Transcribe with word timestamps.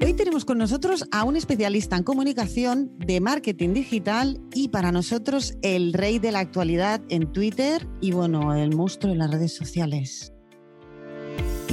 Hoy 0.00 0.14
tenemos 0.14 0.44
con 0.44 0.58
nosotros 0.58 1.04
a 1.10 1.24
un 1.24 1.36
especialista 1.36 1.96
en 1.96 2.04
comunicación 2.04 2.92
de 2.98 3.20
marketing 3.20 3.74
digital 3.74 4.40
y 4.54 4.68
para 4.68 4.92
nosotros 4.92 5.56
el 5.62 5.92
rey 5.92 6.20
de 6.20 6.30
la 6.30 6.38
actualidad 6.38 7.00
en 7.08 7.32
Twitter 7.32 7.86
y 8.00 8.12
bueno, 8.12 8.54
el 8.54 8.76
monstruo 8.76 9.12
en 9.12 9.18
las 9.18 9.30
redes 9.30 9.54
sociales. 9.56 10.32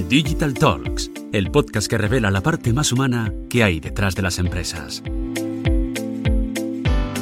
Digital 0.09 0.55
Talks, 0.55 1.11
el 1.34 1.52
podcast 1.52 1.88
que 1.88 1.98
revela 1.98 2.32
la 2.32 2.41
parte 2.41 2.73
más 2.73 2.91
humana 2.91 3.32
que 3.50 3.64
hay 3.64 3.80
detrás 3.80 4.16
de 4.16 4.23
las 4.23 4.39
empresas. 4.39 5.04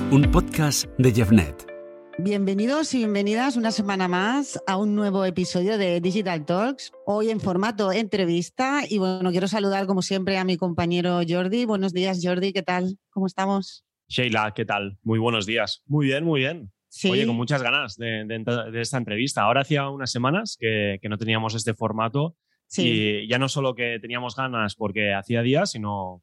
Un 0.09 0.29
podcast 0.31 0.85
de 0.97 1.11
Jeffnet. 1.11 1.72
Bienvenidos 2.19 2.93
y 2.93 2.99
bienvenidas 2.99 3.57
una 3.57 3.71
semana 3.71 4.07
más 4.07 4.61
a 4.67 4.77
un 4.77 4.93
nuevo 4.93 5.25
episodio 5.25 5.79
de 5.79 5.99
Digital 5.99 6.45
Talks, 6.45 6.91
hoy 7.07 7.31
en 7.31 7.39
formato 7.39 7.91
entrevista. 7.91 8.81
Y 8.87 8.99
bueno, 8.99 9.31
quiero 9.31 9.47
saludar 9.47 9.87
como 9.87 10.03
siempre 10.03 10.37
a 10.37 10.43
mi 10.43 10.55
compañero 10.55 11.21
Jordi. 11.27 11.65
Buenos 11.65 11.91
días 11.91 12.19
Jordi, 12.21 12.53
¿qué 12.53 12.61
tal? 12.61 12.99
¿Cómo 13.09 13.25
estamos? 13.25 13.83
Sheila, 14.07 14.53
¿qué 14.55 14.63
tal? 14.63 14.99
Muy 15.01 15.17
buenos 15.17 15.47
días. 15.47 15.81
Muy 15.87 16.05
bien, 16.05 16.23
muy 16.23 16.41
bien. 16.41 16.71
Oye, 17.09 17.25
con 17.25 17.35
muchas 17.35 17.63
ganas 17.63 17.97
de, 17.97 18.27
esta 18.75 18.97
entrevista. 18.97 19.41
Ahora 19.41 19.61
hacía 19.61 19.89
unas 19.89 20.11
semanas 20.11 20.55
que, 20.59 20.99
no 21.09 21.17
teníamos 21.17 21.55
este 21.55 21.73
formato 21.73 22.35
y 22.77 23.27
ya 23.27 23.39
no 23.39 23.49
solo 23.49 23.73
que 23.73 23.97
teníamos 23.99 24.35
ganas 24.35 24.75
porque 24.75 25.13
hacía 25.13 25.41
días, 25.41 25.71
sino 25.71 26.21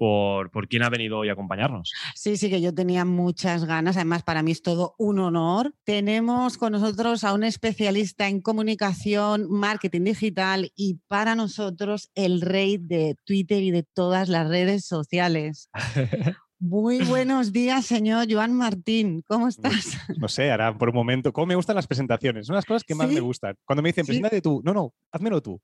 por, 0.00 0.50
por 0.50 0.66
quién 0.66 0.82
ha 0.82 0.88
venido 0.88 1.18
hoy 1.18 1.28
a 1.28 1.34
acompañarnos. 1.34 1.92
Sí, 2.14 2.38
sí, 2.38 2.48
que 2.48 2.62
yo 2.62 2.74
tenía 2.74 3.04
muchas 3.04 3.66
ganas. 3.66 3.98
Además, 3.98 4.22
para 4.22 4.42
mí 4.42 4.50
es 4.50 4.62
todo 4.62 4.94
un 4.96 5.18
honor. 5.18 5.74
Tenemos 5.84 6.56
con 6.56 6.72
nosotros 6.72 7.22
a 7.22 7.34
un 7.34 7.44
especialista 7.44 8.26
en 8.26 8.40
comunicación, 8.40 9.46
marketing 9.50 10.04
digital 10.04 10.72
y 10.74 11.00
para 11.06 11.34
nosotros 11.34 12.10
el 12.14 12.40
rey 12.40 12.78
de 12.78 13.14
Twitter 13.26 13.62
y 13.62 13.72
de 13.72 13.82
todas 13.82 14.30
las 14.30 14.48
redes 14.48 14.86
sociales. 14.86 15.68
Muy 16.58 17.00
buenos 17.04 17.52
días, 17.52 17.84
señor 17.84 18.26
Joan 18.30 18.54
Martín. 18.54 19.22
¿Cómo 19.26 19.48
estás? 19.48 19.98
No 20.16 20.28
sé, 20.28 20.50
ahora 20.50 20.78
por 20.78 20.88
un 20.88 20.94
momento. 20.94 21.30
¿Cómo 21.30 21.48
me 21.48 21.56
gustan 21.56 21.76
las 21.76 21.86
presentaciones? 21.86 22.46
Son 22.46 22.56
las 22.56 22.64
cosas 22.64 22.84
que 22.84 22.94
más 22.94 23.10
me 23.10 23.20
gustan. 23.20 23.54
Cuando 23.66 23.82
me 23.82 23.90
dicen, 23.90 24.06
preséntate 24.06 24.40
tú. 24.40 24.62
No, 24.64 24.72
no, 24.72 24.94
házmelo 25.12 25.42
tú. 25.42 25.60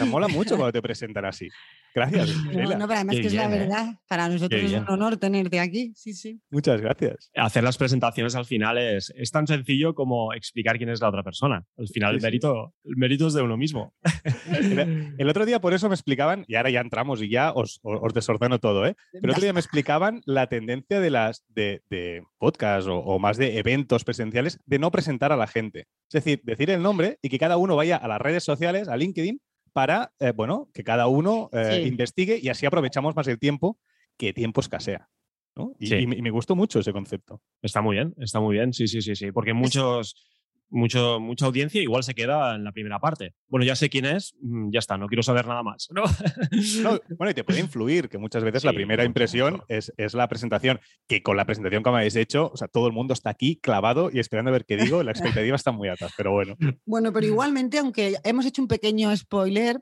Me 0.00 0.06
mola 0.06 0.26
mucho 0.26 0.56
cuando 0.56 0.72
te 0.72 0.82
presentan 0.82 1.24
así. 1.24 1.48
Gracias. 1.94 2.30
No, 2.50 2.76
no, 2.76 2.86
pero 2.88 2.98
además 2.98 3.16
que 3.16 3.26
es 3.26 3.34
la 3.34 3.44
¿eh? 3.46 3.58
verdad. 3.58 3.94
Para 4.08 4.28
nosotros 4.28 4.60
es 4.62 4.72
un 4.72 4.88
honor 4.88 5.16
tenerte 5.16 5.60
aquí. 5.60 5.92
Sí, 5.94 6.12
sí. 6.14 6.40
Muchas 6.50 6.80
gracias. 6.80 7.30
Hacer 7.34 7.64
las 7.64 7.78
presentaciones 7.78 8.34
al 8.34 8.44
final 8.44 8.76
es, 8.76 9.12
es 9.16 9.30
tan 9.30 9.46
sencillo 9.46 9.94
como 9.94 10.34
explicar 10.34 10.76
quién 10.78 10.90
es 10.90 11.00
la 11.00 11.08
otra 11.08 11.22
persona. 11.22 11.64
Al 11.78 11.88
final 11.88 12.16
el, 12.16 12.20
mérito, 12.20 12.74
el 12.84 12.96
mérito 12.96 13.28
es 13.28 13.34
de 13.34 13.42
uno 13.42 13.56
mismo. 13.56 13.94
el, 15.18 15.28
otro 15.28 15.46
día 15.46 15.60
por 15.60 15.74
eso 15.74 15.88
me 15.88 15.94
explicaban, 15.94 16.44
y 16.48 16.56
ahora 16.56 16.70
ya 16.70 16.80
entramos 16.80 17.22
y 17.22 17.30
ya 17.30 17.52
os, 17.52 17.80
os 17.82 18.12
desordeno 18.12 18.58
todo, 18.58 18.86
¿eh? 18.86 18.96
pero 19.12 19.24
el 19.24 19.30
otro 19.30 19.42
día 19.42 19.52
me 19.52 19.60
explicaban 19.60 20.22
la 20.26 20.48
tendencia 20.48 21.00
de 21.00 21.10
las 21.10 21.44
de, 21.48 21.82
de 21.88 22.22
podcast 22.38 22.88
o, 22.88 22.98
o 22.98 23.18
más 23.18 23.36
de 23.36 23.58
eventos 23.58 24.04
presenciales 24.04 24.58
de 24.66 24.78
no 24.78 24.90
presentar 24.90 25.32
a 25.32 25.36
la 25.36 25.46
gente. 25.46 25.86
Es 26.08 26.24
decir, 26.24 26.40
decir 26.44 26.70
el 26.70 26.82
nombre 26.82 27.18
y 27.22 27.28
que 27.28 27.38
cada 27.38 27.56
uno 27.56 27.76
vaya 27.76 27.96
a 27.96 28.08
las 28.08 28.20
redes 28.20 28.44
sociales, 28.44 28.88
a 28.88 28.96
LinkedIn, 28.96 29.40
para, 29.72 30.12
eh, 30.20 30.32
bueno, 30.32 30.68
que 30.72 30.84
cada 30.84 31.06
uno 31.06 31.50
eh, 31.52 31.84
investigue 31.86 32.38
y 32.40 32.48
así 32.48 32.66
aprovechamos 32.66 33.14
más 33.16 33.26
el 33.28 33.38
tiempo, 33.38 33.78
que 34.16 34.32
tiempo 34.32 34.60
escasea. 34.60 35.08
Y, 35.78 36.06
me 36.06 36.30
gustó 36.30 36.56
mucho 36.56 36.80
ese 36.80 36.92
concepto. 36.92 37.42
Está 37.60 37.82
muy 37.82 37.96
bien, 37.96 38.14
está 38.18 38.40
muy 38.40 38.54
bien, 38.54 38.72
sí, 38.72 38.88
sí, 38.88 39.02
sí, 39.02 39.14
sí, 39.14 39.30
porque 39.30 39.52
muchos 39.52 40.14
mucho, 40.70 41.20
mucha 41.20 41.46
audiencia 41.46 41.82
igual 41.82 42.02
se 42.02 42.14
queda 42.14 42.54
en 42.54 42.64
la 42.64 42.72
primera 42.72 42.98
parte. 42.98 43.34
Bueno, 43.48 43.66
ya 43.66 43.76
sé 43.76 43.90
quién 43.90 44.06
es, 44.06 44.34
mm, 44.40 44.70
ya 44.72 44.78
está, 44.78 44.96
no 44.96 45.08
quiero 45.08 45.22
saber 45.22 45.46
nada 45.46 45.62
más. 45.62 45.88
bueno, 47.18 47.30
y 47.30 47.34
te 47.34 47.44
puede 47.44 47.60
influir, 47.60 48.08
que 48.08 48.18
muchas 48.18 48.44
veces 48.44 48.64
la 48.64 48.72
primera 48.72 49.04
impresión 49.04 49.62
es, 49.68 49.92
es, 49.96 50.14
la 50.14 50.28
presentación, 50.28 50.80
que 51.06 51.22
con 51.22 51.36
la 51.36 51.44
presentación 51.44 51.82
que 51.82 51.90
me 51.90 51.96
habéis 51.96 52.16
hecho, 52.16 52.50
o 52.52 52.56
sea, 52.56 52.68
todo 52.68 52.86
el 52.86 52.92
mundo 52.92 53.12
está 53.14 53.30
aquí 53.30 53.56
clavado 53.56 54.10
y 54.12 54.18
esperando 54.20 54.50
a 54.50 54.52
ver 54.52 54.64
qué 54.64 54.76
digo, 54.76 55.02
la 55.02 55.10
expectativa 55.10 55.56
está 55.56 55.72
muy 55.72 55.88
alta, 55.88 56.08
pero 56.16 56.32
bueno. 56.32 56.56
Bueno, 56.86 57.12
pero 57.12 57.26
igualmente, 57.26 57.78
aunque 57.78 58.16
hemos 58.24 58.46
hecho 58.46 58.62
un 58.62 58.68
pequeño 58.68 59.14
spoiler, 59.16 59.80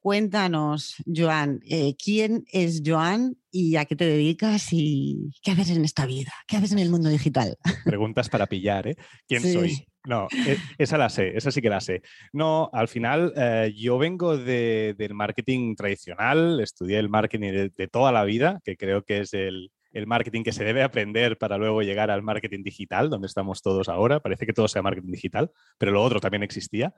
Cuéntanos, 0.00 0.96
Joan, 1.04 1.60
eh, 1.68 1.94
¿quién 2.02 2.44
es 2.50 2.82
Joan 2.84 3.36
y 3.50 3.76
a 3.76 3.84
qué 3.84 3.96
te 3.96 4.06
dedicas 4.06 4.68
y 4.72 5.30
qué 5.42 5.50
haces 5.50 5.68
en 5.76 5.84
esta 5.84 6.06
vida? 6.06 6.32
¿Qué 6.48 6.56
haces 6.56 6.72
en 6.72 6.78
el 6.78 6.88
mundo 6.88 7.10
digital? 7.10 7.58
Preguntas 7.84 8.30
para 8.30 8.46
pillar, 8.46 8.88
¿eh? 8.88 8.96
¿Quién 9.28 9.42
soy? 9.42 9.86
No, 10.06 10.28
e, 10.46 10.56
esa 10.78 10.96
la 10.96 11.10
sé, 11.10 11.36
esa 11.36 11.50
sí 11.50 11.60
que 11.60 11.68
la 11.68 11.80
sé. 11.80 12.02
No, 12.32 12.70
al 12.72 12.88
final 12.88 13.32
eh, 13.36 13.72
yo 13.76 13.98
vengo 13.98 14.36
del 14.38 15.14
marketing 15.14 15.74
tradicional, 15.76 16.60
estudié 16.60 16.98
el 16.98 17.10
marketing 17.10 17.70
de, 17.76 17.88
toda 17.88 18.10
la 18.10 18.24
vida, 18.24 18.60
que 18.64 18.76
creo 18.76 19.04
que 19.04 19.20
es 19.20 19.34
el, 19.34 19.70
marketing 20.06 20.42
que 20.42 20.52
se 20.52 20.64
debe 20.64 20.82
aprender 20.82 21.36
para 21.36 21.58
luego 21.58 21.82
llegar 21.82 22.10
al 22.10 22.22
marketing 22.22 22.62
digital, 22.62 23.10
donde 23.10 23.26
estamos 23.26 23.60
todos 23.60 23.88
ahora. 23.88 24.20
Parece 24.20 24.46
que 24.46 24.52
todo 24.52 24.68
sea 24.68 24.82
marketing 24.82 25.12
digital, 25.12 25.50
pero 25.78 25.92
lo 25.92 26.02
otro 26.02 26.20
también 26.20 26.42
existía. 26.44 26.94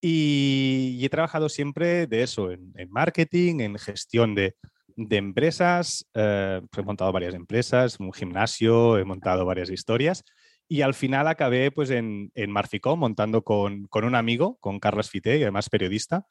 Y, 0.00 1.00
he 1.04 1.08
trabajado 1.08 1.48
siempre 1.48 2.06
de 2.06 2.22
eso, 2.22 2.52
en, 2.52 2.72
marketing, 2.90 3.60
en 3.60 3.78
gestión 3.78 4.34
de, 4.34 4.54
empresas. 4.96 6.06
Eh, 6.14 6.60
he 6.76 6.82
montado 6.82 7.10
varias 7.12 7.34
empresas, 7.34 7.98
un 7.98 8.12
gimnasio, 8.12 8.98
he 8.98 9.04
montado 9.04 9.44
varias 9.44 9.70
historias. 9.70 10.22
Y 10.68 10.82
al 10.82 10.94
final 10.94 11.28
acabé 11.28 11.70
pues, 11.70 11.90
en, 11.90 12.30
en 12.34 12.50
Marficom 12.50 12.98
montando 12.98 13.42
con, 13.42 13.88
un 13.90 14.14
amigo, 14.14 14.58
con 14.60 14.78
Carlos 14.78 15.10
Fité, 15.10 15.38
y 15.38 15.42
además 15.42 15.70
periodista. 15.70 16.26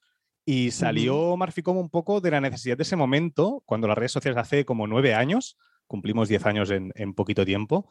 Y 0.46 0.72
salió 0.72 1.36
Marficom 1.36 1.78
un 1.78 1.90
poco 1.90 2.22
de 2.22 2.32
la 2.32 2.40
necesidad 2.40 2.78
de 2.78 2.84
ese 2.84 2.96
momento, 2.96 3.64
cuando 3.66 3.88
las 3.88 3.98
redes 3.98 4.14
sociales 4.14 4.38
hace 4.38 4.64
como 4.64 4.88
nueve 4.88 5.14
años, 5.14 5.58
cumplimos 5.88 6.30
diez 6.30 6.46
años 6.46 6.72
en, 6.72 7.14
poquito 7.14 7.46
tiempo, 7.46 7.90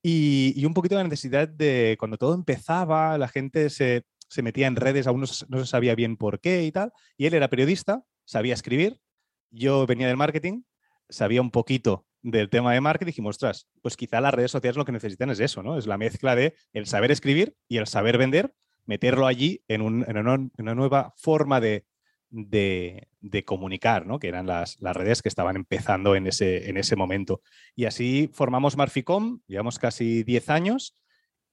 y, 0.00 0.54
y, 0.56 0.64
un 0.64 0.74
poquito 0.74 0.94
de 0.94 1.02
la 1.02 1.08
necesidad 1.08 1.48
de 1.48 1.96
cuando 1.98 2.16
todo 2.16 2.34
empezaba, 2.34 3.18
la 3.18 3.26
gente 3.26 3.68
se, 3.68 4.04
se 4.28 4.42
metía 4.42 4.66
en 4.66 4.76
redes, 4.76 5.06
aún 5.06 5.20
no, 5.20 5.26
se 5.26 5.66
sabía 5.66 5.94
bien 5.94 6.16
por 6.16 6.40
qué 6.40 6.64
y 6.64 6.72
tal. 6.72 6.92
Y 7.16 7.26
él 7.26 7.34
era 7.34 7.48
periodista, 7.48 8.04
sabía 8.24 8.54
escribir, 8.54 9.00
yo 9.50 9.86
venía 9.86 10.06
del 10.06 10.16
marketing, 10.16 10.62
sabía 11.08 11.40
un 11.40 11.50
poquito 11.50 12.06
del 12.22 12.50
tema 12.50 12.72
de 12.72 12.80
marketing 12.80 13.08
dijimos, 13.08 13.36
ostras, 13.36 13.68
pues 13.82 13.96
quizá 13.96 14.20
las 14.20 14.34
redes 14.34 14.50
sociales 14.50 14.76
lo 14.76 14.84
que 14.84 14.92
necesitan 14.92 15.30
es 15.30 15.40
eso, 15.40 15.62
¿no? 15.62 15.78
Es 15.78 15.86
la 15.86 15.98
mezcla 15.98 16.34
de 16.34 16.54
el 16.72 16.86
saber 16.86 17.10
escribir 17.10 17.54
y 17.68 17.78
el 17.78 17.86
saber 17.86 18.18
vender, 18.18 18.52
meterlo 18.86 19.26
allí 19.26 19.62
en, 19.68 19.82
una, 19.82 20.74
nueva 20.74 21.14
forma 21.16 21.60
de, 21.60 21.84
comunicar, 23.44 24.06
¿no? 24.06 24.18
Que 24.18 24.28
eran 24.28 24.46
las, 24.46 24.78
redes 24.80 25.22
que 25.22 25.28
estaban 25.28 25.56
empezando 25.56 26.16
en 26.16 26.26
ese, 26.26 26.68
en 26.68 26.76
ese 26.76 26.96
momento. 26.96 27.40
Y 27.76 27.84
así 27.84 28.30
formamos 28.32 28.76
Marficom, 28.76 29.40
llevamos 29.46 29.78
casi 29.78 30.22
10 30.24 30.50
años 30.50 30.94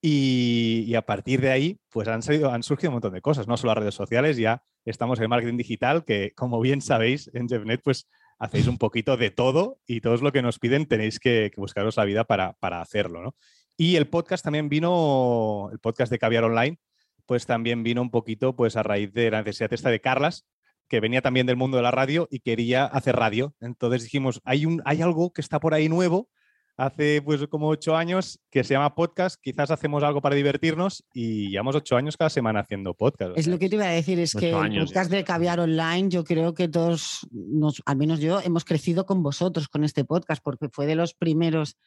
y, 0.02 0.94
a 0.96 1.02
partir 1.02 1.42
de 1.42 1.52
ahí, 1.52 1.80
pues 1.90 2.08
han, 2.08 2.22
han 2.52 2.64
surgido 2.64 2.92
un 2.92 2.96
montón 2.96 3.14
de 3.14 3.22
cosas, 3.22 3.48
no 3.48 3.58
solo 3.58 3.74
las 3.74 3.80
redes 3.80 3.96
sociales, 3.96 4.38
ya 4.38 4.64
estamos 4.86 5.20
en 5.20 5.30
marketing 5.30 5.58
digital, 5.58 6.06
que 6.06 6.32
como 6.36 6.60
bien 6.62 6.82
sabéis, 6.82 7.30
en 7.34 7.48
JevNet, 7.48 7.82
pues 7.84 8.08
hacéis 8.38 8.68
un 8.68 8.78
poquito 8.78 9.18
de 9.18 9.32
todo 9.32 9.80
y 9.86 10.02
todo 10.02 10.16
lo 10.18 10.32
que 10.32 10.42
nos 10.42 10.60
piden 10.60 10.86
tenéis 10.86 11.20
que, 11.20 11.52
buscaros 11.58 11.98
la 11.98 12.06
vida 12.06 12.24
para, 12.26 12.54
para 12.54 12.82
hacerlo, 12.82 13.22
¿no? 13.22 13.36
Y 13.78 13.98
el 13.98 14.08
podcast 14.08 14.44
también 14.44 14.70
vino, 14.70 15.70
el 15.72 15.80
podcast 15.80 16.12
de 16.12 16.20
Caviar 16.20 16.46
Online, 16.46 16.80
pues 17.26 17.46
también 17.46 17.84
vino 17.84 18.02
un 18.02 18.12
poquito 18.12 18.56
pues 18.56 18.78
a 18.78 18.84
raíz 18.84 19.12
de 19.14 19.32
la 19.32 19.42
necesidad 19.42 19.70
de 19.70 20.02
Carlas, 20.02 20.46
que 20.88 21.00
venía 21.00 21.22
también 21.22 21.48
del 21.48 21.58
mundo 21.58 21.78
de 21.78 21.84
la 21.84 21.92
radio 21.92 22.28
y 22.32 22.40
quería 22.40 22.86
hacer 22.86 23.16
radio. 23.16 23.54
Entonces 23.60 24.04
dijimos, 24.04 24.42
hay, 24.46 24.66
un, 24.66 24.82
hay 24.86 25.02
algo 25.02 25.34
que 25.34 25.42
está 25.42 25.60
por 25.60 25.74
ahí 25.74 25.90
nuevo 25.90 26.30
hace 26.78 27.22
pues 27.22 27.46
como 27.48 27.70
ocho 27.70 27.96
años 27.96 28.40
que 28.50 28.64
se 28.64 28.74
llama 28.74 28.96
podcast. 28.96 29.40
Quizás 29.42 29.72
hacemos 29.72 30.04
algo 30.04 30.22
para 30.22 30.36
divertirnos 30.36 31.06
y 31.14 31.50
llevamos 31.50 31.76
ocho 31.76 31.96
años 31.96 32.18
cada 32.18 32.30
semana 32.30 32.62
haciendo 32.62 32.94
podcast. 32.94 33.38
Es 33.38 33.48
lo 33.48 33.58
que 33.60 33.70
te 33.70 33.76
iba 33.76 33.86
a 33.86 33.92
decir, 33.92 34.20
es 34.20 34.34
que 34.34 34.50
el 34.50 34.80
podcast 34.80 35.12
de 35.12 35.24
Caviar 35.24 35.60
Online, 35.60 36.10
yo 36.10 36.24
creo 36.24 36.54
que 36.54 36.68
todos, 36.68 37.28
nos, 37.32 37.82
al 37.86 37.98
menos 37.98 38.20
yo, 38.20 38.40
hemos 38.42 38.66
crecido 38.66 39.06
con 39.06 39.24
vosotros 39.24 39.68
con 39.68 39.84
este 39.84 40.06
podcast, 40.06 40.42
porque 40.44 40.70
fue 40.70 40.86
de 40.86 40.96
los 40.96 41.14
primeros 41.14 41.78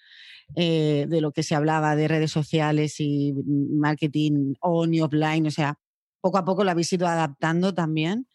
eh, 0.56 1.06
de 1.08 1.20
lo 1.20 1.32
que 1.32 1.43
se 1.43 1.55
hablaba 1.55 1.94
de 1.96 2.08
redes 2.08 2.31
sociales 2.31 3.00
y 3.00 3.34
marketing 3.46 4.55
on 4.61 4.94
y 4.94 5.00
offline. 5.00 5.46
O 5.46 5.50
sea, 5.50 5.79
poco 6.20 6.38
a 6.38 6.44
poco 6.44 6.64
lo 6.64 6.70
habéis 6.70 6.93
ido 6.93 7.06
adaptando 7.06 7.75
también 7.75 8.26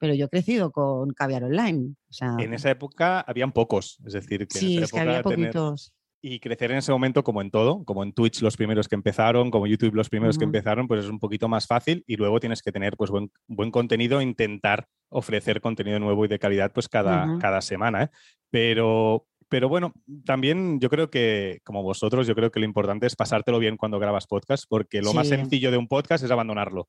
pero 0.00 0.14
yo 0.14 0.24
he 0.24 0.28
crecido 0.30 0.72
con 0.72 1.10
Caviar 1.10 1.44
Online. 1.44 1.94
en 2.38 2.54
esa 2.54 2.70
época 2.70 3.20
habían 3.20 3.52
pocos, 3.52 4.00
es 4.06 4.14
decir, 4.14 4.48
que 4.48 4.58
sí, 4.58 4.78
en 4.78 4.84
es 4.84 4.92
que 4.92 4.98
había 4.98 5.22
poquitos. 5.22 5.92
Y 6.22 6.38
crecer 6.38 6.70
en 6.70 6.78
ese 6.78 6.92
momento, 6.92 7.24
como 7.24 7.40
en 7.40 7.50
todo, 7.50 7.82
como 7.84 8.02
en 8.02 8.12
Twitch 8.12 8.42
los 8.42 8.56
primeros 8.56 8.88
que 8.88 8.94
empezaron, 8.94 9.50
como 9.50 9.66
YouTube 9.66 9.94
los 9.94 10.10
primeros 10.10 10.36
que 10.36 10.44
empezaron, 10.44 10.86
pues 10.86 11.04
es 11.04 11.10
un 11.10 11.18
poquito 11.18 11.48
más 11.48 11.66
fácil 11.66 12.04
y 12.06 12.16
luego 12.16 12.40
tienes 12.40 12.62
que 12.62 12.72
tener 12.72 12.96
pues 12.96 13.10
buen, 13.10 13.30
buen 13.46 13.70
contenido, 13.70 14.20
intentar 14.20 14.86
ofrecer 15.08 15.62
contenido 15.62 15.98
nuevo 15.98 16.24
y 16.26 16.28
de 16.28 16.38
calidad 16.38 16.72
pues 16.72 16.88
cada, 16.88 17.38
cada 17.38 17.62
semana. 17.62 18.02
¿eh? 18.02 18.08
Pero, 18.50 19.26
pero 19.48 19.70
bueno, 19.70 19.94
también 20.26 20.78
yo 20.78 20.90
creo 20.90 21.10
que, 21.10 21.60
como 21.64 21.82
vosotros, 21.82 22.26
yo 22.26 22.34
creo 22.34 22.50
que 22.50 22.60
lo 22.60 22.66
importante 22.66 23.06
es 23.06 23.16
pasártelo 23.16 23.58
bien 23.58 23.78
cuando 23.78 23.98
grabas 23.98 24.26
podcast, 24.26 24.64
porque 24.68 25.00
lo 25.00 25.14
más 25.14 25.28
sencillo 25.28 25.70
de 25.70 25.78
un 25.78 25.88
podcast 25.88 26.22
es 26.22 26.30
abandonarlo. 26.30 26.88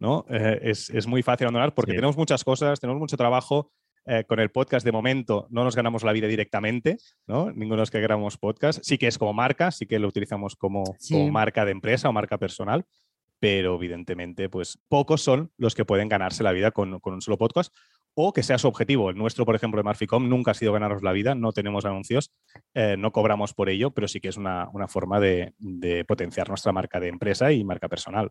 ¿no? 0.00 0.24
Eh, 0.30 0.60
es, 0.62 1.06
muy 1.06 1.22
fácil 1.22 1.46
abandonar 1.46 1.74
porque 1.74 1.92
tenemos 1.92 2.16
muchas 2.16 2.44
cosas, 2.44 2.80
tenemos 2.80 3.00
mucho 3.00 3.16
trabajo, 3.16 3.72
eh, 4.10 4.24
con 4.24 4.40
el 4.40 4.50
podcast 4.50 4.86
de 4.86 4.90
momento 4.90 5.46
no 5.50 5.64
nos 5.64 5.76
ganamos 5.76 6.02
la 6.02 6.12
vida 6.12 6.26
directamente, 6.26 6.96
¿no? 7.26 7.50
Ninguno 7.50 7.74
de 7.74 7.82
los 7.82 7.90
que 7.90 8.00
grabamos 8.00 8.38
podcast. 8.38 8.80
Sí 8.82 8.96
que 8.96 9.06
es 9.06 9.18
como 9.18 9.34
marca, 9.34 9.70
sí 9.70 9.84
que 9.84 9.98
lo 9.98 10.08
utilizamos 10.08 10.56
como, 10.56 10.82
marca 11.30 11.66
de 11.66 11.72
empresa 11.72 12.08
o 12.08 12.12
marca 12.14 12.38
personal, 12.38 12.86
pero 13.38 13.74
evidentemente, 13.74 14.48
pues 14.48 14.78
pocos 14.88 15.20
son 15.20 15.52
los 15.58 15.74
que 15.74 15.84
pueden 15.84 16.08
ganarse 16.08 16.42
la 16.42 16.52
vida 16.52 16.70
con, 16.70 16.98
un 17.02 17.20
solo 17.20 17.36
podcast 17.36 17.74
o 18.14 18.32
que 18.32 18.42
sea 18.42 18.56
su 18.56 18.66
objetivo. 18.66 19.10
El 19.10 19.16
nuestro, 19.16 19.44
por 19.44 19.54
ejemplo, 19.54 19.78
de 19.78 19.84
Marficom 19.84 20.26
nunca 20.26 20.52
ha 20.52 20.54
sido 20.54 20.72
ganarnos 20.72 21.02
la 21.02 21.12
vida, 21.12 21.34
no 21.34 21.52
tenemos 21.52 21.84
anuncios, 21.84 22.32
eh, 22.72 22.96
no 22.98 23.12
cobramos 23.12 23.52
por 23.52 23.68
ello, 23.68 23.90
pero 23.90 24.08
sí 24.08 24.20
que 24.20 24.28
es 24.28 24.38
una, 24.38 24.70
forma 24.88 25.20
de, 25.20 25.52
potenciar 26.08 26.48
nuestra 26.48 26.72
marca 26.72 26.98
de 26.98 27.08
empresa 27.08 27.52
y 27.52 27.62
marca 27.62 27.90
personal. 27.90 28.30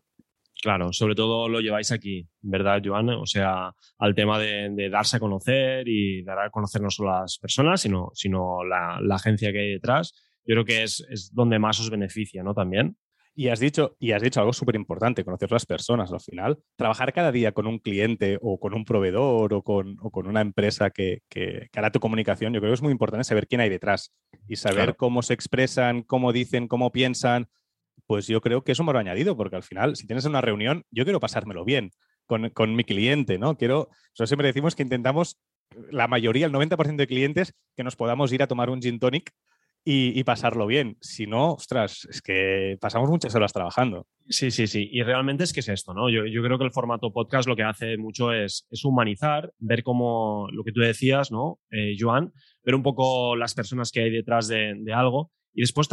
Claro, 0.60 0.92
sobre 0.92 1.14
todo 1.14 1.48
lo 1.48 1.60
lleváis 1.60 1.92
aquí, 1.92 2.26
¿verdad, 2.40 2.82
Joan? 2.84 3.10
O 3.10 3.26
sea, 3.26 3.72
al 3.98 4.14
tema 4.14 4.40
de, 4.40 4.88
darse 4.90 5.16
a 5.16 5.20
conocer 5.20 5.86
y 5.86 6.22
dar 6.24 6.40
a 6.40 6.50
conocer 6.50 6.82
no 6.82 6.90
solo 6.90 7.12
las 7.12 7.38
personas, 7.38 7.80
sino, 7.80 8.10
sino 8.14 8.64
la, 8.64 8.98
agencia 9.14 9.52
que 9.52 9.60
hay 9.60 9.72
detrás. 9.74 10.12
Yo 10.44 10.54
creo 10.54 10.64
que 10.64 10.82
es, 10.82 11.06
es, 11.10 11.32
donde 11.32 11.60
más 11.60 11.78
os 11.78 11.90
beneficia, 11.90 12.42
¿no? 12.42 12.54
También. 12.54 12.96
Y 13.36 13.50
has 13.50 13.60
dicho, 13.60 13.96
y 14.00 14.10
has 14.10 14.22
dicho 14.22 14.40
algo 14.40 14.52
súper 14.52 14.74
importante, 14.74 15.24
conocer 15.24 15.52
las 15.52 15.64
personas 15.64 16.12
al 16.12 16.18
final. 16.18 16.58
Trabajar 16.74 17.12
cada 17.12 17.30
día 17.30 17.52
con 17.52 17.68
un 17.68 17.78
cliente 17.78 18.36
o 18.42 18.58
con 18.58 18.74
un 18.74 18.84
proveedor 18.84 19.54
o 19.54 19.62
con, 19.62 19.96
o 20.00 20.10
con 20.10 20.26
una 20.26 20.40
empresa 20.40 20.90
que, 20.90 21.20
que, 21.28 21.68
hará 21.72 21.92
tu 21.92 22.00
comunicación, 22.00 22.52
yo 22.52 22.58
creo 22.58 22.72
que 22.72 22.74
es 22.74 22.82
muy 22.82 22.90
importante 22.90 23.22
saber 23.22 23.46
quién 23.46 23.60
hay 23.60 23.70
detrás 23.70 24.12
y 24.48 24.56
saber 24.56 24.96
cómo 24.96 25.22
se 25.22 25.34
expresan, 25.34 26.02
cómo 26.02 26.32
dicen, 26.32 26.66
cómo 26.66 26.90
piensan, 26.90 27.48
pues 28.08 28.26
yo 28.26 28.40
creo 28.40 28.64
que 28.64 28.72
es 28.72 28.80
un 28.80 28.86
valor 28.86 29.00
añadido, 29.00 29.36
porque 29.36 29.56
al 29.56 29.62
final, 29.62 29.94
si 29.94 30.06
tienes 30.06 30.24
una 30.24 30.40
reunión, 30.40 30.82
yo 30.90 31.04
quiero 31.04 31.20
pasármelo 31.20 31.64
bien 31.64 31.90
con, 32.26 32.74
mi 32.74 32.84
cliente, 32.84 33.38
¿no? 33.38 33.56
Quiero, 33.56 33.90
nosotros 33.90 34.30
siempre 34.30 34.46
decimos 34.46 34.74
que 34.74 34.82
intentamos, 34.82 35.38
la 35.90 36.08
mayoría, 36.08 36.46
el 36.46 36.52
90% 36.52 36.96
de 36.96 37.06
clientes, 37.06 37.54
que 37.76 37.84
nos 37.84 37.96
podamos 37.96 38.32
ir 38.32 38.42
a 38.42 38.46
tomar 38.46 38.70
un 38.70 38.80
gin 38.80 38.98
tonic 38.98 39.30
y, 39.84 40.22
pasarlo 40.24 40.66
bien. 40.66 40.96
Si 41.00 41.26
no, 41.26 41.52
ostras, 41.52 42.06
es 42.10 42.20
que 42.22 42.78
pasamos 42.80 43.10
muchas 43.10 43.34
horas 43.34 43.52
trabajando. 43.52 44.06
Sí, 44.26 44.50
sí, 44.50 44.66
sí. 44.66 44.88
Y 44.90 45.02
realmente 45.02 45.44
es 45.44 45.52
que 45.52 45.60
es 45.60 45.68
esto, 45.68 45.92
¿no? 45.92 46.10
Yo, 46.10 46.42
creo 46.42 46.58
que 46.58 46.64
el 46.64 46.72
formato 46.72 47.12
podcast 47.12 47.46
lo 47.46 47.56
que 47.56 47.62
hace 47.62 47.98
mucho 47.98 48.32
es, 48.32 48.66
humanizar, 48.84 49.52
ver 49.58 49.82
cómo 49.82 50.48
lo 50.50 50.64
que 50.64 50.72
tú 50.72 50.80
decías, 50.80 51.30
¿no, 51.30 51.60
eh, 51.70 51.94
Joan? 51.98 52.32
Ver 52.64 52.74
un 52.74 52.82
poco 52.82 53.36
las 53.36 53.54
personas 53.54 53.90
que 53.90 54.00
hay 54.00 54.10
detrás 54.10 54.48
de, 54.48 54.74
de 54.78 54.92
algo 54.94 55.30
y 55.54 55.62
después 55.62 55.88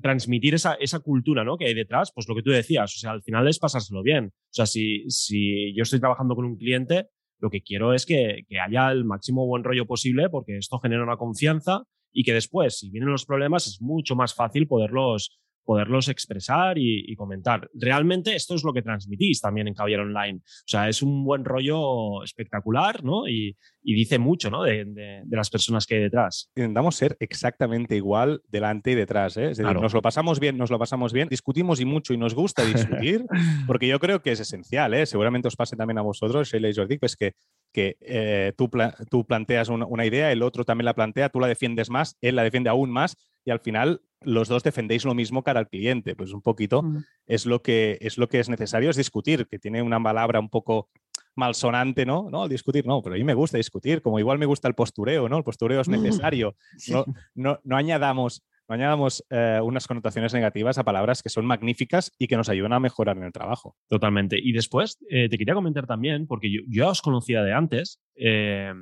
transmitir 0.00 0.54
esa, 0.54 0.74
esa 0.74 1.00
cultura 1.00 1.44
¿no? 1.44 1.56
que 1.56 1.66
hay 1.66 1.74
detrás, 1.74 2.12
pues 2.14 2.28
lo 2.28 2.34
que 2.34 2.42
tú 2.42 2.50
decías, 2.50 2.94
o 2.94 2.98
sea, 2.98 3.10
al 3.10 3.22
final 3.22 3.48
es 3.48 3.58
pasárselo 3.58 4.02
bien. 4.02 4.26
O 4.26 4.52
sea, 4.52 4.66
si, 4.66 5.08
si 5.08 5.74
yo 5.74 5.82
estoy 5.82 6.00
trabajando 6.00 6.34
con 6.34 6.44
un 6.44 6.56
cliente, 6.56 7.06
lo 7.40 7.50
que 7.50 7.62
quiero 7.62 7.94
es 7.94 8.06
que, 8.06 8.42
que 8.48 8.60
haya 8.60 8.90
el 8.90 9.04
máximo 9.04 9.46
buen 9.46 9.64
rollo 9.64 9.86
posible 9.86 10.28
porque 10.28 10.56
esto 10.56 10.78
genera 10.78 11.02
una 11.02 11.16
confianza 11.16 11.82
y 12.12 12.24
que 12.24 12.32
después, 12.32 12.78
si 12.78 12.90
vienen 12.90 13.10
los 13.10 13.26
problemas, 13.26 13.66
es 13.66 13.80
mucho 13.80 14.16
más 14.16 14.34
fácil 14.34 14.66
poderlos, 14.66 15.38
poderlos 15.68 16.08
expresar 16.08 16.78
y, 16.78 17.14
comentar. 17.14 17.68
Realmente 17.74 18.34
esto 18.34 18.54
es 18.54 18.64
lo 18.64 18.72
que 18.72 18.80
transmitís 18.80 19.42
también 19.42 19.68
en 19.68 19.74
Caballero 19.74 20.04
Online. 20.04 20.38
O 20.38 20.64
sea, 20.64 20.88
es 20.88 21.02
un 21.02 21.26
buen 21.26 21.44
rollo 21.44 22.24
espectacular, 22.24 23.04
¿no? 23.04 23.28
Y, 23.28 23.54
dice 23.82 24.18
mucho, 24.18 24.48
¿no? 24.48 24.62
De, 24.62 24.86
las 25.28 25.50
personas 25.50 25.84
que 25.84 25.96
hay 25.96 26.00
detrás. 26.04 26.50
Intentamos 26.56 26.96
ser 26.96 27.18
exactamente 27.20 27.96
igual 27.96 28.40
delante 28.48 28.92
y 28.92 28.94
detrás, 28.94 29.36
¿eh? 29.36 29.50
Es 29.50 29.58
decir, 29.58 29.78
nos 29.78 29.92
lo 29.92 30.00
pasamos 30.00 30.40
bien, 30.40 30.56
nos 30.56 30.70
lo 30.70 30.78
pasamos 30.78 31.12
bien, 31.12 31.28
discutimos 31.28 31.80
y 31.80 31.84
mucho 31.84 32.14
y 32.14 32.16
nos 32.16 32.34
gusta 32.34 32.64
discutir, 32.64 33.26
porque 33.66 33.88
yo 33.88 33.98
creo 33.98 34.22
que 34.22 34.32
es 34.32 34.40
esencial, 34.40 34.94
¿eh? 34.94 35.04
Seguramente 35.04 35.48
os 35.48 35.56
pase 35.56 35.76
también 35.76 35.98
a 35.98 36.02
vosotros, 36.02 36.48
Sheila 36.48 36.70
y 36.70 36.74
Jordi, 36.74 36.96
pues 36.96 37.14
que 37.14 37.34
que 37.72 37.96
eh, 38.00 38.52
tú, 38.56 38.70
tú, 39.10 39.26
planteas 39.26 39.68
una, 39.68 40.06
idea, 40.06 40.32
el 40.32 40.42
otro 40.42 40.64
también 40.64 40.86
la 40.86 40.94
plantea, 40.94 41.28
tú 41.28 41.38
la 41.38 41.46
defiendes 41.46 41.90
más, 41.90 42.16
él 42.20 42.36
la 42.36 42.42
defiende 42.42 42.70
aún 42.70 42.90
más 42.90 43.16
y 43.44 43.50
al 43.50 43.60
final 43.60 44.02
los 44.20 44.48
dos 44.48 44.62
defendéis 44.62 45.04
lo 45.04 45.14
mismo 45.14 45.42
cara 45.42 45.60
al 45.60 45.68
cliente. 45.68 46.14
Pues 46.16 46.32
un 46.32 46.42
poquito 46.42 46.82
mm. 46.82 47.04
es, 47.26 47.46
lo 47.46 47.62
que, 47.62 47.98
es 48.00 48.18
lo 48.18 48.28
que 48.28 48.40
es 48.40 48.48
necesario, 48.48 48.90
es 48.90 48.96
discutir, 48.96 49.46
que 49.46 49.58
tiene 49.58 49.82
una 49.82 50.02
palabra 50.02 50.40
un 50.40 50.48
poco 50.48 50.90
malsonante, 51.34 52.04
¿no? 52.04 52.28
No, 52.30 52.48
discutir, 52.48 52.84
no, 52.84 53.00
pero 53.00 53.14
a 53.14 53.18
mí 53.18 53.24
me 53.24 53.34
gusta 53.34 53.58
discutir, 53.58 54.02
como 54.02 54.18
igual 54.18 54.38
me 54.38 54.46
gusta 54.46 54.66
el 54.66 54.74
postureo, 54.74 55.28
¿no? 55.28 55.38
El 55.38 55.44
postureo 55.44 55.80
es 55.80 55.88
necesario. 55.88 56.56
No, 56.88 57.04
no, 57.34 57.60
no 57.64 57.76
añadamos 57.76 58.42
no 58.68 58.74
añadamos 58.74 59.24
eh, 59.30 59.60
unas 59.62 59.86
connotaciones 59.86 60.34
negativas 60.34 60.76
a 60.76 60.84
palabras 60.84 61.22
que 61.22 61.30
son 61.30 61.46
magníficas 61.46 62.12
y 62.18 62.26
que 62.26 62.36
nos 62.36 62.50
ayudan 62.50 62.74
a 62.74 62.80
mejorar 62.80 63.16
en 63.16 63.24
el 63.24 63.32
trabajo. 63.32 63.76
Totalmente. 63.88 64.38
Y 64.38 64.52
después 64.52 64.98
eh, 65.08 65.28
te 65.30 65.38
quería 65.38 65.54
comentar 65.54 65.86
también, 65.86 66.26
porque 66.26 66.52
yo, 66.52 66.60
ya 66.68 66.88
os 66.88 67.00
conocía 67.00 67.42
de 67.42 67.54
antes, 67.54 68.02
eh, 68.14 68.72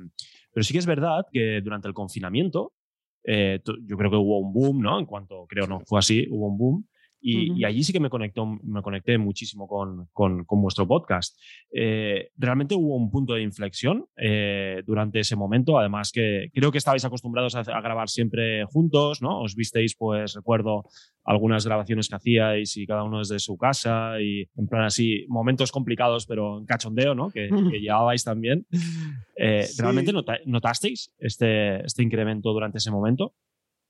pero 0.51 0.63
sí 0.63 0.73
que 0.73 0.79
es 0.79 0.85
verdad 0.85 1.25
que 1.31 1.61
durante 1.61 1.87
el 1.87 1.93
confinamiento, 1.93 2.73
yo 3.27 3.97
creo 3.97 4.09
que 4.09 4.17
hubo 4.17 4.39
un 4.39 4.53
boom, 4.53 4.81
¿no? 4.81 4.97
En 4.99 5.05
cuanto, 5.05 5.45
creo, 5.47 5.67
no, 5.67 5.81
fue 5.81 5.99
así, 5.99 6.25
hubo 6.29 6.47
un 6.47 6.57
boom. 6.57 6.87
Y, 7.29 7.65
allí 7.65 7.83
sí 7.83 7.91
que 7.91 7.99
me, 7.99 8.09
conectó, 8.09 8.45
me 8.45 8.81
conecté 8.81 9.17
muchísimo 9.17 9.67
con, 9.67 10.07
con, 10.13 10.45
con 10.45 10.61
vuestro 10.61 10.87
podcast. 10.87 11.37
Eh, 11.71 12.29
realmente 12.37 12.75
hubo 12.75 12.95
un 12.95 13.11
punto 13.11 13.33
de 13.33 13.41
inflexión 13.41 14.05
eh, 14.15 14.81
durante 14.85 15.19
ese 15.19 15.35
momento, 15.35 15.77
además 15.77 16.11
que 16.11 16.49
creo 16.53 16.71
que 16.71 16.77
estabais 16.77 17.03
acostumbrados 17.03 17.55
a, 17.55 17.63
grabar 17.63 18.09
siempre 18.09 18.63
juntos, 18.65 19.21
¿no? 19.21 19.41
Os 19.41 19.55
visteis, 19.55 19.95
pues 19.95 20.33
recuerdo 20.35 20.83
algunas 21.25 21.65
grabaciones 21.65 22.07
que 22.07 22.15
hacíais 22.15 22.77
y 22.77 22.87
cada 22.87 23.03
uno 23.03 23.19
desde 23.19 23.39
su 23.39 23.57
casa 23.57 24.21
y 24.21 24.47
en 24.55 24.67
plan 24.67 24.83
así, 24.83 25.25
momentos 25.27 25.71
complicados 25.71 26.25
pero 26.25 26.59
en 26.59 26.65
cachondeo, 26.65 27.13
¿no? 27.13 27.29
Que, 27.29 27.49
que 27.49 27.81
llevabais 27.81 28.23
también. 28.23 28.65
Eh, 29.39 29.67
¿Realmente 29.77 30.11
notasteis 30.45 31.13
este, 31.19 31.85
este 31.85 32.01
incremento 32.01 32.51
durante 32.53 32.79
ese 32.79 32.89
momento? 32.89 33.35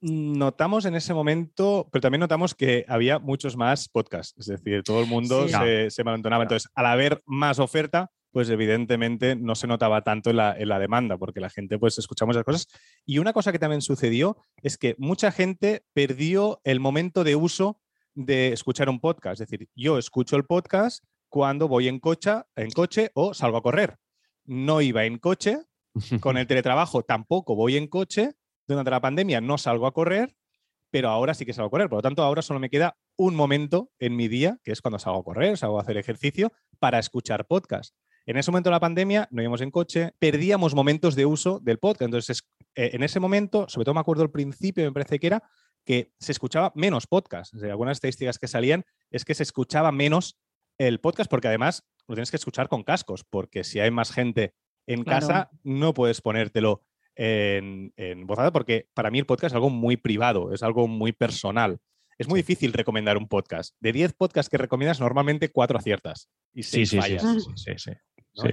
Notamos 0.01 0.85
en 0.85 0.95
ese 0.95 1.13
momento, 1.13 1.87
pero 1.91 2.01
también 2.01 2.19
notamos 2.19 2.53
que 2.55 2.85
había 2.87 3.19
muchos 3.19 3.55
más 3.57 3.89
podcasts, 3.89 4.35
es 4.37 4.45
decir, 4.45 4.83
todo 4.83 5.01
el 5.01 5.07
mundo 5.07 5.47
se, 5.47 5.89
se 5.89 6.01
Entonces, 6.01 6.69
al 6.75 6.85
haber 6.85 7.21
más 7.25 7.59
oferta, 7.59 8.11
pues 8.31 8.49
evidentemente 8.49 9.35
no 9.35 9.55
se 9.55 9.67
notaba 9.67 10.03
tanto 10.03 10.29
en 10.29 10.37
la, 10.37 10.79
demanda, 10.79 11.17
porque 11.17 11.39
la 11.39 11.49
gente 11.49 11.79
pues 11.79 11.97
escuchamos 11.97 12.35
las 12.35 12.45
cosas. 12.45 12.67
Y 13.05 13.17
una 13.17 13.33
cosa 13.33 13.51
que 13.51 13.59
también 13.59 13.81
sucedió 13.81 14.37
es 14.61 14.77
que 14.77 14.95
mucha 14.99 15.31
gente 15.31 15.83
perdió 15.93 16.61
el 16.63 16.79
momento 16.79 17.23
de 17.23 17.35
uso 17.35 17.81
de 18.13 18.53
escuchar 18.53 18.89
un 18.89 18.99
podcast. 18.99 19.41
Es 19.41 19.49
decir, 19.49 19.69
yo 19.75 19.97
escucho 19.97 20.35
el 20.35 20.45
podcast 20.45 21.03
cuando 21.29 21.67
voy 21.67 21.87
en 21.87 21.99
coche, 21.99 22.33
en 22.55 22.69
coche 22.71 23.09
o 23.15 23.33
salgo 23.33 23.57
a 23.57 23.63
correr. 23.63 23.97
No 24.45 24.81
iba 24.81 25.05
en 25.05 25.17
coche, 25.17 25.63
con 26.19 26.37
el 26.37 26.45
teletrabajo 26.47 27.03
tampoco 27.03 27.55
voy 27.55 27.75
en 27.75 27.87
coche 27.87 28.33
durante 28.67 28.91
la 28.91 29.01
pandemia 29.01 29.41
no 29.41 29.57
salgo 29.57 29.87
a 29.87 29.93
correr, 29.93 30.35
pero 30.91 31.09
ahora 31.09 31.33
sí 31.33 31.45
que 31.45 31.53
salgo 31.53 31.67
a 31.67 31.71
correr. 31.71 31.89
Por 31.89 31.99
lo 31.99 32.01
tanto, 32.01 32.23
ahora 32.23 32.41
solo 32.41 32.59
me 32.59 32.69
queda 32.69 32.97
un 33.17 33.35
momento 33.35 33.91
en 33.99 34.15
mi 34.15 34.27
día, 34.27 34.59
que 34.63 34.71
es 34.71 34.81
cuando 34.81 34.99
salgo 34.99 35.19
a 35.19 35.23
correr, 35.23 35.57
salgo 35.57 35.79
a 35.79 35.81
hacer 35.81 35.97
ejercicio, 35.97 36.51
para 36.79 36.99
escuchar 36.99 37.47
podcast. 37.47 37.95
En 38.25 38.35
ese 38.35 38.51
momento 38.51 38.69
de 38.69 38.75
la 38.75 38.79
pandemia 38.79 39.27
no 39.31 39.41
íbamos 39.41 39.61
en 39.61 39.71
coche, 39.71 40.11
perdíamos 40.19 40.75
momentos 40.75 41.15
de 41.15 41.25
uso 41.25 41.59
del 41.61 41.79
podcast. 41.79 42.03
Entonces, 42.03 42.43
eh, 42.75 42.91
en 42.93 43.03
ese 43.03 43.19
momento, 43.19 43.67
sobre 43.69 43.85
todo 43.85 43.95
me 43.95 44.01
acuerdo 44.01 44.23
al 44.23 44.31
principio, 44.31 44.83
me 44.83 44.91
parece 44.91 45.17
que 45.17 45.27
era 45.27 45.43
que 45.85 46.11
se 46.19 46.33
escuchaba 46.33 46.73
menos 46.75 47.07
podcast. 47.07 47.53
algunas 47.63 47.97
estadísticas 47.97 48.37
que 48.37 48.49
salían 48.49 48.83
es 49.09 49.23
que 49.23 49.33
se 49.33 49.43
escuchaba 49.43 49.93
menos 49.93 50.37
el 50.77 50.99
podcast 50.99 51.29
porque 51.29 51.47
además 51.47 51.85
lo 52.07 52.15
tienes 52.15 52.29
que 52.29 52.37
escuchar 52.37 52.67
con 52.67 52.83
cascos, 52.83 53.23
porque 53.23 53.63
si 53.63 53.79
hay 53.79 53.91
más 53.91 54.11
gente 54.11 54.53
en 54.85 55.03
casa, 55.03 55.49
no 55.63 55.93
puedes 55.93 56.21
ponértelo 56.21 56.83
en, 57.17 57.93
en 57.97 58.27
voz 58.27 58.39
alta, 58.39 58.51
porque 58.51 58.87
para 58.93 59.11
mí 59.11 59.19
el 59.19 59.25
podcast 59.25 59.51
es 59.51 59.55
algo 59.55 59.69
muy 59.69 59.97
privado, 59.97 60.53
es 60.53 60.63
algo 60.63 60.87
muy 60.87 61.11
personal. 61.11 61.79
Es 62.17 62.27
muy 62.27 62.39
difícil 62.39 62.73
recomendar 62.73 63.17
un 63.17 63.27
podcast. 63.27 63.75
De 63.79 63.91
10 63.91 64.13
podcasts 64.13 64.49
que 64.49 64.57
recomiendas, 64.57 64.99
normalmente 64.99 65.49
4 65.49 65.77
aciertas 65.77 66.29
y 66.53 66.63
6 66.63 66.89
sí, 66.89 66.97
fallas. 66.97 67.23
Sí, 67.55 67.73
sí, 67.77 67.91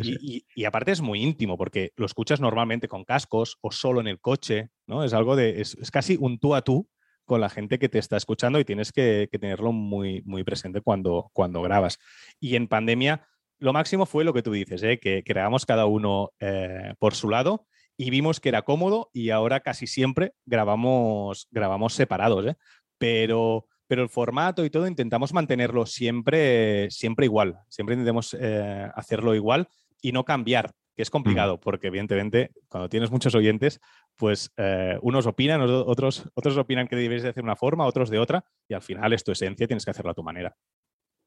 y, 0.03 0.47
y, 0.55 0.65
aparte 0.65 0.93
es 0.93 1.03
muy 1.03 1.21
íntimo 1.21 1.59
porque 1.59 1.93
lo 1.97 2.07
escuchas 2.07 2.41
normalmente 2.41 2.89
con 2.89 3.05
cascos 3.05 3.59
o 3.61 3.71
solo 3.71 4.01
en 4.01 4.09
el 4.09 4.19
coche, 4.19 4.71
¿no? 4.87 5.05
Es 5.05 5.13
algo 5.13 5.37
de, 5.37 5.61
es, 5.61 5.77
casi 5.91 6.17
un 6.19 6.39
tú 6.39 6.55
a 6.55 6.63
tú 6.63 6.89
con 7.27 7.41
la 7.41 7.51
gente 7.51 7.79
que 7.79 7.89
te 7.89 7.99
está 7.99 8.17
escuchando 8.17 8.59
y 8.59 8.65
tienes 8.65 8.93
que, 8.93 9.29
tenerlo 9.31 9.73
muy, 9.73 10.23
muy 10.23 10.43
presente 10.43 10.81
cuando, 10.81 11.31
cuando 11.33 11.63
grabas. 11.63 11.99
Y 12.41 12.57
en 12.57 12.69
pandemia, 12.69 13.27
lo 13.59 13.73
máximo 13.73 14.07
fue 14.07 14.25
lo 14.25 14.33
que 14.33 14.43
tú 14.43 14.53
dices, 14.53 14.83
¿eh? 14.83 14.99
que 14.99 15.23
grabamos 15.23 15.67
cada 15.67 15.87
uno 15.87 16.31
eh, 16.41 16.95
por 16.99 17.15
su 17.15 17.29
lado 17.29 17.67
y 17.97 18.11
vimos 18.11 18.41
que 18.41 18.49
era 18.49 18.63
cómodo 18.63 19.11
y 19.13 19.31
ahora 19.31 19.61
casi 19.61 19.87
siempre 19.87 20.35
grabamos, 20.45 21.49
grabamos 21.51 21.95
separados, 21.95 22.47
¿eh? 22.47 22.57
pero, 22.99 23.67
pero 23.87 24.03
el 24.03 24.09
formato 24.09 24.65
y 24.65 24.71
todo 24.71 24.87
intentamos 24.87 25.33
mantenerlo 25.33 25.87
siempre, 25.87 26.91
siempre 26.91 27.27
igual, 27.27 27.59
siempre 27.69 27.95
intentamos 27.95 28.37
eh, 28.39 28.89
hacerlo 28.95 29.35
igual 29.35 29.69
y 30.01 30.13
no 30.13 30.25
cambiar, 30.25 30.73
que 30.97 31.03
es 31.03 31.11
complicado, 31.11 31.59
porque 31.59 31.89
evidentemente 31.89 32.51
cuando 32.69 32.89
tienes 32.89 33.11
muchos 33.11 33.35
oyentes, 33.35 33.81
pues 34.17 34.53
eh, 34.57 34.99
unos 35.03 35.27
opinan, 35.27 35.61
otros, 35.63 36.31
otros 36.35 36.57
opinan 36.57 36.87
que 36.87 36.97
debes 36.97 37.23
de 37.23 37.31
hacer 37.31 37.43
una 37.43 37.57
forma, 37.57 37.87
otros 37.87 38.11
de 38.11 38.19
otra, 38.19 38.45
y 38.69 38.75
al 38.75 38.83
final 38.83 39.13
es 39.13 39.25
tu 39.25 39.33
esencia, 39.33 39.67
tienes 39.67 39.85
que 39.85 39.91
hacerlo 39.91 40.13
a 40.13 40.15
tu 40.15 40.23
manera. 40.23 40.55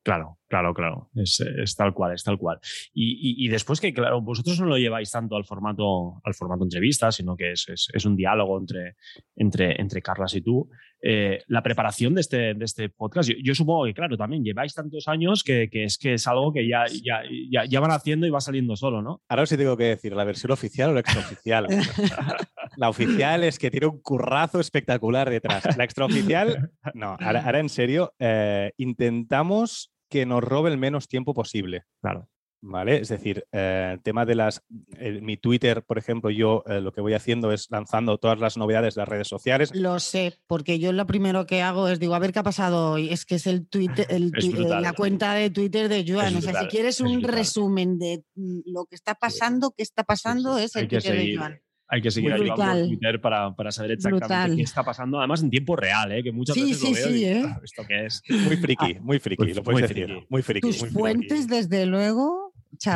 Claro, 0.07 0.37
claro, 0.47 0.73
claro. 0.73 1.09
Es, 1.15 1.75
tal 1.75 1.93
cual, 1.93 2.13
es 2.13 2.23
tal 2.23 2.37
cual. 2.37 2.59
Y, 2.93 3.49
después 3.49 3.81
que, 3.81 3.93
claro, 3.93 4.21
vosotros 4.21 4.57
no 4.61 4.67
lo 4.67 4.77
lleváis 4.77 5.11
tanto 5.11 5.35
al 5.35 5.43
formato, 5.43 6.21
al 6.23 6.33
formato 6.33 6.63
entrevista, 6.63 7.11
sino 7.11 7.35
que 7.35 7.51
es, 7.51 8.05
un 8.05 8.15
diálogo 8.15 8.57
entre, 8.57 8.95
entre, 9.35 9.81
entre 9.81 10.01
Carlas 10.01 10.33
y 10.33 10.41
tú. 10.41 10.69
Eh, 11.01 11.41
la 11.47 11.61
preparación 11.61 12.15
de 12.15 12.21
este, 12.21 12.53
de 12.53 12.63
este 12.63 12.87
podcast, 12.87 13.29
yo, 13.43 13.53
supongo 13.53 13.83
que, 13.83 13.93
claro, 13.93 14.15
también 14.15 14.45
lleváis 14.45 14.73
tantos 14.73 15.09
años 15.09 15.43
que, 15.43 15.67
es 15.73 15.97
que 15.97 16.13
es 16.13 16.25
algo 16.25 16.53
que 16.53 16.65
ya, 16.65 16.85
ya, 17.03 17.65
ya, 17.65 17.79
van 17.81 17.91
haciendo 17.91 18.25
y 18.25 18.29
va 18.29 18.39
saliendo 18.39 18.77
solo, 18.77 19.01
¿no? 19.01 19.21
Ahora 19.27 19.45
sí 19.45 19.57
tengo 19.57 19.75
que 19.75 19.87
decir, 19.87 20.15
¿la 20.15 20.23
versión 20.23 20.53
oficial 20.53 20.91
o 20.91 20.93
la 20.93 21.01
extraoficial? 21.01 21.67
la 22.77 22.87
oficial 22.87 23.43
es 23.43 23.59
que 23.59 23.69
tiene 23.69 23.87
un 23.87 24.01
currazo 24.01 24.61
espectacular 24.61 25.29
detrás. 25.29 25.75
La 25.75 25.83
extraoficial, 25.83 26.71
no, 26.93 27.17
ahora, 27.19 27.59
en 27.59 27.67
serio, 27.67 28.13
eh, 28.19 28.71
intentamos 28.77 29.91
que 30.09 30.25
nos 30.25 30.43
robe 30.43 30.71
el 30.71 30.77
menos 30.77 31.07
tiempo 31.07 31.33
posible. 31.33 31.83
Claro. 32.01 32.29
¿Vale? 32.61 32.97
Es 32.97 33.09
decir, 33.09 33.45
eh, 33.51 33.91
el 33.93 34.01
tema 34.01 34.25
de 34.25 34.35
las. 34.35 34.63
mi 35.21 35.37
Twitter, 35.37 35.83
por 35.83 35.99
ejemplo, 35.99 36.31
yo 36.31 36.63
eh, 36.65 36.81
lo 36.81 36.91
que 36.91 37.01
voy 37.01 37.13
haciendo 37.13 37.51
es 37.51 37.69
lanzando 37.69 38.17
todas 38.17 38.39
las 38.39 38.57
novedades 38.57 38.95
de 38.95 39.01
las 39.01 39.07
redes 39.07 39.27
sociales. 39.27 39.73
Lo 39.75 39.99
sé, 39.99 40.39
porque 40.47 40.79
yo 40.79 40.91
lo 40.91 41.05
primero 41.05 41.45
que 41.45 41.61
hago 41.61 41.87
es 41.87 41.99
digo, 41.99 42.15
a 42.15 42.19
ver 42.19 42.33
qué 42.33 42.39
ha 42.39 42.43
pasado 42.43 42.93
hoy. 42.93 43.09
Es 43.09 43.25
que 43.25 43.35
es 43.35 43.45
el 43.45 43.67
Twitter, 43.67 44.07
el, 44.09 44.31
la 44.81 44.93
cuenta 44.93 45.33
de 45.33 45.51
Twitter 45.51 45.87
de 45.87 46.03
Joan. 46.07 46.35
o 46.35 46.41
sea, 46.41 46.61
si 46.61 46.67
quieres 46.67 46.99
un 46.99 47.21
resumen 47.21 47.99
de 47.99 48.23
mm, 48.35 48.61
lo 48.65 48.85
que 48.85 48.95
está 48.95 49.13
pasando, 49.13 49.71
qué 49.77 49.83
está 49.83 50.03
pasando, 50.03 50.57
es 50.57 50.75
el 50.75 50.87
Twitter 50.87 51.15
de 51.15 51.37
Joan. 51.37 51.61
Hay 51.89 52.01
que 52.01 52.11
seguir 52.11 52.33
ayudando 52.33 52.63
a 52.63 52.73
Twitter 52.73 53.21
para, 53.21 53.55
para, 53.55 53.71
saber 53.71 53.91
exactamente 53.91 54.57
qué 54.57 54.61
está 54.61 54.83
pasando, 54.83 55.19
además 55.19 55.41
en 55.41 55.49
tiempo 55.49 55.75
real, 55.75 56.11
¿eh? 56.11 56.21
que 56.21 56.33
muchas 56.33 56.55
veces 56.55 56.83
lo 56.83 56.91
veo 56.91 57.07
sí, 57.07 57.25
¿eh? 57.25 57.45
¿esto 57.63 57.83
qué 57.87 58.05
es? 58.05 58.21
Muy 58.29 58.57
friki, 58.57 58.97
muy 58.99 59.19
friki, 59.19 59.53
lo 59.53 59.63
puedes 59.63 59.89
decir. 59.89 60.25
Muy 60.29 60.41
friki. 60.41 60.67
Tus 60.67 60.85
fuentes, 60.89 61.47
desde 61.47 61.85
luego, 61.85 62.53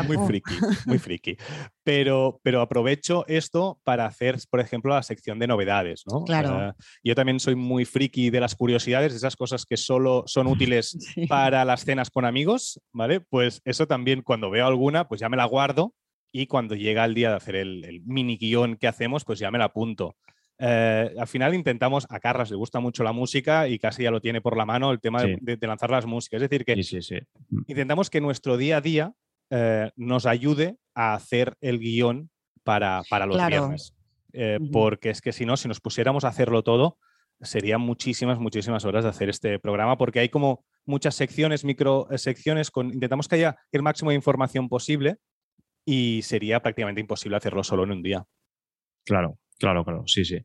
Muy 0.08 0.18
friki, 0.28 0.54
muy 0.86 1.00
friki. 1.00 1.38
Pero, 1.84 2.40
pero 2.44 2.62
aprovecho 2.62 3.26
esto 3.28 3.80
para 3.84 4.06
hacer, 4.06 4.38
por 4.50 4.60
ejemplo, 4.60 4.94
la 4.94 5.04
sección 5.04 5.40
de 5.40 5.48
novedades, 5.48 6.04
¿no? 6.12 6.24
Claro. 6.26 6.76
yo 7.04 7.16
también 7.16 7.40
soy 7.40 7.56
muy 7.56 7.86
friki 7.86 8.30
de 8.30 8.42
las 8.42 8.56
curiosidades, 8.56 9.14
de 9.14 9.18
esas 9.18 9.36
cosas 9.36 9.66
que 9.66 9.78
solo 9.78 10.24
son 10.28 10.48
útiles 10.48 10.98
para 11.30 11.64
las 11.64 11.86
cenas 11.86 12.10
con 12.10 12.26
amigos, 12.26 12.82
¿vale? 12.92 13.22
Pues 13.22 13.62
eso 13.64 13.88
también 13.88 14.22
cuando 14.22 14.50
veo 14.50 14.68
alguna, 14.68 15.08
pues 15.08 15.22
ya 15.22 15.30
me 15.30 15.38
la 15.38 15.46
guardo 15.46 15.94
y 16.32 16.48
cuando 16.48 16.76
llega 16.76 17.06
el 17.06 17.14
día 17.14 17.30
de 17.30 17.36
hacer 17.36 17.56
el, 17.56 18.02
mini 18.06 18.38
guion 18.38 18.78
que 18.78 18.88
hacemos, 18.88 19.26
pues 19.26 19.40
ya 19.40 19.52
me 19.52 19.58
la 19.58 19.66
apunto. 19.66 20.16
Eh, 20.60 21.14
al 21.18 21.28
final 21.28 21.56
intentamos, 21.56 22.06
a 22.10 22.20
Carlas 22.20 22.52
le 22.52 22.56
gusta 22.56 22.80
mucho 22.80 23.04
la 23.04 23.12
música 23.12 23.68
y 23.68 23.80
casi 23.80 24.04
ya 24.04 24.12
lo 24.12 24.22
tiene 24.22 24.42
por 24.42 24.56
la 24.56 24.66
mano 24.66 24.92
el 24.92 25.00
tema 25.00 25.24
de, 25.24 25.58
lanzar 25.62 25.90
las 25.90 26.06
músicas. 26.06 26.42
Es 26.42 26.50
decir, 26.50 26.66
que 26.66 26.76
mm. 26.76 27.64
intentamos 27.68 28.10
que 28.10 28.22
nuestro 28.22 28.58
día 28.58 28.78
a 28.78 28.82
día 28.82 29.14
eh, 29.50 29.92
nos 29.96 30.26
ayude 30.26 30.78
a 30.94 31.16
hacer 31.16 31.56
el 31.62 31.80
guion 31.80 32.30
para, 32.64 33.04
los 33.26 33.48
viernes. 33.48 33.94
Eh, 34.34 34.60
porque 34.72 35.10
es 35.10 35.20
que 35.22 35.34
si 35.34 35.46
no, 35.46 35.58
si 35.58 35.68
nos 35.68 35.82
pusiéramos 35.82 36.24
a 36.24 36.30
hacerlo 36.30 36.64
todo, 36.64 36.98
serían 37.42 37.82
muchísimas, 37.82 38.40
muchísimas 38.40 38.86
horas 38.86 39.04
de 39.04 39.10
hacer 39.10 39.30
este 39.30 39.60
programa, 39.60 39.98
porque 39.98 40.20
hay 40.20 40.30
como 40.30 40.64
muchas 40.86 41.16
secciones, 41.16 41.66
micro 41.66 42.08
secciones, 42.16 42.72
con, 42.72 42.94
intentamos 42.94 43.28
que 43.28 43.36
haya 43.36 43.58
el 43.72 43.82
máximo 43.82 44.12
de 44.12 44.16
información 44.16 44.70
posible 44.70 45.18
y 45.86 46.22
sería 46.24 46.62
prácticamente 46.62 47.02
imposible 47.02 47.38
hacerlo 47.38 47.64
solo 47.64 47.84
en 47.84 47.92
un 47.92 48.04
día. 48.04 48.26
Claro, 49.04 49.40
claro, 49.58 49.84
claro, 49.84 50.04
sí, 50.06 50.26
sí. 50.26 50.38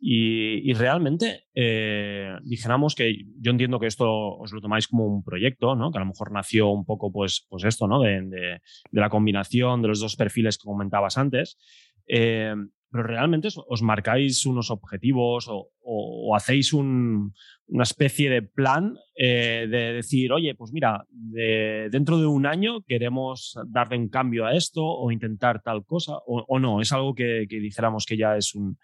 Y, 0.00 0.72
realmente, 0.74 1.44
eh, 1.54 2.32
dijéramos 2.42 2.94
que 2.94 3.24
yo 3.40 3.52
entiendo 3.52 3.78
que 3.78 3.86
esto 3.86 4.08
os 4.36 4.52
lo 4.52 4.60
tomáis 4.60 4.88
como 4.88 5.06
un 5.06 5.22
proyecto, 5.22 5.76
¿no? 5.76 5.90
Que 5.90 5.98
a 5.98 6.00
lo 6.00 6.06
mejor 6.06 6.32
nació 6.32 6.68
un 6.68 6.84
poco, 6.84 7.12
pues, 7.12 7.46
pues 7.48 7.64
esto, 7.64 7.86
¿no? 7.86 8.00
De, 8.00 8.20
de, 8.22 8.60
la 8.92 9.10
combinación 9.10 9.82
de 9.82 9.88
los 9.88 10.00
dos 10.00 10.16
perfiles 10.16 10.58
que 10.58 10.66
comentabas 10.66 11.18
antes. 11.18 11.58
Eh, 12.06 12.54
pero 12.90 13.04
realmente 13.04 13.48
os, 13.48 13.82
marcáis 13.82 14.44
unos 14.46 14.70
objetivos 14.70 15.46
o, 15.48 16.34
hacéis 16.34 16.72
una 16.72 17.82
especie 17.82 18.30
de 18.30 18.42
plan 18.42 18.96
eh, 19.16 19.66
de 19.68 19.92
decir, 19.94 20.32
oye, 20.32 20.54
pues 20.54 20.72
mira, 20.72 21.04
dentro 21.10 22.18
de 22.18 22.26
un 22.26 22.46
año 22.46 22.82
queremos 22.82 23.58
darle 23.66 23.98
un 23.98 24.08
cambio 24.08 24.46
a 24.46 24.54
esto 24.54 24.84
o 24.84 25.10
intentar 25.10 25.62
tal 25.62 25.84
cosa, 25.84 26.14
o, 26.26 26.58
no, 26.58 26.80
es 26.80 26.92
algo 26.92 27.14
que, 27.14 27.46
dijéramos 27.48 28.06
que 28.06 28.16
ya 28.16 28.36
es 28.36 28.54
un, 28.54 28.78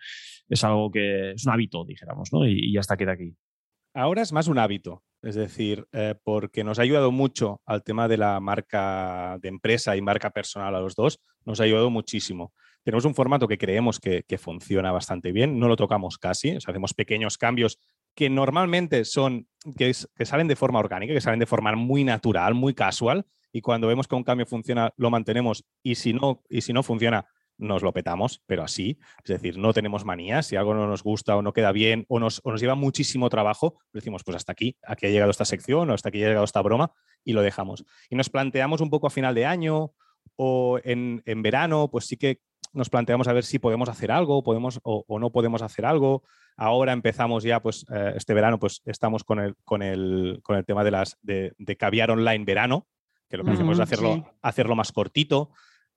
es 0.49 0.65
algo 0.65 0.91
que 0.91 1.33
es 1.33 1.47
un 1.47 1.53
hábito, 1.53 1.85
dijéramos, 1.85 2.33
¿no? 2.33 2.47
Y, 2.47 2.73
ya 2.73 2.81
está, 2.81 2.97
queda 2.97 3.13
aquí. 3.13 3.35
Ahora 3.95 4.23
es 4.23 4.33
más 4.33 4.47
un 4.47 4.59
hábito, 4.59 5.03
es 5.23 5.35
decir, 5.35 5.87
eh, 5.93 6.15
porque 6.23 6.65
nos 6.65 6.79
ha 6.79 6.83
ayudado 6.83 7.11
mucho 7.11 7.61
al 7.65 7.83
tema 7.83 8.09
de 8.09 8.19
la 8.19 8.39
marca 8.41 9.39
de 9.41 9.49
empresa 9.49 9.97
y 9.97 10.03
marca 10.03 10.31
personal 10.31 10.75
a 10.75 10.81
los 10.81 10.95
dos, 10.95 11.21
nos 11.45 11.61
ha 11.61 11.65
ayudado 11.65 11.91
muchísimo. 11.91 12.53
Tenemos 12.87 13.05
un 13.05 13.17
formato 13.17 13.49
que 13.49 13.59
creemos 13.59 13.99
que, 13.99 14.39
funciona 14.39 14.93
bastante 14.93 15.33
bien, 15.33 15.59
no 15.59 15.67
lo 15.67 15.75
tocamos 15.75 16.19
casi, 16.19 16.51
hacemos 16.51 16.95
pequeños 16.95 17.37
cambios 17.37 17.81
que 18.15 18.31
normalmente 18.31 19.05
son, 19.05 19.49
que, 19.77 19.93
salen 19.93 20.47
de 20.47 20.55
forma 20.55 20.79
orgánica, 20.79 21.13
que 21.13 21.21
salen 21.21 21.41
de 21.41 21.47
forma 21.47 21.75
muy 21.75 22.05
natural, 22.05 22.55
muy 22.55 22.75
casual, 22.75 23.27
y 23.51 23.61
cuando 23.61 23.89
vemos 23.89 24.07
que 24.07 24.15
un 24.15 24.23
cambio 24.23 24.47
funciona, 24.47 24.95
lo 24.99 25.11
mantenemos, 25.11 25.65
y 25.83 25.97
si 25.97 26.13
no, 26.13 26.45
y 26.49 26.61
si 26.61 26.73
no 26.73 26.85
funciona, 26.85 27.27
nos 27.59 27.83
lo 27.83 27.93
petamos, 27.93 28.41
pero 28.47 28.63
así. 28.63 29.01
Es 29.25 29.31
decir, 29.31 29.59
no 29.59 29.73
tenemos 29.73 30.05
manías. 30.05 30.47
Si 30.47 30.55
algo 30.55 30.73
no 30.73 30.87
nos 30.87 31.03
gusta 31.03 31.37
o 31.37 31.43
no 31.43 31.53
queda 31.53 31.73
bien 31.73 32.05
o 32.09 32.21
nos, 32.21 32.41
o 32.45 32.53
nos, 32.53 32.61
lleva 32.61 32.77
muchísimo 32.77 33.29
trabajo, 33.31 33.81
decimos, 33.93 34.23
pues 34.23 34.37
hasta 34.37 34.53
aquí, 34.53 34.77
aquí 34.87 35.07
ha 35.07 35.11
llegado 35.11 35.33
esta 35.33 35.47
sección 35.47 35.91
o 35.91 35.95
hasta 35.95 36.11
aquí 36.11 36.23
ha 36.23 36.29
llegado 36.29 36.45
esta 36.45 36.63
broma 36.63 36.93
y 37.25 37.33
lo 37.33 37.43
dejamos. 37.43 37.85
Y 38.11 38.15
nos 38.15 38.29
planteamos 38.29 38.81
un 38.81 38.91
poco 38.91 39.09
a 39.09 39.11
final 39.11 39.35
de 39.35 39.47
año 39.47 39.93
o 40.37 40.79
en, 40.85 41.23
en 41.25 41.43
verano, 41.43 41.89
pues 41.91 42.05
sí 42.05 42.19
que 42.19 42.41
nos 42.77 42.91
planteamos 42.91 43.27
a 43.27 43.33
ver 43.33 43.45
si 43.45 43.59
podemos 43.59 43.89
hacer 43.89 44.13
algo 44.13 44.43
podemos, 44.43 44.79
o, 44.83 45.05
no 45.19 45.31
podemos 45.31 45.63
hacer 45.63 45.87
algo. 45.87 46.23
Ahora 46.57 46.93
empezamos 46.93 47.43
ya, 47.43 47.61
pues 47.61 47.85
eh, 47.91 48.13
este 48.17 48.35
verano, 48.35 48.59
pues 48.59 48.83
estamos 48.85 49.25
con 49.25 49.41
el, 49.41 49.57
con 49.65 49.83
el, 49.83 50.41
con 50.43 50.57
el 50.57 50.65
tema 50.65 50.85
de, 50.85 50.91
las, 50.91 51.19
de, 51.23 51.55
caviar 51.79 52.11
online 52.11 52.45
verano, 52.45 52.87
que 53.29 53.37
lo 53.37 53.45
que 53.45 53.53
hacemos 53.53 53.79
es 53.79 53.83
hacerlo, 53.83 54.31
hacerlo 54.43 54.77
más 54.77 54.93
cortito. 54.93 55.51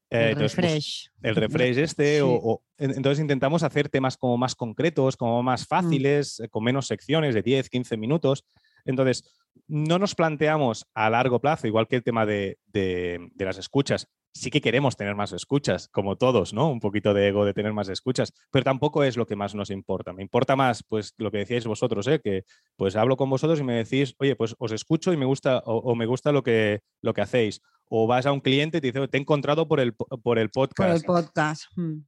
Eh, 0.10 0.30
el 0.32 0.38
pues, 0.38 0.56
refresh. 0.56 1.12
el 1.22 1.36
refresh 1.36 1.78
este, 1.80 2.22
o, 2.24 2.64
entonces 2.78 3.20
intentamos 3.20 3.62
hacer 3.62 3.90
temas 3.90 4.18
como 4.18 4.38
más 4.38 4.56
concretos, 4.56 5.18
como 5.18 5.44
más 5.44 5.64
mm. 5.64 5.66
fáciles, 5.66 6.42
con 6.50 6.64
menos 6.64 6.88
secciones 6.88 7.36
de 7.36 7.42
10, 7.42 7.70
15 7.70 7.98
minutos. 7.98 8.46
Entonces, 8.86 9.24
no 9.68 10.00
nos 10.00 10.16
planteamos 10.16 10.88
a 10.94 11.10
largo 11.10 11.40
plazo, 11.40 11.68
igual 11.68 11.88
que 11.88 11.98
el 11.98 12.04
tema 12.04 12.26
de, 12.26 12.58
de, 12.68 13.30
de 13.34 13.46
las 13.46 13.58
escuchas, 13.58 14.08
sí 14.34 14.50
que 14.50 14.62
queremos 14.62 14.96
tener 14.96 15.16
más 15.16 15.34
escuchas, 15.34 15.88
como 15.90 16.18
todos, 16.18 16.54
¿no? 16.54 16.70
Un 16.70 16.80
poquito 16.80 17.14
de 17.14 17.28
ego 17.28 17.46
de 17.46 17.54
tener 17.54 17.74
más 17.74 17.90
escuchas, 17.90 18.34
pero 18.52 18.64
tampoco 18.64 19.04
es 19.04 19.18
lo 19.18 19.26
que 19.26 19.36
más 19.36 19.56
nos 19.56 19.70
importa. 19.70 20.14
Me 20.14 20.22
importa 20.22 20.56
más, 20.56 20.84
pues, 20.84 21.14
lo 21.18 21.32
que 21.32 21.40
decíais 21.40 21.66
vosotros, 21.66 22.08
¿eh? 22.08 22.20
Que, 22.24 22.44
pues, 22.76 22.96
hablo 22.96 23.18
con 23.18 23.30
vosotros 23.30 23.60
y 23.60 23.64
me 23.64 23.76
decís, 23.76 24.16
oye, 24.20 24.36
pues, 24.36 24.56
os 24.60 24.72
escucho 24.72 25.14
y 25.14 25.18
me 25.18 25.26
gusta, 25.26 25.60
o, 25.66 25.96
me 25.96 26.06
gusta 26.06 26.32
lo 26.32 26.44
que, 26.44 26.82
lo 27.02 27.14
que 27.14 27.22
hacéis. 27.22 27.62
O 27.90 28.08
vas 28.08 28.26
a 28.26 28.32
un 28.32 28.40
cliente 28.40 28.78
y 28.78 28.82
te 28.82 28.92
dice, 28.92 29.08
te 29.08 29.18
he 29.18 29.22
encontrado 29.22 29.68
por 29.68 29.80
el, 29.80 29.94
por 29.94 30.38
el 30.40 30.50
podcast. 30.50 31.06
Por 31.06 31.18
el 31.18 31.26
podcast. 31.26 31.64
Hmm. 31.76 32.04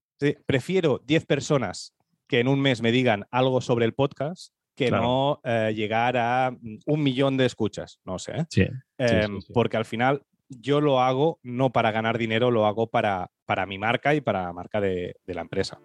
prefiero 0.45 1.01
10 1.05 1.25
personas 1.25 1.95
que 2.27 2.39
en 2.39 2.47
un 2.47 2.61
mes 2.61 2.81
me 2.81 2.91
digan 2.91 3.25
algo 3.31 3.61
sobre 3.61 3.85
el 3.85 3.93
podcast 3.93 4.53
que 4.75 4.89
no 4.89 5.41
eh, 5.43 5.73
llegar 5.75 6.17
a 6.17 6.55
un 6.85 7.03
millón 7.03 7.37
de 7.37 7.45
escuchas, 7.45 7.99
no 8.05 8.17
sé. 8.17 8.47
Em, 8.97 9.39
porque 9.53 9.77
al 9.77 9.85
final 9.85 10.23
yo 10.59 10.81
lo 10.81 11.01
hago 11.01 11.39
no 11.43 11.71
para 11.71 11.91
ganar 11.91 12.17
dinero, 12.17 12.51
lo 12.51 12.65
hago 12.65 12.87
para, 12.87 13.31
para 13.45 13.65
mi 13.65 13.77
marca 13.77 14.13
y 14.13 14.21
para 14.21 14.43
la 14.43 14.53
marca 14.53 14.81
de, 14.81 15.15
la 15.25 15.41
empresa. 15.41 15.79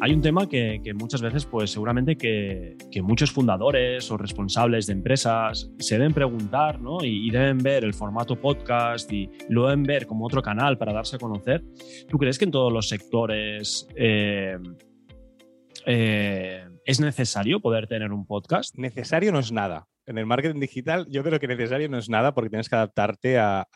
Hay 0.00 0.12
un 0.12 0.20
tema 0.20 0.46
que, 0.48 0.80
muchas 0.94 1.22
veces, 1.22 1.46
pues 1.46 1.70
seguramente 1.70 2.16
que, 2.16 2.76
muchos 3.02 3.30
fundadores 3.30 4.10
o 4.10 4.18
responsables 4.18 4.86
de 4.86 4.92
empresas 4.92 5.70
se 5.78 5.96
deben 5.96 6.12
preguntar, 6.12 6.80
¿no? 6.80 6.98
Y, 7.02 7.30
deben 7.30 7.58
ver 7.58 7.84
el 7.84 7.94
formato 7.94 8.38
podcast 8.38 9.10
y 9.10 9.30
lo 9.48 9.66
deben 9.68 9.84
ver 9.84 10.06
como 10.06 10.26
otro 10.26 10.42
canal 10.42 10.76
para 10.76 10.92
darse 10.92 11.16
a 11.16 11.20
conocer. 11.20 11.64
¿Tú 12.08 12.18
crees 12.18 12.38
que 12.38 12.44
en 12.44 12.50
todos 12.50 12.72
los 12.72 12.88
sectores 12.88 13.88
eh, 13.96 14.58
eh, 15.86 16.64
es 16.84 17.00
necesario 17.00 17.60
poder 17.60 17.86
tener 17.86 18.12
un 18.12 18.26
podcast? 18.26 18.76
Necesario 18.76 19.32
no 19.32 19.38
es 19.38 19.52
nada 19.52 19.86
en 20.06 20.18
el 20.18 20.26
marketing 20.26 20.60
digital 20.60 21.06
yo 21.08 21.22
creo 21.22 21.40
que 21.40 21.48
necesario 21.48 21.88
no 21.88 21.98
es 21.98 22.08
nada 22.08 22.34
porque 22.34 22.50
tienes 22.50 22.68
que 22.68 22.76
adaptarte 22.76 23.38
a, 23.38 23.66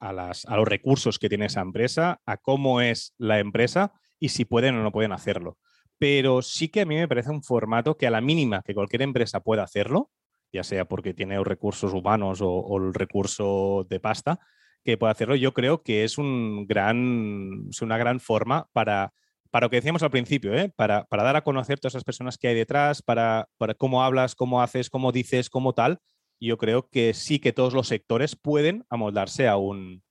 los 0.00 0.68
recursos 0.68 1.18
que 1.18 1.28
tiene 1.28 1.46
esa 1.46 1.60
empresa, 1.60 2.20
a 2.26 2.36
cómo 2.36 2.80
es 2.80 3.14
la 3.18 3.38
empresa 3.38 3.92
y 4.18 4.30
si 4.30 4.44
pueden 4.44 4.76
o 4.76 4.82
no 4.82 4.92
pueden 4.92 5.12
hacerlo. 5.12 5.58
Pero 5.98 6.42
sí 6.42 6.68
que 6.68 6.82
a 6.82 6.86
mí 6.86 6.96
me 6.96 7.08
parece 7.08 7.30
un 7.30 7.42
formato 7.42 7.96
que 7.96 8.06
a 8.06 8.10
la 8.10 8.20
mínima 8.20 8.62
que 8.62 8.74
cualquier 8.74 9.02
empresa 9.02 9.40
pueda 9.40 9.62
hacerlo, 9.62 10.10
ya 10.52 10.64
sea 10.64 10.84
porque 10.86 11.14
tiene 11.14 11.42
recursos 11.42 11.92
humanos 11.92 12.40
o, 12.42 12.76
el 12.78 12.94
recurso 12.94 13.86
de 13.88 14.00
pasta, 14.00 14.38
que 14.84 14.98
pueda 14.98 15.12
hacerlo, 15.12 15.34
yo 15.34 15.54
creo 15.54 15.82
que 15.82 16.04
es, 16.04 16.18
un 16.18 16.66
gran, 16.66 17.66
es 17.70 17.80
una 17.80 17.96
gran 17.96 18.20
forma 18.20 18.68
para 18.72 19.14
para 19.54 19.66
lo 19.66 19.70
que 19.70 19.76
decíamos 19.76 20.02
al 20.02 20.10
principio, 20.10 20.52
¿eh? 20.52 20.72
para, 20.74 21.06
dar 21.08 21.36
a 21.36 21.44
conocer 21.44 21.78
todas 21.78 21.92
esas 21.92 22.02
personas 22.02 22.38
que 22.38 22.48
hay 22.48 22.56
detrás, 22.56 23.02
para, 23.02 23.46
cómo 23.78 24.02
hablas, 24.02 24.34
cómo 24.34 24.60
haces, 24.60 24.90
cómo 24.90 25.12
dices, 25.12 25.48
cómo 25.48 25.74
tal, 25.74 26.00
yo 26.40 26.58
creo 26.58 26.88
que 26.88 27.14
sí 27.14 27.38
que 27.38 27.52
todos 27.52 27.72
los 27.72 27.86
sectores 27.86 28.34
pueden 28.34 28.84
amoldarse 28.90 29.46
a 29.46 29.56
un, 29.56 30.02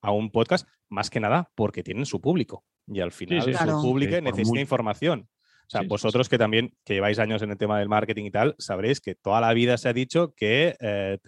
a 0.00 0.12
un 0.12 0.30
podcast, 0.30 0.66
más 0.88 1.10
que 1.10 1.20
nada 1.20 1.50
porque 1.56 1.82
tienen 1.82 2.06
su 2.06 2.22
público. 2.22 2.64
Y 2.86 3.00
al 3.00 3.12
final 3.12 3.42
su 3.42 3.82
público 3.82 4.18
necesita 4.22 4.60
información. 4.60 5.28
O 5.66 5.68
sea, 5.68 5.82
vosotros 5.82 6.30
que 6.30 6.38
también 6.38 6.74
que 6.82 6.94
lleváis 6.94 7.18
años 7.18 7.42
en 7.42 7.50
el 7.50 7.58
tema 7.58 7.78
del 7.78 7.90
marketing 7.90 8.24
y 8.24 8.30
tal, 8.30 8.54
sabréis 8.58 9.02
que 9.02 9.14
toda 9.14 9.42
la 9.42 9.52
vida 9.52 9.76
se 9.76 9.90
ha 9.90 9.92
dicho 9.92 10.32
que 10.34 10.74
eh, 10.80 11.18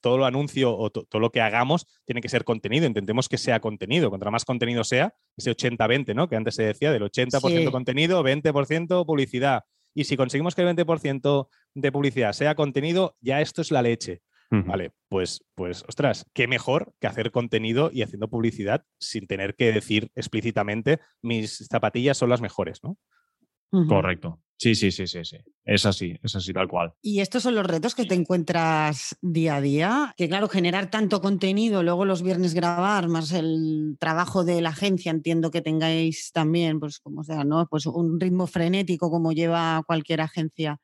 todo 0.00 0.18
lo 0.18 0.26
anuncio 0.26 0.76
o 0.76 0.90
todo 0.90 1.20
lo 1.20 1.30
que 1.30 1.40
hagamos 1.40 1.86
tiene 2.04 2.20
que 2.20 2.28
ser 2.28 2.44
contenido. 2.44 2.86
Intentemos 2.86 3.28
que 3.28 3.38
sea 3.38 3.60
contenido. 3.60 4.10
Contra 4.10 4.30
más 4.30 4.44
contenido 4.44 4.84
sea, 4.84 5.14
ese 5.36 5.50
80-20, 5.50 6.14
¿no? 6.14 6.28
Que 6.28 6.36
antes 6.36 6.54
se 6.54 6.64
decía, 6.64 6.92
del 6.92 7.02
80% 7.02 7.70
contenido, 7.70 8.22
20% 8.22 9.06
publicidad. 9.06 9.64
Y 9.94 10.04
si 10.04 10.16
conseguimos 10.16 10.54
que 10.54 10.62
el 10.62 10.76
20% 10.76 11.48
de 11.74 11.92
publicidad 11.92 12.32
sea 12.32 12.54
contenido, 12.54 13.16
ya 13.20 13.40
esto 13.40 13.62
es 13.62 13.70
la 13.70 13.82
leche. 13.82 14.22
Vale, 14.52 14.90
pues, 15.08 15.44
pues, 15.54 15.84
ostras, 15.86 16.26
qué 16.32 16.48
mejor 16.48 16.92
que 17.00 17.06
hacer 17.06 17.30
contenido 17.30 17.90
y 17.92 18.02
haciendo 18.02 18.28
publicidad 18.28 18.84
sin 18.98 19.28
tener 19.28 19.54
que 19.54 19.72
decir 19.72 20.10
explícitamente 20.16 20.98
mis 21.22 21.68
zapatillas 21.70 22.18
son 22.18 22.30
las 22.30 22.40
mejores, 22.40 22.80
¿no? 22.82 22.96
Correcto. 23.86 24.40
Sí, 24.60 24.74
sí, 24.74 24.90
sí, 24.90 25.06
sí, 25.06 25.24
sí. 25.24 25.38
Es 25.64 25.86
así, 25.86 26.14
es 26.22 26.36
así 26.36 26.52
tal 26.52 26.68
cual. 26.68 26.92
Y 27.00 27.20
estos 27.20 27.44
son 27.44 27.54
los 27.54 27.64
retos 27.64 27.94
que 27.94 28.04
te 28.04 28.14
encuentras 28.14 29.16
día 29.22 29.56
a 29.56 29.60
día, 29.62 30.14
que 30.18 30.28
claro, 30.28 30.50
generar 30.50 30.90
tanto 30.90 31.22
contenido, 31.22 31.82
luego 31.82 32.04
los 32.04 32.22
viernes 32.22 32.52
grabar, 32.52 33.08
más 33.08 33.32
el 33.32 33.96
trabajo 33.98 34.44
de 34.44 34.60
la 34.60 34.68
agencia, 34.68 35.12
entiendo 35.12 35.50
que 35.50 35.62
tengáis 35.62 36.30
también, 36.32 36.78
pues 36.78 36.98
como 36.98 37.24
sea, 37.24 37.42
¿no? 37.42 37.68
Pues 37.70 37.86
un 37.86 38.20
ritmo 38.20 38.46
frenético 38.46 39.10
como 39.10 39.32
lleva 39.32 39.82
cualquier 39.86 40.20
agencia. 40.20 40.78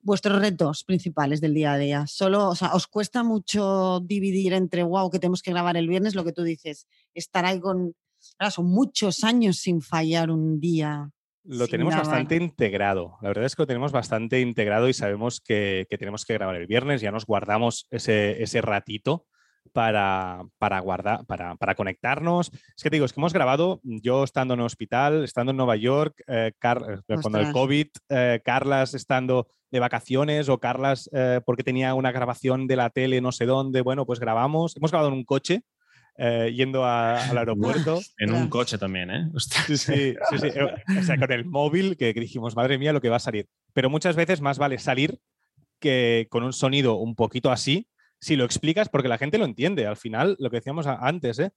Vuestros 0.00 0.40
retos 0.40 0.84
principales 0.84 1.40
del 1.40 1.54
día 1.54 1.72
a 1.72 1.78
día. 1.78 2.06
Solo, 2.06 2.50
o 2.50 2.54
sea, 2.54 2.72
¿os 2.74 2.86
cuesta 2.86 3.24
mucho 3.24 3.98
dividir 3.98 4.52
entre, 4.52 4.84
wow, 4.84 5.10
que 5.10 5.18
tenemos 5.18 5.42
que 5.42 5.50
grabar 5.50 5.76
el 5.76 5.88
viernes, 5.88 6.14
lo 6.14 6.24
que 6.24 6.32
tú 6.32 6.44
dices, 6.44 6.86
estar 7.14 7.44
ahí 7.46 7.58
con, 7.58 7.96
son 8.48 8.66
muchos 8.66 9.24
años 9.24 9.56
sin 9.56 9.80
fallar 9.80 10.30
un 10.30 10.60
día 10.60 11.10
lo 11.48 11.66
tenemos 11.66 11.96
bastante 11.96 12.36
integrado. 12.36 13.16
La 13.22 13.28
verdad 13.28 13.44
es 13.44 13.56
que 13.56 13.62
lo 13.62 13.66
tenemos 13.66 13.90
bastante 13.90 14.40
integrado 14.40 14.88
y 14.88 14.92
sabemos 14.92 15.40
que, 15.40 15.86
tenemos 15.98 16.24
que 16.24 16.34
grabar 16.34 16.56
el 16.56 16.66
viernes. 16.66 17.00
Ya 17.00 17.10
nos 17.10 17.24
guardamos 17.24 17.86
ese, 17.90 18.42
ese 18.42 18.60
ratito 18.60 19.26
para, 19.72 20.42
para 20.58 20.80
guardar, 20.80 21.24
para, 21.26 21.56
para, 21.56 21.74
conectarnos. 21.74 22.50
Es 22.76 22.82
que 22.82 22.90
te 22.90 22.96
digo, 22.96 23.06
es 23.06 23.12
que 23.12 23.20
hemos 23.20 23.32
grabado, 23.32 23.80
yo 23.82 24.24
estando 24.24 24.54
en 24.54 24.60
el 24.60 24.66
hospital, 24.66 25.24
estando 25.24 25.50
en 25.50 25.56
Nueva 25.56 25.76
York, 25.76 26.22
eh, 26.26 26.52
eh 26.52 27.16
cuando 27.22 27.38
el 27.38 27.52
COVID, 27.52 27.88
eh, 28.10 28.40
Carlas 28.44 28.94
estando 28.94 29.48
de 29.70 29.80
vacaciones 29.80 30.48
o 30.48 30.58
Carlas 30.58 31.10
eh, 31.12 31.40
porque 31.44 31.64
tenía 31.64 31.94
una 31.94 32.12
grabación 32.12 32.66
de 32.66 32.76
la 32.76 32.90
tele 32.90 33.20
no 33.20 33.32
sé 33.32 33.46
dónde, 33.46 33.80
bueno, 33.80 34.04
pues 34.04 34.20
grabamos. 34.20 34.76
Hemos 34.76 34.90
grabado 34.90 35.08
en 35.08 35.18
un 35.18 35.24
coche 35.24 35.62
eh, 36.20 36.52
yendo 36.52 36.84
al 36.84 37.38
aeropuerto. 37.38 38.00
En 38.18 38.32
un 38.32 38.48
coche 38.48 38.76
también, 38.76 39.10
¿eh? 39.10 39.30
Sí, 39.38 39.76
sí, 39.76 40.16
sí, 40.38 40.46
eh, 40.48 40.66
O 40.98 41.02
sea, 41.02 41.16
con 41.16 41.30
el 41.30 41.44
móvil 41.44 41.96
que 41.96 42.12
dijimos, 42.12 42.56
madre 42.56 42.76
mía, 42.76 42.92
lo 42.92 43.00
que 43.00 43.08
va 43.08 43.16
a 43.16 43.20
salir. 43.20 43.46
Pero 43.72 43.88
muchas 43.88 44.16
veces 44.16 44.40
más 44.40 44.58
vale 44.58 44.78
salir 44.78 45.20
que 45.78 46.26
con 46.28 46.42
un 46.42 46.52
sonido 46.52 46.96
un 46.96 47.14
poquito 47.14 47.52
así, 47.52 47.86
si 48.20 48.34
lo 48.34 48.44
explicas, 48.44 48.88
porque 48.88 49.06
la 49.06 49.16
gente 49.16 49.38
lo 49.38 49.44
entiende. 49.44 49.86
Al 49.86 49.96
final, 49.96 50.34
lo 50.40 50.50
que 50.50 50.56
decíamos 50.56 50.88
antes, 50.88 51.38
¿eh? 51.38 51.52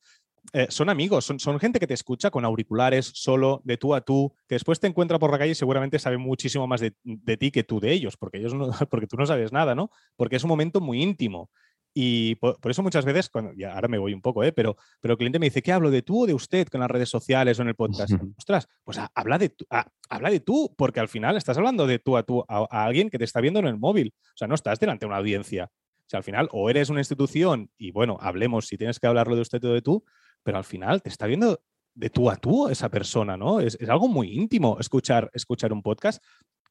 son 0.70 0.90
amigos, 0.90 1.26
son, 1.26 1.40
son, 1.40 1.60
gente 1.60 1.80
que 1.80 1.88
te 1.88 1.96
escucha 1.96 2.30
con 2.30 2.46
auriculares, 2.46 3.12
solo, 3.16 3.62
de 3.64 3.78
tú 3.78 3.96
a 3.96 4.02
tú, 4.02 4.36
que 4.48 4.56
después 4.56 4.80
te 4.80 4.86
encuentra 4.86 5.18
por 5.18 5.32
la 5.32 5.40
calle 5.40 5.52
y 5.54 5.56
seguramente 5.56 5.98
sabe 5.98 6.18
muchísimo 6.18 6.68
más 6.68 6.82
de, 6.82 6.94
de 7.04 7.38
ti 7.38 7.50
que 7.50 7.64
tú 7.64 7.80
de 7.80 7.94
ellos, 7.94 8.16
porque, 8.16 8.38
ellos 8.38 8.54
no, 8.54 8.70
porque 8.92 9.08
tú 9.08 9.18
no 9.18 9.26
sabes 9.26 9.52
nada, 9.52 9.74
¿no? 9.74 9.90
Porque 10.16 10.36
es 10.36 10.44
un 10.44 10.50
momento 10.50 10.82
muy 10.82 11.02
íntimo. 11.02 11.50
Y 11.94 12.36
por, 12.36 12.58
eso 12.70 12.84
muchas 12.84 13.04
veces, 13.04 13.30
cuando, 13.30 13.52
ya 13.54 13.74
ahora 13.74 13.90
me 13.90 13.98
voy 13.98 14.14
un 14.14 14.22
poco, 14.22 14.44
¿eh? 14.44 14.54
pero, 14.54 14.78
pero 15.02 15.14
el 15.14 15.18
cliente 15.18 15.40
me 15.40 15.48
dice, 15.48 15.62
¿qué 15.62 15.74
hablo 15.74 15.92
de 15.92 16.02
tú 16.02 16.24
o 16.24 16.28
de 16.28 16.34
usted 16.34 16.68
con 16.68 16.80
las 16.80 16.90
redes 16.90 17.10
sociales 17.10 17.60
o 17.60 17.64
en 17.64 17.68
el 17.68 17.76
podcast? 17.76 18.14
Ostras, 18.38 18.68
pues 18.84 18.98
habla, 19.14 19.38
de 19.38 19.50
tú, 19.50 19.66
habla 20.10 20.30
de 20.30 20.40
tú, 20.40 20.74
porque 20.78 21.02
al 21.02 21.10
final 21.10 21.36
estás 21.36 21.58
hablando 21.58 21.86
de 21.88 22.00
tú 22.00 22.16
a 22.16 22.24
tú 22.24 22.46
a, 22.48 22.66
alguien 22.86 23.10
que 23.10 23.18
te 23.18 23.26
está 23.26 23.42
viendo 23.42 23.60
en 23.60 23.68
el 23.68 23.78
móvil. 23.78 24.14
O 24.24 24.38
sea, 24.38 24.48
no 24.48 24.56
estás 24.56 24.80
delante 24.80 25.06
de 25.06 25.08
una 25.08 25.18
audiencia. 25.18 25.66
O 25.66 26.10
sea, 26.12 26.20
al 26.20 26.24
final, 26.24 26.48
o 26.52 26.70
eres 26.70 26.90
una 26.90 27.02
institución 27.02 27.70
y 27.78 27.92
bueno, 27.92 28.18
hablemos 28.22 28.68
si 28.68 28.78
tienes 28.78 29.00
que 29.00 29.08
hablarlo 29.08 29.36
de 29.36 29.42
usted 29.42 29.64
o 29.66 29.74
de 29.74 29.82
tú, 29.82 30.04
pero 30.44 30.58
al 30.58 30.64
final 30.64 31.02
te 31.02 31.10
está 31.10 31.26
viendo 31.26 31.62
de 31.94 32.10
tú 32.10 32.30
a 32.30 32.38
tú 32.38 32.70
esa 32.70 32.90
persona, 32.90 33.36
¿no? 33.36 33.60
Es, 33.60 33.78
es, 33.80 33.90
algo 33.90 34.08
muy 34.08 34.32
íntimo 34.34 34.78
escuchar, 34.80 35.30
escuchar 35.34 35.74
un 35.74 35.82
podcast 35.82 36.24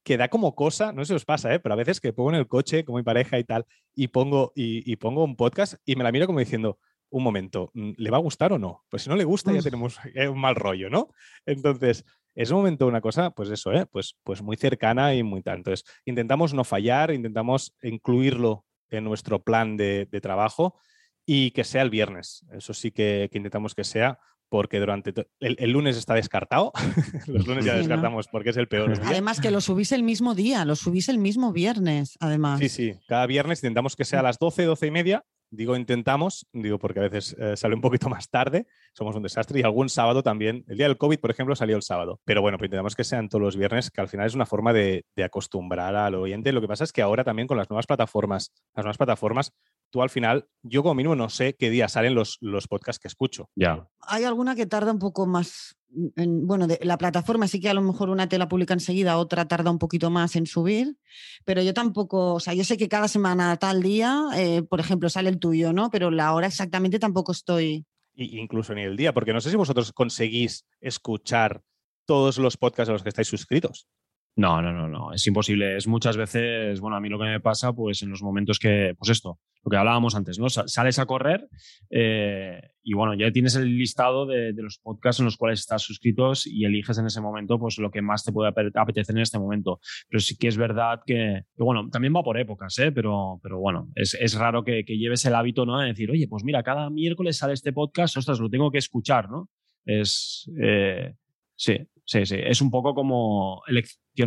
que 0.03 0.17
da 0.17 0.29
como 0.29 0.55
cosa, 0.55 0.93
no 0.93 1.05
sé 1.05 1.09
si 1.09 1.15
os 1.15 1.25
pasa, 1.25 1.55
¿eh? 1.55 1.61
pero 1.61 1.75
a 1.75 1.77
veces 1.77 2.01
que 2.01 2.13
pongo 2.13 2.31
en 2.31 2.37
el 2.37 2.49
coche 2.49 2.85
con 2.85 2.97
mi 2.97 3.03
pareja 3.03 3.39
y 3.39 3.45
tal, 3.45 3.67
y 3.95 4.09
pongo, 4.09 4.53
y, 4.55 4.97
pongo 4.97 5.25
un 5.25 5.37
podcast 5.37 5.75
y 5.85 5.97
me 5.97 6.05
la 6.05 6.13
miro 6.13 6.27
como 6.27 6.39
diciendo, 6.39 6.79
un 7.11 7.23
momento, 7.23 7.71
mm, 7.75 7.93
¿le 7.97 8.11
va 8.11 8.19
a 8.19 8.21
gustar 8.21 8.53
o 8.53 8.59
no? 8.59 8.85
Pues 8.89 9.03
si 9.03 9.11
no 9.11 9.17
le 9.17 9.25
gusta 9.25 9.53
ya 9.53 9.63
tenemos 9.63 9.99
eh, 10.15 10.29
un 10.29 10.39
mal 10.39 10.55
rollo, 10.55 10.89
¿no? 10.89 11.09
Entonces, 11.45 12.05
es 12.35 12.51
un 12.51 12.59
momento 12.59 12.87
una 12.87 13.01
cosa, 13.01 13.31
pues 13.31 13.51
eso, 13.51 13.73
¿eh? 13.73 13.87
pues, 13.87 14.17
pues 14.23 14.41
muy 14.43 14.57
cercana 14.57 15.15
y 15.15 15.23
muy 15.23 15.43
tal. 15.43 15.59
Entonces, 15.59 15.85
intentamos 16.05 16.55
no 16.55 16.65
fallar, 16.65 17.11
intentamos 17.11 17.75
incluirlo 17.83 18.65
en 18.89 19.05
nuestro 19.05 19.43
plan 19.43 19.77
de, 19.77 20.07
trabajo 20.23 20.79
y 21.27 21.51
que 21.51 21.65
sea 21.65 21.83
el 21.83 21.91
viernes. 21.91 22.47
Eso 22.53 22.73
sí 22.73 22.93
que, 22.93 23.29
que 23.31 23.39
intentamos 23.39 23.75
que 23.75 23.85
sea, 23.85 24.19
porque 24.51 24.81
durante 24.81 25.15
el, 25.39 25.71
lunes 25.71 25.97
está 25.97 26.15
descartado. 26.15 26.73
Los 27.27 27.47
lunes 27.47 27.65
ya 27.65 27.77
descartamos 27.77 28.29
porque 28.29 28.51
es 28.51 28.57
el 28.59 28.69
peor. 28.69 28.93
Además 29.05 29.41
que 29.41 29.51
lo 29.51 29.61
subís 29.63 29.93
el 29.93 30.03
mismo 30.03 30.35
día, 30.35 30.65
lo 30.67 30.77
subís 30.77 31.09
el 31.09 31.19
mismo 31.19 31.53
viernes, 31.53 32.19
además. 32.21 32.59
Sí, 32.59 32.69
sí, 32.69 32.95
cada 33.09 33.27
viernes 33.27 33.61
intentamos 33.61 33.97
que 33.97 34.05
sea 34.05 34.21
a 34.21 34.25
las 34.25 34.39
12, 34.39 34.65
12 34.65 34.87
y 34.87 34.91
media. 34.91 35.25
Digo 35.53 35.75
intentamos, 35.75 36.47
digo 36.53 36.79
porque 36.79 37.01
a 37.01 37.03
veces 37.03 37.35
eh, 37.37 37.57
sale 37.57 37.75
un 37.75 37.81
poquito 37.81 38.09
más 38.09 38.31
tarde, 38.31 38.69
somos 38.93 39.17
un 39.17 39.23
desastre 39.25 39.59
y 39.59 39.63
algún 39.65 39.89
sábado 39.89 40.23
también, 40.23 40.65
el 40.69 40.77
día 40.77 40.87
del 40.87 40.97
COVID, 40.97 41.19
por 41.19 41.33
ejemplo, 41.33 41.57
salió 41.57 41.75
el 41.75 41.83
sábado. 41.83 42.21
Pero 42.25 42.41
bueno, 42.41 42.57
pues 42.57 42.69
intentamos 42.69 42.95
que 42.95 43.03
sean 43.03 43.29
todos 43.29 43.43
los 43.43 43.57
viernes, 43.57 43.91
que 43.91 44.01
al 44.01 44.07
final 44.07 44.27
es 44.27 44.35
una 44.35 44.47
forma 44.47 44.73
de, 44.73 45.07
de 45.17 45.25
acostumbrar 45.25 45.97
al 45.97 46.15
oyente. 46.15 46.53
Lo 46.53 46.61
que 46.61 46.69
pasa 46.69 46.85
es 46.85 46.93
que 46.93 47.03
ahora 47.03 47.25
también 47.25 47.49
con 47.49 47.57
las 47.57 47.69
nuevas 47.69 47.87
plataformas, 47.87 48.53
las 48.77 48.85
nuevas 48.85 48.99
plataformas 48.99 49.53
tú 49.91 50.03
al 50.03 50.11
final, 50.11 50.49
yo 50.63 50.83
como 50.83 50.95
mínimo 50.95 51.15
no 51.15 51.29
sé 51.29 51.55
qué 51.59 51.71
día 51.71 51.89
salen 51.89 52.15
los, 52.15 52.39
los 52.41 52.67
podcasts 52.69 53.01
que 53.01 53.09
escucho. 53.09 53.51
Ya. 53.55 53.89
Hay 54.01 54.25
alguna 54.25 54.55
que 54.55 54.67
tarda 54.67 54.93
un 54.93 54.99
poco 54.99 55.27
más. 55.27 55.77
bueno, 55.89 56.67
de, 56.67 56.79
la 56.83 56.99
plataforma 56.99 57.49
sí 57.49 57.61
que 57.61 57.69
a 57.69 57.75
lo 57.75 57.83
mejor 57.83 58.11
una 58.11 58.29
te 58.29 58.39
la 58.39 58.49
publica 58.49 58.75
enseguida, 58.75 59.19
otra 59.19 59.49
tarda 59.49 59.71
un 59.71 59.79
poquito 59.79 60.11
más 60.11 60.37
en 60.37 60.47
subir, 60.47 60.97
pero 61.45 61.63
yo 61.63 61.75
tampoco, 61.75 62.35
o 62.35 62.41
sea, 62.41 62.55
yo 62.55 62.65
sé 62.65 62.77
que 62.77 62.89
cada 62.89 63.09
semana, 63.09 63.57
tal 63.57 63.83
día, 63.83 64.27
eh, 64.37 64.63
por 64.63 64.81
ejemplo, 64.81 65.11
sale 65.11 65.29
el 65.29 65.39
tuyo, 65.39 65.73
¿no? 65.73 65.91
Pero 65.91 66.11
la 66.11 66.33
hora 66.33 66.47
exactamente 66.47 66.99
tampoco 66.99 67.33
estoy. 67.33 67.85
incluso 68.15 68.75
ni 68.75 68.83
el 68.83 68.97
día, 68.97 69.13
porque 69.13 69.33
no 69.33 69.41
sé 69.41 69.51
si 69.51 69.57
vosotros 69.57 69.93
conseguís 69.93 70.65
escuchar 70.81 71.63
todos 72.07 72.39
los 72.39 72.57
podcasts 72.57 72.91
a 72.91 72.93
los 72.93 73.03
que 73.03 73.09
estáis 73.11 73.29
suscritos. 73.29 73.87
No, 74.37 74.63
no, 74.63 74.73
no, 74.73 74.89
no, 74.89 75.13
es 75.13 75.27
imposible. 75.27 75.77
Es 75.77 75.87
muchas 75.87 76.17
veces, 76.17 76.81
bueno, 76.81 76.97
a 76.97 77.01
mí 77.01 77.09
lo 77.09 77.19
que 77.19 77.25
me 77.25 77.41
pasa, 77.41 77.73
pues 77.73 78.03
en 78.03 78.11
los 78.11 78.23
momentos 78.23 78.59
que, 78.59 78.95
pues 78.97 79.11
esto, 79.11 79.39
lo 79.63 79.71
que 79.71 79.77
hablábamos 79.77 80.15
antes, 80.15 80.39
¿no? 80.39 80.49
Sales 80.49 80.99
a 80.99 81.07
correr 81.07 81.47
eh, 81.91 82.61
y 82.83 82.95
bueno, 82.95 83.15
ya 83.15 83.31
tienes 83.31 83.57
el 83.57 83.77
listado 83.77 84.25
de, 84.25 84.55
los 84.57 84.79
podcasts 84.79 85.21
en 85.21 85.27
los 85.27 85.37
cuales 85.37 85.61
estás 85.61 85.83
suscritos 85.83 86.47
y 86.47 86.65
eliges 86.65 86.97
en 86.99 87.07
ese 87.07 87.21
momento, 87.21 87.59
pues 87.59 87.79
lo 87.79 87.91
que 87.91 88.01
más 88.01 88.25
te 88.25 88.33
puede 88.33 88.53
apetecer 88.75 89.15
en 89.15 89.23
este 89.23 89.39
momento. 89.39 89.81
Pero 90.09 90.21
sí 90.21 90.37
que 90.39 90.49
es 90.49 90.57
verdad 90.57 91.01
que, 91.05 91.43
bueno, 91.57 91.89
también 91.91 92.15
va 92.15 92.23
por 92.23 92.39
épocas, 92.39 92.79
¿eh? 92.79 92.93
Pero, 92.93 93.39
pero 93.43 93.59
bueno, 93.59 93.91
es, 93.95 94.15
es 94.15 94.35
raro 94.35 94.65
que, 94.65 94.85
que, 94.85 94.97
lleves 94.97 95.25
el 95.27 95.35
hábito, 95.35 95.67
¿no? 95.67 95.79
De 95.79 95.89
decir, 95.89 96.11
oye, 96.11 96.27
pues 96.29 96.45
mira, 96.45 96.63
cada 96.63 96.89
miércoles 96.89 97.37
sale 97.37 97.53
este 97.53 97.73
podcast, 97.73 98.17
ostras, 98.17 98.41
lo 98.41 98.49
tengo 98.49 98.71
que 98.71 98.79
escuchar, 98.79 99.29
¿no? 99.29 99.51
Es, 99.85 100.51
eh, 100.63 101.15
sí, 101.57 101.79
sí, 102.05 102.27
sí, 102.27 102.37
es 102.39 102.61
un 102.61 102.71
poco 102.71 102.95
como 102.95 103.63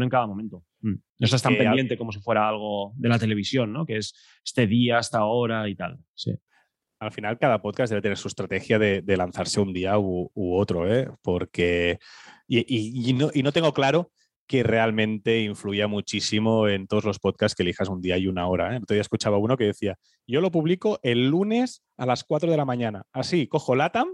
en 0.01 0.10
cada 0.10 0.25
momento. 0.25 0.63
Mm. 0.82 0.93
No 1.19 1.25
estás 1.25 1.43
tan 1.43 1.56
pendiente 1.56 1.97
como 1.97 2.12
si 2.12 2.19
fuera 2.19 2.47
algo 2.47 2.93
de 2.95 3.10
la 3.10 3.19
televisión, 3.19 3.71
¿no? 3.71 3.86
Que 3.86 3.97
es 3.97 4.13
este 4.43 4.65
día, 4.65 4.99
esta 4.99 5.25
hora 5.25 5.69
y 5.69 5.75
tal. 5.75 5.99
Sí. 6.15 6.34
Al 6.99 7.12
final, 7.12 7.38
cada 7.38 7.62
podcast 7.62 7.91
debe 7.91 8.01
tener 8.01 8.17
su 8.17 8.29
estrategia 8.29 8.79
de, 8.79 9.03
lanzarse 9.17 9.60
un 9.60 9.73
día 9.73 9.99
u, 9.99 10.32
otro, 10.36 10.91
¿eh? 10.91 11.10
Porque. 11.21 11.99
Y, 12.47 13.13
no, 13.13 13.29
y 13.34 13.43
no 13.43 13.51
tengo 13.51 13.73
claro 13.73 14.12
que 14.47 14.63
realmente 14.63 15.41
influya 15.41 15.88
muchísimo 15.88 16.67
en 16.67 16.88
todos 16.88 17.06
los 17.06 17.19
podcasts 17.19 17.56
que 17.56 17.63
elijas 17.63 17.89
un 17.89 18.01
día 18.01 18.17
y 18.17 18.27
una 18.27 18.47
hora. 18.47 18.75
¿eh? 18.75 18.79
Todavía 18.82 19.01
escuchaba 19.01 19.38
uno 19.38 19.58
que 19.58 19.65
decía, 19.65 19.97
yo 20.27 20.41
lo 20.41 20.51
publico 20.51 20.99
el 21.01 21.29
lunes 21.29 21.84
a 21.97 22.06
las 22.06 22.23
4 22.23 22.51
de 22.51 22.58
la 22.58 22.65
mañana. 22.65 23.03
Así, 23.12 23.47
cojo 23.47 23.75
LATAM, 23.75 24.10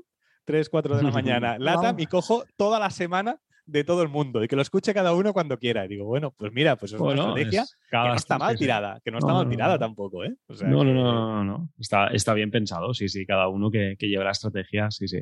3, 0.45 0.69
4 0.69 0.97
de 0.97 1.03
la 1.03 1.11
mañana, 1.11 1.57
LATAM, 1.59 1.99
y 1.99 2.05
cojo 2.05 2.43
toda 2.57 2.79
la 2.79 2.89
semana 2.89 3.39
de 3.69 3.83
todo 3.83 4.01
el 4.01 4.09
mundo 4.09 4.43
y 4.43 4.47
que 4.47 4.55
lo 4.55 4.61
escuche 4.61 4.93
cada 4.93 5.13
uno 5.13 5.33
cuando 5.33 5.57
quiera. 5.57 5.85
Y 5.85 5.89
digo, 5.89 6.05
bueno, 6.05 6.33
pues 6.37 6.51
mira, 6.51 6.75
pues 6.75 6.93
es 6.93 6.99
una 6.99 7.13
estrategia 7.13 7.65
que 7.89 7.97
no 7.97 8.15
está 8.15 8.37
mal 8.37 8.57
tirada, 8.57 9.01
que 9.03 9.11
no 9.11 9.19
está 9.19 9.33
mal 9.33 9.49
tirada 9.49 9.77
tampoco, 9.77 10.23
¿eh? 10.23 10.35
no, 10.61 10.83
no, 10.83 10.93
no, 10.93 11.43
no, 11.43 11.69
Está, 11.77 12.07
está 12.07 12.33
bien 12.33 12.51
pensado, 12.51 12.93
sí, 12.93 13.07
sí, 13.07 13.25
cada 13.25 13.47
uno 13.47 13.69
que, 13.69 13.95
que 13.97 14.07
lleve 14.07 14.23
la 14.23 14.31
estrategia, 14.31 14.89
sí, 14.91 15.07
sí. 15.07 15.19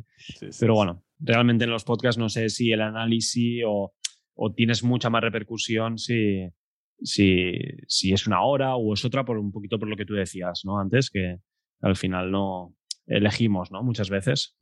Pero 0.60 0.76
bueno, 0.76 1.04
realmente 1.20 1.66
en 1.66 1.72
los 1.72 1.84
podcasts 1.84 2.20
no 2.20 2.30
sé 2.30 2.50
si 2.50 2.72
el 2.72 2.82
análisis 2.82 3.64
o, 3.66 3.94
o 4.36 4.54
tienes 4.54 4.84
mucha 4.84 5.10
más 5.10 5.22
repercusión 5.22 5.98
si, 5.98 6.48
si, 7.02 7.54
si, 7.88 8.14
es 8.14 8.28
una 8.28 8.42
hora 8.44 8.76
o 8.76 8.94
es 8.94 9.04
otra, 9.04 9.26
por 9.26 9.38
un 9.38 9.52
poquito 9.52 9.80
por 9.80 9.90
lo 9.90 9.96
que 9.96 10.06
tú 10.06 10.14
decías, 10.14 10.62
¿no? 10.64 10.80
Antes, 10.80 11.10
que 11.10 11.38
al 11.82 11.96
final 11.96 12.32
no 12.32 12.76
elegimos, 13.06 13.72
¿no? 13.72 13.84
Muchas 13.84 14.10
veces. 14.10 14.56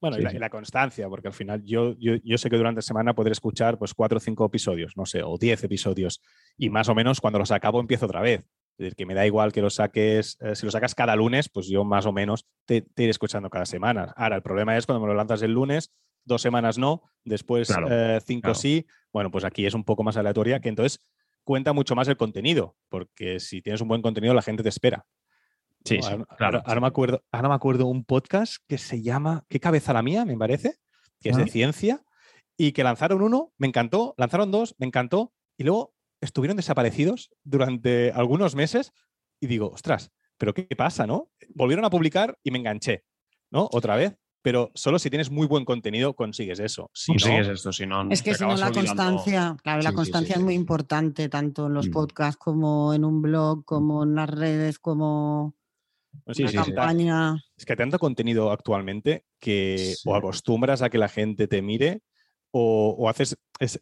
Bueno, 0.00 0.18
y, 0.18 0.38
la, 0.38 0.50
constancia, 0.50 1.08
porque 1.08 1.28
al 1.28 1.34
final 1.34 1.62
yo, 1.64 1.94
yo, 1.98 2.38
sé 2.38 2.50
que 2.50 2.56
durante 2.56 2.78
la 2.78 2.82
semana 2.82 3.14
podré 3.14 3.32
escuchar 3.32 3.78
pues 3.78 3.94
cuatro 3.94 4.18
o 4.18 4.20
cinco 4.20 4.44
episodios, 4.44 4.94
no 4.96 5.06
sé, 5.06 5.22
o 5.22 5.38
diez 5.38 5.64
episodios, 5.64 6.20
y 6.58 6.68
más 6.68 6.88
o 6.90 6.94
menos 6.94 7.20
cuando 7.20 7.38
los 7.38 7.50
acabo 7.50 7.80
empiezo 7.80 8.06
otra 8.06 8.20
vez. 8.20 8.40
Es 8.40 8.84
decir, 8.84 8.94
que 8.94 9.06
me 9.06 9.14
da 9.14 9.26
igual 9.26 9.52
que 9.52 9.62
lo 9.62 9.70
saques, 9.70 10.36
eh, 10.40 10.54
si 10.54 10.66
lo 10.66 10.70
sacas 10.70 10.94
cada 10.94 11.16
lunes, 11.16 11.48
pues 11.48 11.66
yo 11.66 11.82
más 11.82 12.04
o 12.04 12.12
menos 12.12 12.46
te, 12.66 12.86
iré 12.96 13.08
escuchando 13.08 13.48
cada 13.48 13.64
semana. 13.64 14.12
Ahora, 14.16 14.36
el 14.36 14.42
problema 14.42 14.76
es 14.76 14.84
cuando 14.84 15.00
me 15.00 15.06
lo 15.06 15.14
lanzas 15.14 15.40
el 15.40 15.52
lunes, 15.52 15.94
dos 16.26 16.42
semanas 16.42 16.76
no, 16.76 17.02
después 17.24 17.72
eh, 17.90 18.20
cinco 18.22 18.54
sí, 18.54 18.86
bueno, 19.14 19.30
pues 19.30 19.44
aquí 19.44 19.64
es 19.64 19.72
un 19.72 19.84
poco 19.84 20.02
más 20.02 20.18
aleatoria, 20.18 20.60
que 20.60 20.68
entonces 20.68 21.00
cuenta 21.42 21.72
mucho 21.72 21.94
más 21.94 22.06
el 22.08 22.18
contenido, 22.18 22.76
porque 22.90 23.40
si 23.40 23.62
tienes 23.62 23.80
un 23.80 23.88
buen 23.88 24.02
contenido 24.02 24.34
la 24.34 24.42
gente 24.42 24.62
te 24.62 24.68
espera. 24.68 25.06
Sí, 25.86 26.00
claro. 26.36 26.62
Ahora, 26.66 26.80
me 26.80 26.86
acuerdo, 26.88 27.22
ahora 27.30 27.48
me 27.48 27.54
acuerdo 27.54 27.86
un 27.86 28.04
podcast 28.04 28.56
que 28.66 28.76
se 28.76 29.02
llama 29.02 29.44
¿Qué 29.48 29.60
cabeza 29.60 29.92
la 29.92 30.02
mía? 30.02 30.24
Me 30.24 30.36
parece, 30.36 30.74
que 31.20 31.30
es 31.30 31.36
de 31.36 31.46
ciencia, 31.46 32.02
y 32.56 32.72
que 32.72 32.82
lanzaron 32.82 33.22
uno, 33.22 33.52
me 33.56 33.68
encantó, 33.68 34.14
lanzaron 34.16 34.50
dos, 34.50 34.74
me 34.78 34.86
encantó, 34.86 35.32
y 35.56 35.64
luego 35.64 35.94
estuvieron 36.20 36.56
desaparecidos 36.56 37.30
durante 37.44 38.10
algunos 38.10 38.56
meses, 38.56 38.92
y 39.40 39.46
digo, 39.46 39.70
ostras, 39.70 40.10
pero 40.38 40.54
¿qué 40.54 40.66
pasa, 40.76 41.06
no? 41.06 41.30
Volvieron 41.54 41.84
a 41.84 41.90
publicar 41.90 42.36
y 42.42 42.50
me 42.50 42.58
enganché, 42.58 43.04
¿no? 43.50 43.68
Otra 43.72 43.96
vez. 43.96 44.16
Pero 44.42 44.70
solo 44.76 45.00
si 45.00 45.10
tienes 45.10 45.28
muy 45.28 45.48
buen 45.48 45.64
contenido 45.64 46.14
consigues 46.14 46.60
eso. 46.60 46.88
Si 46.94 47.10
consigues 47.10 47.48
esto, 47.48 47.72
si 47.72 47.84
no. 47.84 48.08
Es 48.10 48.22
que 48.22 48.32
si 48.32 48.44
no, 48.44 48.54
la 48.54 48.70
constancia, 48.70 49.56
claro, 49.60 49.82
la 49.82 49.92
constancia 49.92 50.36
es 50.36 50.40
muy 50.40 50.54
importante, 50.54 51.28
tanto 51.28 51.66
en 51.66 51.74
los 51.74 51.88
mm. 51.88 51.90
podcasts 51.90 52.36
como 52.36 52.94
en 52.94 53.04
un 53.04 53.22
blog, 53.22 53.64
como 53.64 54.04
en 54.04 54.14
las 54.14 54.30
redes, 54.30 54.78
como 54.78 55.55
Sí, 56.32 56.48
sí, 56.48 56.58
Es 57.56 57.64
que 57.64 57.72
hay 57.72 57.76
tanto 57.76 57.98
contenido 57.98 58.50
actualmente 58.50 59.24
que 59.40 59.94
o 60.04 60.14
acostumbras 60.14 60.82
a 60.82 60.90
que 60.90 60.98
la 60.98 61.08
gente 61.08 61.48
te 61.48 61.62
mire 61.62 62.00
o, 62.50 63.08
haces 63.08 63.36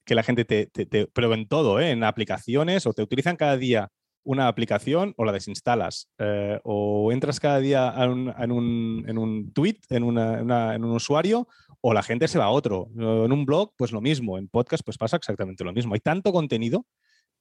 que 0.04 0.14
la 0.14 0.22
gente 0.22 0.44
te, 0.44 1.06
Pero 1.12 1.34
en 1.34 1.46
todo, 1.46 1.80
¿eh? 1.80 1.90
en 1.90 2.02
aplicaciones, 2.04 2.86
o 2.86 2.92
te 2.92 3.02
utilizan 3.02 3.36
cada 3.36 3.56
día 3.56 3.90
una 4.24 4.48
aplicación 4.48 5.12
o 5.16 5.24
la 5.24 5.32
desinstalas, 5.32 6.08
eh, 6.18 6.58
o 6.64 7.12
entras 7.12 7.40
cada 7.40 7.58
día 7.58 7.94
en, 7.98 8.10
un, 8.50 9.04
en, 9.06 9.18
un, 9.18 9.52
tweet, 9.52 9.76
en, 9.90 10.02
en, 10.02 10.84
un 10.84 10.90
usuario, 10.90 11.46
o 11.80 11.92
la 11.92 12.02
gente 12.02 12.26
se 12.26 12.38
va 12.38 12.46
a 12.46 12.50
otro. 12.50 12.88
En 12.96 13.30
un 13.30 13.44
blog, 13.44 13.72
pues 13.76 13.92
lo 13.92 14.00
mismo. 14.00 14.38
En 14.38 14.48
podcast, 14.48 14.82
pues 14.84 14.96
pasa 14.96 15.18
exactamente 15.18 15.62
lo 15.62 15.72
mismo. 15.72 15.94
Hay 15.94 16.00
tanto 16.00 16.32
contenido 16.32 16.86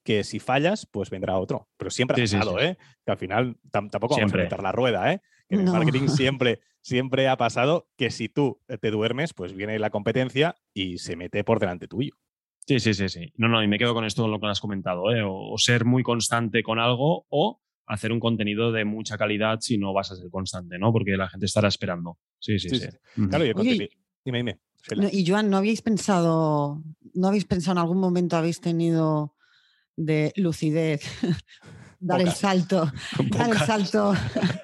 que 0.03 0.23
si 0.23 0.39
fallas, 0.39 0.85
pues 0.85 1.09
vendrá 1.09 1.37
otro. 1.37 1.69
Pero 1.77 1.89
siempre 1.89 2.21
ha 2.21 2.25
pasado, 2.25 2.59
¿eh? 2.59 2.77
Que 3.05 3.11
al 3.11 3.17
final 3.17 3.57
tampoco 3.71 4.15
vamos 4.15 4.33
a 4.33 4.37
meter 4.37 4.61
la 4.61 4.71
rueda, 4.71 5.13
¿eh? 5.13 5.21
Que 5.47 5.55
en 5.55 5.67
el 5.67 5.73
marketing 5.73 6.07
siempre, 6.07 6.59
siempre 6.81 7.27
ha 7.27 7.37
pasado 7.37 7.89
que 7.97 8.11
si 8.11 8.29
tú 8.29 8.59
te 8.81 8.91
duermes, 8.91 9.33
pues 9.33 9.53
viene 9.53 9.79
la 9.79 9.89
competencia 9.89 10.55
y 10.73 10.97
se 10.97 11.15
mete 11.15 11.43
por 11.43 11.59
delante 11.59 11.87
tuyo. 11.87 12.13
Sí, 12.67 12.79
sí, 12.79 12.93
sí, 12.93 13.09
sí. 13.09 13.33
No, 13.35 13.47
no, 13.47 13.61
y 13.63 13.67
me 13.67 13.77
quedo 13.77 13.93
con 13.93 14.05
esto 14.05 14.27
lo 14.27 14.39
que 14.39 14.47
has 14.47 14.61
comentado, 14.61 15.13
¿eh? 15.13 15.21
o, 15.25 15.57
ser 15.57 15.85
muy 15.85 16.03
constante 16.03 16.63
con 16.63 16.79
algo 16.79 17.25
o 17.29 17.61
hacer 17.85 18.13
un 18.13 18.19
contenido 18.19 18.71
de 18.71 18.85
mucha 18.85 19.17
calidad 19.17 19.59
si 19.59 19.77
no 19.77 19.93
vas 19.93 20.11
a 20.11 20.15
ser 20.15 20.29
constante, 20.29 20.79
¿no? 20.79 20.93
Porque 20.93 21.17
la 21.17 21.27
gente 21.27 21.45
estará 21.45 21.67
esperando. 21.67 22.17
Sí, 22.39 22.59
sí, 22.59 22.69
sí. 22.69 22.87
Claro, 23.29 23.45
y 23.45 23.53
dime, 23.53 23.89
dime. 24.23 24.59
y 25.11 25.25
Joan, 25.27 25.49
¿no 25.49 25.57
habéis 25.57 25.81
pensado, 25.81 26.81
no 27.13 27.27
habéis 27.27 27.43
pensado 27.43 27.73
en 27.73 27.79
algún 27.79 27.99
momento, 27.99 28.37
habéis 28.37 28.61
tenido 28.61 29.35
de 29.95 30.33
lucidez, 30.35 31.01
dar 31.99 32.21
el 32.21 32.31
salto, 32.31 32.91
dar 33.31 33.49
el 33.49 33.57
salto, 33.57 34.13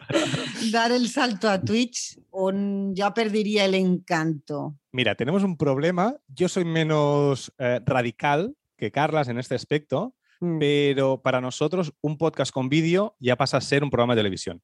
dar 0.72 0.92
el 0.92 1.08
salto 1.08 1.50
a 1.50 1.62
Twitch 1.62 2.20
o 2.30 2.52
ya 2.94 3.14
perdería 3.14 3.66
el 3.66 3.76
encanto? 3.76 4.78
Mira, 4.92 5.16
tenemos 5.16 5.44
un 5.44 5.58
problema. 5.58 6.16
Yo 6.28 6.50
soy 6.50 6.66
menos 6.66 7.52
eh, 7.58 7.80
radical 7.86 8.56
que 8.78 8.92
Carlas 8.92 9.28
en 9.28 9.40
este 9.40 9.56
aspecto, 9.56 10.16
mm. 10.40 10.60
pero 10.60 11.22
para 11.22 11.42
nosotros 11.42 11.94
un 12.02 12.18
podcast 12.18 12.52
con 12.52 12.70
vídeo 12.70 13.16
ya 13.20 13.36
pasa 13.36 13.58
a 13.58 13.62
ser 13.62 13.84
un 13.84 13.90
programa 13.90 14.16
de 14.16 14.20
televisión. 14.20 14.62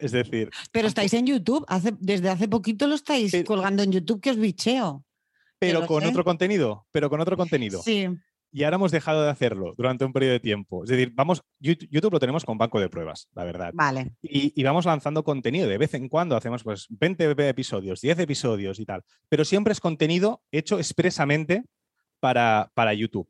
Es 0.00 0.10
decir. 0.10 0.50
Pero 0.72 0.88
estáis 0.88 1.12
en 1.12 1.26
YouTube, 1.26 1.64
desde 2.00 2.30
hace 2.30 2.48
poquito 2.48 2.86
lo 2.86 2.94
estáis 2.94 3.32
colgando 3.46 3.82
en 3.82 3.92
YouTube, 3.92 4.20
que 4.20 4.30
os 4.30 4.38
bicheo. 4.38 5.04
Pero 5.58 5.86
con 5.86 6.04
otro 6.04 6.24
contenido, 6.24 6.86
pero 6.90 7.08
con 7.10 7.20
otro 7.20 7.36
contenido. 7.36 7.82
Sí 7.82 8.08
y 8.52 8.64
ahora 8.64 8.76
hemos 8.76 8.92
dejado 8.92 9.22
de 9.22 9.30
hacerlo 9.30 9.74
durante 9.76 10.04
un 10.04 10.12
periodo 10.12 10.32
de 10.32 10.40
tiempo. 10.40 10.84
Es 10.84 10.90
decir, 10.90 11.12
vamos, 11.14 11.42
YouTube 11.58 12.12
lo 12.12 12.20
tenemos 12.20 12.44
con 12.44 12.58
banco 12.58 12.80
de 12.80 12.88
pruebas, 12.88 13.28
la 13.34 13.44
verdad. 13.44 13.70
Vale. 13.74 14.14
Y, 14.22 14.62
vamos 14.62 14.86
lanzando 14.86 15.24
contenido. 15.24 15.68
De 15.68 15.78
vez 15.78 15.94
en 15.94 16.08
cuando 16.08 16.36
hacemos 16.36 16.62
pues 16.62 16.86
20 16.88 17.48
episodios, 17.48 18.00
10 18.00 18.20
episodios 18.20 18.80
y 18.80 18.86
tal. 18.86 19.02
Pero 19.28 19.44
siempre 19.44 19.72
es 19.72 19.80
contenido 19.80 20.42
hecho 20.50 20.78
expresamente 20.78 21.64
para, 22.20 22.70
para 22.74 22.94
YouTube. 22.94 23.28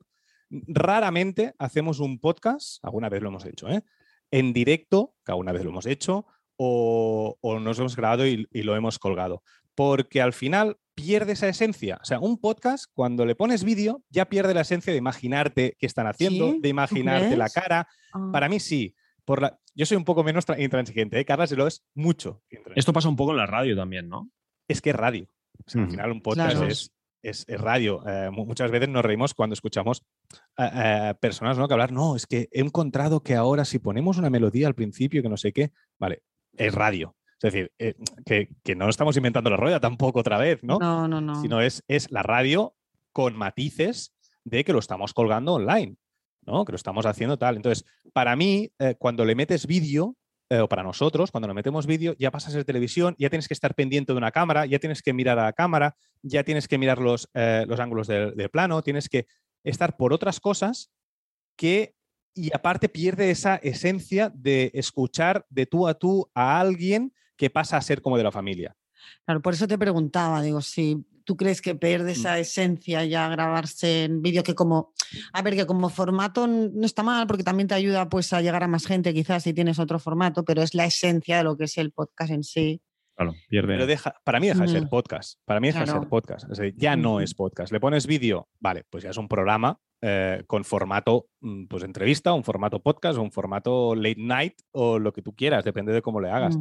Raramente 0.51 1.55
hacemos 1.59 1.99
un 1.99 2.21
podcast, 2.21 2.85
alguna 2.85 3.09
vez 3.09 3.21
lo 3.21 3.29
hemos 3.29 3.45
hecho, 3.47 3.69
¿eh? 3.69 3.83
en 4.31 4.53
directo, 4.53 5.15
que 5.25 5.33
alguna 5.33 5.53
vez 5.53 5.65
lo 5.65 5.71
hemos 5.71 5.87
hecho, 5.87 6.27
o, 6.57 7.37
nos 7.61 7.79
hemos 7.79 7.97
grabado 7.97 8.27
y, 8.27 8.47
y, 8.53 8.63
lo 8.63 8.77
hemos 8.77 8.99
colgado. 8.99 9.43
Porque 9.75 10.23
al 10.23 10.33
final 10.33 10.79
pierde 10.97 11.35
esa 11.35 11.47
esencia. 11.47 11.99
O 12.03 12.05
sea, 12.05 12.19
un 12.19 12.39
podcast, 12.39 12.87
cuando 12.93 13.25
le 13.27 13.37
pones 13.37 13.63
vídeo, 13.63 14.03
ya 14.11 14.29
pierde 14.29 14.55
la 14.55 14.63
esencia 14.63 14.93
de 14.93 14.99
imaginarte 14.99 15.77
qué 15.79 15.87
están 15.87 16.09
haciendo, 16.09 16.57
de 16.59 16.69
imaginarte 16.69 17.37
la 17.37 17.49
cara. 17.51 17.87
Ah. 18.13 18.31
Para 18.33 18.49
mí 18.49 18.59
sí. 18.59 18.97
Por 19.25 19.43
la... 19.43 19.61
Yo 19.75 19.85
soy 19.85 19.99
un 19.99 20.05
poco 20.05 20.25
menos 20.25 20.45
intransigente, 20.59 21.21
¿eh? 21.21 21.25
Carla 21.25 21.47
se 21.47 21.55
lo 21.55 21.67
es 21.67 21.85
mucho. 21.95 22.43
Esto 22.75 22.93
pasa 22.93 23.09
un 23.09 23.17
poco 23.17 23.33
en 23.33 23.37
la 23.37 23.47
radio 23.47 23.77
también, 23.77 24.09
¿no? 24.09 24.31
Es 24.67 24.81
que 24.81 24.91
es 24.91 24.97
radio. 24.97 25.29
Al 25.75 25.91
final 25.91 26.13
un 26.13 26.23
podcast 26.23 26.63
es, 26.63 26.93
es, 27.23 27.61
radio. 27.61 28.03
Eh, 28.07 28.31
muchas 28.31 28.71
veces 28.71 28.89
nos 28.89 29.05
reímos 29.05 29.35
cuando 29.35 29.53
escuchamos 29.53 30.03
a, 30.57 31.15
personas 31.21 31.59
¿no? 31.59 31.69
que 31.69 31.75
hablar, 31.75 31.93
no, 31.93 32.17
es 32.17 32.27
que 32.27 32.49
he 32.53 32.61
encontrado 32.61 33.23
que 33.23 33.35
ahora 33.35 33.65
si 33.65 33.79
ponemos 33.79 34.17
una 34.17 34.31
melodía 34.31 34.67
al 34.67 34.75
principio 34.75 35.23
que 35.23 35.29
no 35.29 35.37
sé 35.37 35.53
qué, 35.53 35.73
vale, 35.99 36.23
es 36.57 36.75
radio. 36.75 37.17
Es 37.43 37.53
decir, 37.53 37.73
eh, 37.79 37.95
que, 38.65 38.75
no 38.75 38.89
estamos 38.89 39.17
inventando 39.17 39.51
la 39.51 39.57
rueda 39.57 39.79
tampoco 39.79 40.21
otra 40.21 40.39
vez, 40.39 40.63
¿no? 40.63 40.79
No, 40.79 41.07
no, 41.07 41.21
no. 41.21 41.41
Sino 41.43 41.61
es, 41.61 41.83
es 41.87 42.11
la 42.11 42.23
radio 42.23 42.75
con 43.13 43.37
matices 43.37 44.15
de 44.45 44.65
que 44.65 44.73
lo 44.73 44.79
estamos 44.79 45.13
colgando 45.13 45.55
online, 45.55 45.97
¿no? 46.47 46.65
Que 46.65 46.73
lo 46.73 46.77
estamos 46.77 47.05
haciendo 47.05 47.39
tal. 47.39 47.57
Entonces, 47.57 47.85
para 48.15 48.37
mí, 48.37 48.71
eh, 48.79 48.95
cuando 48.99 49.25
le 49.25 49.35
metes 49.35 49.67
vídeo, 49.67 50.17
eh, 50.49 50.61
o 50.61 50.69
para 50.69 50.83
nosotros, 50.83 51.31
cuando 51.31 51.49
le 51.49 51.55
metemos 51.55 51.87
vídeo, 51.87 52.15
ya 52.19 52.31
pasas 52.31 52.51
a 52.51 52.53
ser 52.53 52.65
televisión, 52.65 53.15
ya 53.19 53.29
tienes 53.29 53.49
que 53.49 53.55
estar 53.55 53.75
pendiente 53.75 54.13
de 54.13 54.19
una 54.19 54.31
cámara, 54.31 54.65
ya 54.65 54.79
tienes 54.79 55.03
que 55.03 55.13
mirar 55.13 55.39
a 55.39 55.45
la 55.45 55.53
cámara, 55.53 55.97
ya 56.23 56.43
tienes 56.45 56.69
que 56.69 56.79
mirar 56.79 56.99
los, 56.99 57.29
los 57.35 57.81
ángulos 57.81 58.07
del 58.07 58.35
de 58.35 58.49
plano, 58.49 58.81
tienes 58.83 59.09
que 59.09 59.27
estar 59.65 59.97
por 59.97 60.13
otras 60.13 60.39
cosas 60.39 60.93
que 61.57 61.97
y 62.37 62.55
aparte 62.55 62.91
pierde 62.91 63.31
esa 63.31 63.57
esencia 63.57 64.31
de 64.35 64.71
escuchar 64.75 65.47
de 65.49 65.65
tú 65.65 65.89
a 65.89 65.95
tú 65.95 66.31
a 66.35 66.61
alguien 66.61 67.13
que 67.37 67.51
pasa 67.51 67.77
a 67.77 67.83
ser 67.83 68.03
como 68.03 68.17
de 68.17 68.25
la 68.25 68.33
familia. 68.33 68.77
Claro, 69.25 69.43
por 69.43 69.55
eso 69.55 69.69
te 69.69 69.79
preguntaba, 69.79 70.43
digo, 70.43 70.61
si 70.61 71.05
tú 71.25 71.37
crees 71.37 71.61
que 71.61 71.75
pierde 71.75 72.11
mm. 72.11 72.17
esa 72.17 72.39
esencia 72.39 73.05
ya 73.05 73.29
grabarse 73.29 74.05
en 74.05 74.23
vídeo, 74.23 74.43
que 74.43 74.55
como, 74.55 74.93
a 75.33 75.43
ver, 75.43 75.57
que 75.57 75.67
como 75.67 75.89
formato 75.89 76.47
no 76.47 76.87
está 76.87 77.03
mal, 77.03 77.27
porque 77.27 77.43
también 77.43 77.69
te 77.69 77.75
ayuda 77.75 78.09
pues 78.09 78.33
a 78.33 78.41
llegar 78.41 78.63
a 78.63 78.69
más 78.69 78.87
gente, 78.87 79.13
quizás 79.13 79.43
si 79.43 79.53
tienes 79.53 79.79
otro 79.79 79.99
formato, 79.99 80.45
pero 80.45 80.63
es 80.63 80.75
la 80.75 80.87
esencia 80.87 81.39
de 81.39 81.45
lo 81.45 81.57
que 81.57 81.65
es 81.65 81.77
el 81.79 81.93
podcast 81.93 82.31
en 82.31 82.45
sí. 82.45 82.81
Claro, 83.17 83.35
pierde. 83.49 83.75
Pero 83.75 83.87
deja, 83.87 84.15
para 84.25 84.41
mí 84.41 84.47
deja 84.47 84.61
de 84.61 84.69
ser 84.69 84.85
mm. 84.85 84.89
podcast. 84.89 85.41
Para 85.45 85.59
mí 85.59 85.69
deja 85.69 85.81
de 85.81 85.87
ser 85.87 86.09
podcast. 86.09 86.47
ya 86.77 86.97
no 86.97 87.21
es 87.21 87.35
podcast. 87.35 87.73
Le 87.73 87.81
pones 87.81 88.07
vídeo, 88.07 88.49
vale, 88.61 88.85
pues 88.91 89.05
ya 89.05 89.11
es 89.11 89.17
un 89.17 89.27
programa 89.27 89.81
eh, 90.03 90.45
con 90.47 90.65
formato, 90.65 91.29
mm, 91.41 91.65
pues 91.67 91.83
entrevista, 91.83 92.35
un 92.35 92.45
formato 92.45 92.81
podcast, 92.83 93.19
o 93.19 93.23
un 93.23 93.33
formato 93.33 93.95
late 93.95 94.21
night 94.21 94.55
o 94.73 94.99
lo 94.99 95.13
que 95.15 95.23
tú 95.23 95.35
quieras, 95.35 95.65
depende 95.65 95.93
de 95.93 96.03
cómo 96.03 96.21
le 96.21 96.31
hagas 96.31 96.59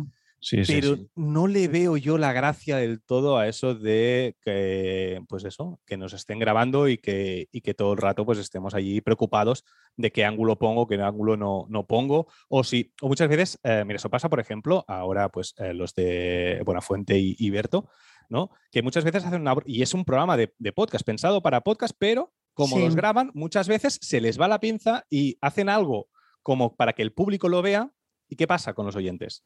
pero 0.68 0.98
no 1.16 1.48
le 1.48 1.68
veo 1.68 1.98
yo 1.98 2.18
la 2.18 2.34
gracia 2.34 2.78
del 2.78 3.02
todo 3.02 3.38
a 3.38 3.48
eso 3.48 3.74
de 3.74 4.36
que, 4.42 5.22
pues 5.28 5.44
eso, 5.44 5.80
que 5.86 5.98
nos 5.98 6.14
estén 6.14 6.40
grabando 6.40 6.88
y 6.88 6.98
que, 6.98 7.48
y 7.52 7.62
que 7.62 7.74
todo 7.74 7.94
el 7.94 7.98
rato 7.98 8.26
pues 8.26 8.38
estemos 8.38 8.74
allí 8.74 9.02
preocupados 9.02 9.64
de 9.96 10.12
qué 10.12 10.26
ángulo 10.26 10.58
pongo, 10.58 10.88
qué 10.88 11.02
ángulo 11.02 11.38
no, 11.38 11.66
no 11.70 11.88
pongo. 11.88 12.28
O 12.48 12.64
si, 12.64 12.94
o 13.02 13.08
muchas 13.08 13.30
veces, 13.30 13.60
eh, 13.64 13.84
mira, 13.86 13.98
eso 13.98 14.10
pasa, 14.10 14.30
por 14.30 14.40
ejemplo, 14.40 14.86
ahora 14.88 15.30
pues 15.30 15.54
eh, 15.58 15.74
los 15.74 15.94
de 15.96 16.62
Buenafuente 16.66 17.18
y, 17.18 17.36
y 17.40 17.50
Berto, 17.50 17.90
¿no? 18.30 18.52
Que 18.72 18.82
muchas 18.82 19.04
veces 19.04 19.26
hacen 19.26 19.42
una... 19.42 19.56
Y 19.66 19.82
es 19.82 19.94
un 19.94 20.06
programa 20.06 20.38
de, 20.38 20.54
de 20.60 20.72
podcast, 20.72 21.06
pensado 21.06 21.42
para 21.42 21.62
podcast, 21.62 21.96
pero 21.98 22.34
como 22.54 22.80
los 22.80 22.96
graban, 22.96 23.32
muchas 23.34 23.68
veces 23.68 24.00
se 24.02 24.22
les 24.22 24.40
va 24.40 24.48
la 24.48 24.60
pinza 24.60 25.06
y 25.10 25.38
hacen 25.42 25.70
algo 25.70 26.08
como 26.42 26.76
para 26.76 26.94
que 26.94 27.02
el 27.02 27.12
público 27.12 27.50
lo 27.50 27.62
vea. 27.62 27.92
¿Y 28.28 28.38
qué 28.38 28.48
pasa 28.48 28.74
con 28.74 28.86
los 28.86 28.96
oyentes? 28.96 29.44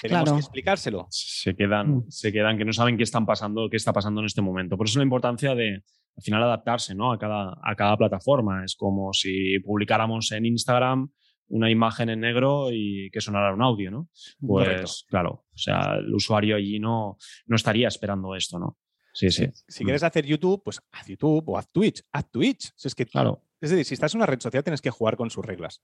Tenemos 0.00 0.32
que 0.32 0.38
explicárselo. 0.38 1.06
Se 1.10 1.54
quedan, 1.54 1.96
mm. 1.96 2.10
se 2.10 2.32
quedan 2.32 2.58
que 2.58 2.64
no 2.64 2.72
saben 2.72 2.96
qué 2.96 3.02
están 3.02 3.26
pasando, 3.26 3.68
qué 3.70 3.76
está 3.76 3.92
pasando 3.92 4.20
en 4.20 4.26
este 4.26 4.42
momento. 4.42 4.76
Por 4.76 4.86
eso 4.86 4.98
la 4.98 5.04
importancia 5.04 5.54
de, 5.54 5.82
al 6.16 6.22
final 6.22 6.42
adaptarse 6.42 6.94
¿no? 6.94 7.12
a, 7.12 7.18
cada, 7.18 7.58
a 7.62 7.74
cada 7.76 7.96
plataforma. 7.96 8.64
Es 8.64 8.74
como 8.74 9.12
si 9.12 9.58
publicáramos 9.60 10.32
en 10.32 10.46
Instagram 10.46 11.10
una 11.48 11.70
imagen 11.70 12.08
en 12.08 12.20
negro 12.20 12.68
y 12.72 13.10
que 13.10 13.20
sonara 13.20 13.54
un 13.54 13.62
audio, 13.62 13.90
¿no? 13.90 14.08
Pues 14.40 15.04
claro, 15.08 15.44
o 15.52 15.56
sea, 15.56 15.96
el 15.96 16.12
usuario 16.12 16.56
allí 16.56 16.80
no, 16.80 17.18
no 17.46 17.56
estaría 17.56 17.88
esperando 17.88 18.34
esto, 18.34 18.58
¿no? 18.58 18.78
Sí, 19.12 19.30
sí. 19.30 19.46
Si, 19.66 19.84
quieres 19.84 20.02
hacer 20.02 20.26
YouTube, 20.26 20.62
pues 20.62 20.82
haz 20.92 21.06
YouTube 21.06 21.48
o 21.48 21.56
haz 21.56 21.70
Twitch. 21.70 22.02
Haz 22.12 22.30
Twitch. 22.30 22.72
es 22.84 22.94
que, 22.94 23.06
claro. 23.06 23.42
Es 23.60 23.70
decir, 23.70 23.86
si 23.86 23.94
estás 23.94 24.12
en 24.14 24.18
una 24.18 24.26
red 24.26 24.38
social 24.38 24.62
tienes 24.62 24.82
que 24.82 24.90
jugar 24.90 25.16
con 25.16 25.30
sus 25.30 25.44
reglas. 25.44 25.82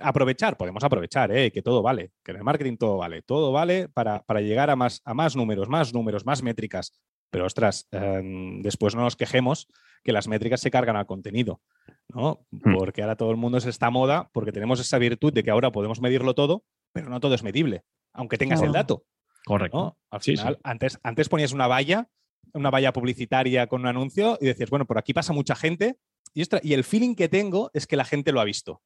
Aprovechar, 0.00 0.56
podemos 0.56 0.84
aprovechar, 0.84 1.32
¿eh? 1.32 1.50
que 1.50 1.62
todo 1.62 1.82
vale, 1.82 2.12
que 2.22 2.32
en 2.32 2.38
el 2.38 2.44
marketing 2.44 2.76
todo 2.76 2.98
vale. 2.98 3.22
Todo 3.22 3.52
vale 3.52 3.88
para, 3.88 4.22
para 4.22 4.40
llegar 4.40 4.70
a 4.70 4.76
más, 4.76 5.00
a 5.04 5.14
más 5.14 5.34
números, 5.34 5.68
más 5.68 5.94
números, 5.94 6.26
más 6.26 6.42
métricas. 6.42 6.92
Pero 7.30 7.46
ostras, 7.46 7.88
em, 7.90 8.62
después 8.62 8.94
no 8.94 9.02
nos 9.02 9.16
quejemos 9.16 9.68
que 10.02 10.12
las 10.12 10.28
métricas 10.28 10.60
se 10.60 10.70
cargan 10.70 10.96
al 10.96 11.06
contenido, 11.06 11.60
¿no? 12.08 12.46
Hmm. 12.50 12.74
Porque 12.74 13.02
ahora 13.02 13.16
todo 13.16 13.30
el 13.30 13.36
mundo 13.36 13.58
es 13.58 13.66
esta 13.66 13.90
moda, 13.90 14.30
porque 14.32 14.52
tenemos 14.52 14.80
esa 14.80 14.98
virtud 14.98 15.32
de 15.32 15.42
que 15.42 15.50
ahora 15.50 15.72
podemos 15.72 16.00
medirlo 16.00 16.34
todo, 16.34 16.64
pero 16.92 17.10
no 17.10 17.20
todo 17.20 17.34
es 17.34 17.42
medible, 17.42 17.84
aunque 18.12 18.38
tengas 18.38 18.62
el 18.62 18.72
dato. 18.72 19.04
Correcto. 19.44 19.96
Al 20.10 20.20
final, 20.20 20.58
Antes, 20.62 20.98
antes 21.02 21.28
ponías 21.28 21.52
una 21.52 21.66
valla 21.66 22.08
una 22.54 22.70
valla 22.70 22.92
publicitaria 22.92 23.66
con 23.66 23.82
un 23.82 23.86
anuncio 23.86 24.38
y 24.40 24.46
decías, 24.46 24.70
bueno, 24.70 24.86
por 24.86 24.98
aquí 24.98 25.12
pasa 25.12 25.32
mucha 25.32 25.54
gente 25.54 25.98
y, 26.34 26.42
y 26.62 26.72
el 26.74 26.84
feeling 26.84 27.14
que 27.14 27.28
tengo 27.28 27.70
es 27.74 27.86
que 27.86 27.96
la 27.96 28.04
gente 28.04 28.32
lo 28.32 28.40
ha 28.40 28.44
visto. 28.44 28.82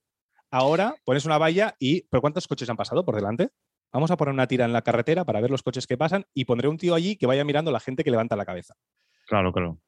Ahora 0.52 0.94
pones 1.04 1.24
una 1.24 1.38
valla 1.38 1.74
y, 1.78 2.02
¿pero 2.02 2.20
cuántos 2.20 2.46
coches 2.46 2.68
han 2.68 2.76
pasado 2.76 3.06
por 3.06 3.16
delante? 3.16 3.48
Vamos 3.90 4.10
a 4.10 4.18
poner 4.18 4.34
una 4.34 4.46
tira 4.46 4.66
en 4.66 4.74
la 4.74 4.82
carretera 4.82 5.24
para 5.24 5.40
ver 5.40 5.50
los 5.50 5.62
coches 5.62 5.86
que 5.86 5.96
pasan 5.96 6.26
y 6.34 6.44
pondré 6.44 6.68
un 6.68 6.76
tío 6.76 6.94
allí 6.94 7.16
que 7.16 7.26
vaya 7.26 7.42
mirando 7.42 7.70
a 7.70 7.72
la 7.72 7.80
gente 7.80 8.04
que 8.04 8.10
levanta 8.10 8.36
la 8.36 8.44
cabeza. 8.44 8.74
Claro, 9.26 9.50
claro. 9.50 9.80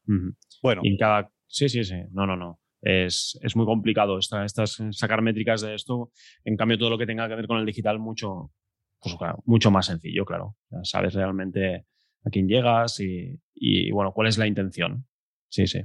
Bueno. 0.62 0.81
Y 0.83 0.96
cada... 0.96 1.31
Sí, 1.46 1.68
sí, 1.68 1.85
sí. 1.85 1.96
No, 2.12 2.27
no, 2.27 2.35
no. 2.35 2.61
Es, 2.81 3.38
muy 3.55 3.66
complicado 3.66 4.18
estas, 4.18 4.83
sacar 4.92 5.20
métricas 5.20 5.61
de 5.61 5.74
esto. 5.74 6.11
En 6.44 6.57
cambio, 6.57 6.79
todo 6.79 6.90
lo 6.90 6.98
que 6.98 7.07
tenga 7.07 7.29
que 7.29 7.35
ver 7.35 7.46
con 7.46 7.59
el 7.59 7.66
digital, 7.66 7.98
mucho, 7.98 8.50
pues, 9.00 9.16
mucho 9.44 9.70
más 9.70 9.87
sencillo, 9.87 10.24
claro. 10.24 10.57
sabes 10.83 11.12
realmente 11.12 11.87
a 12.24 12.31
quién 12.31 12.48
llegas 12.48 13.00
y, 13.00 13.90
bueno, 13.90 14.12
cuál 14.12 14.29
es 14.29 14.38
la 14.38 14.46
intención. 14.46 15.07
Sí, 15.48 15.66
sí. 15.66 15.83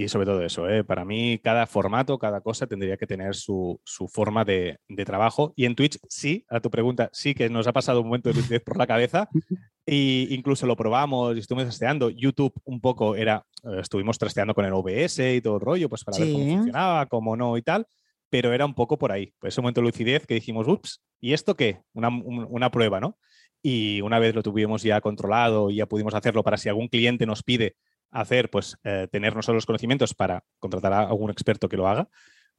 Y 0.00 0.06
sobre 0.06 0.26
todo 0.26 0.44
eso, 0.44 0.68
¿eh? 0.68 0.84
para 0.84 1.04
mí 1.04 1.40
cada 1.42 1.66
formato, 1.66 2.20
cada 2.20 2.40
cosa 2.40 2.68
tendría 2.68 2.96
que 2.96 3.04
tener 3.04 3.34
su, 3.34 3.80
forma 4.08 4.44
de, 4.44 4.78
trabajo. 5.04 5.52
Y 5.56 5.64
en 5.64 5.74
Twitch 5.74 5.98
sí, 6.08 6.46
a 6.48 6.60
tu 6.60 6.70
pregunta, 6.70 7.10
sí 7.12 7.34
que 7.34 7.48
nos 7.50 7.66
ha 7.66 7.72
pasado 7.72 8.00
un 8.02 8.06
momento 8.06 8.30
de 8.32 8.60
por 8.60 8.76
la 8.76 8.86
cabeza 8.86 9.28
e 9.86 10.28
incluso 10.30 10.68
lo 10.68 10.76
probamos 10.76 11.34
y 11.34 11.40
estuvimos 11.40 11.68
testeando. 11.68 12.10
YouTube 12.10 12.54
un 12.64 12.80
poco 12.80 13.16
era, 13.16 13.44
eh, 13.64 13.80
estuvimos 13.80 14.16
testeando 14.18 14.54
con 14.54 14.64
el 14.64 14.72
OBS 14.72 15.18
y 15.18 15.40
todo 15.40 15.56
el 15.56 15.62
rollo, 15.62 15.88
pues 15.88 16.04
para 16.04 16.16
ver 16.16 16.32
cómo 16.32 16.48
funcionaba, 16.48 17.06
cómo 17.06 17.36
no 17.36 17.56
y 17.56 17.62
tal, 17.62 17.84
pero 18.30 18.52
era 18.52 18.64
un 18.66 18.74
poco 18.74 18.98
por 18.98 19.10
ahí. 19.10 19.34
Pues 19.40 19.54
ese 19.54 19.60
momento 19.60 19.80
de 19.80 19.88
lucidez 19.88 20.28
que 20.28 20.34
dijimos, 20.34 20.68
ups, 20.68 21.02
¿y 21.20 21.32
esto 21.32 21.56
qué? 21.56 21.80
Una, 21.92 22.08
una 22.08 22.70
prueba, 22.70 23.00
¿no? 23.00 23.18
y 23.60 24.00
una 24.02 24.20
vez 24.20 24.36
lo 24.36 24.42
tuvimos 24.44 24.84
ya 24.84 25.00
controlado 25.00 25.68
y 25.70 25.76
ya 25.76 25.86
pudimos 25.86 26.14
hacerlo 26.14 26.44
para 26.44 26.56
si 26.56 26.68
algún 26.68 26.86
cliente 26.86 27.26
nos 27.26 27.42
pide 27.42 27.74
hacer, 28.10 28.50
pues 28.50 28.76
eh, 28.84 29.08
tener 29.10 29.34
nosotros 29.34 29.56
los 29.56 29.66
conocimientos 29.66 30.14
para 30.14 30.44
contratar 30.58 30.92
a 30.92 31.00
algún 31.02 31.30
experto 31.30 31.68
que 31.68 31.76
lo 31.76 31.88
haga, 31.88 32.08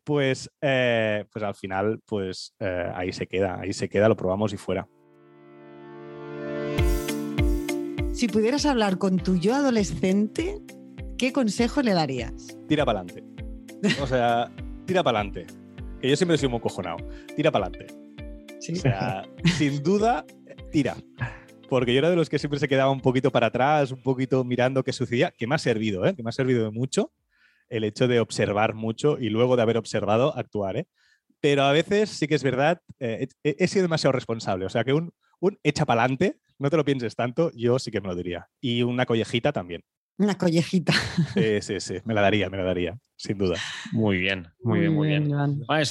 pues, 0.04 0.50
eh, 0.62 1.26
pues 1.32 1.44
al 1.44 1.56
final, 1.56 2.00
pues 2.06 2.56
eh, 2.60 2.92
ahí 2.96 3.12
se 3.12 3.28
queda, 3.28 3.60
ahí 3.60 3.74
se 3.74 3.90
queda, 3.90 4.10
lo 4.10 4.16
probamos 4.16 4.54
y 4.54 4.58
fuera. 4.58 4.88
Si 8.14 8.28
pudieras 8.28 8.66
hablar 8.66 8.98
con 8.98 9.18
tu 9.18 9.38
yo 9.38 9.56
adolescente, 9.56 10.60
¿qué 11.18 11.32
consejo 11.32 11.82
le 11.82 11.94
darías? 11.94 12.58
Tira 12.68 12.86
para 12.86 13.00
adelante. 13.00 13.24
O 14.02 14.08
sea, 14.08 14.52
tira 14.86 15.04
para 15.04 15.20
adelante. 15.20 15.48
Que 16.02 16.10
yo 16.10 16.16
siempre 16.16 16.38
sido 16.38 16.50
muy 16.50 16.60
cojonado. 16.60 16.98
Tira 17.36 17.52
para 17.52 17.68
adelante. 17.68 17.94
¿Sí? 18.60 18.74
O 18.74 18.76
sea, 18.76 19.24
sin 19.58 19.82
duda, 19.84 20.26
tira. 20.72 20.98
Porque 21.70 21.94
yo 21.94 22.00
era 22.00 22.10
de 22.10 22.16
los 22.16 22.30
que 22.30 22.40
siempre 22.40 22.60
se 22.60 22.68
quedaba 22.68 22.92
un 22.92 23.02
poquito 23.02 23.32
para 23.32 23.48
atrás, 23.48 23.92
un 23.92 24.02
poquito 24.02 24.44
mirando 24.44 24.84
qué 24.84 24.92
sucedía, 24.92 25.32
que 25.38 25.48
me 25.48 25.56
ha 25.56 25.60
servido, 25.60 26.06
¿eh? 26.06 26.16
que 26.16 26.24
me 26.24 26.30
ha 26.30 26.34
servido 26.34 26.66
de 26.66 26.72
mucho 26.72 27.12
el 27.70 27.84
hecho 27.84 28.08
de 28.08 28.20
observar 28.20 28.74
mucho 28.74 29.18
y 29.20 29.30
luego 29.30 29.56
de 29.56 29.62
haber 29.62 29.78
observado 29.78 30.36
actuar. 30.36 30.78
¿eh? 30.78 30.88
Pero 31.40 31.64
a 31.64 31.72
veces 31.72 32.10
sí 32.10 32.28
que 32.28 32.36
es 32.36 32.44
verdad, 32.44 32.82
eh, 33.00 33.28
he, 33.44 33.68
sido 33.68 33.84
demasiado 33.84 34.12
responsable. 34.12 34.66
O 34.66 34.70
sea 34.70 34.84
que 34.84 34.94
un, 34.94 35.14
un 35.40 35.58
echa 35.64 35.86
para 35.86 36.02
adelante, 36.02 36.38
no 36.58 36.70
te 36.70 36.78
lo 36.78 36.84
pienses 36.86 37.16
tanto, 37.16 37.52
yo 37.54 37.80
sí 37.80 37.92
que 37.92 38.02
me 38.02 38.08
lo 38.08 38.16
diría. 38.16 38.48
Y 38.60 38.82
una 38.82 39.06
collejita 39.06 39.52
también. 39.52 39.84
Una 40.18 40.38
collejita. 40.38 40.92
Sí, 41.34 41.62
sí, 41.62 41.80
sí, 41.80 41.96
me 42.04 42.14
la 42.14 42.22
daría, 42.22 42.50
me 42.50 42.58
la 42.58 42.64
daría, 42.64 42.98
sin 43.16 43.38
duda. 43.38 43.56
Muy 43.94 44.18
bien, 44.18 44.48
muy, 44.62 44.82
bien, 44.82 44.94
muy 44.94 45.08
bien. 45.08 45.32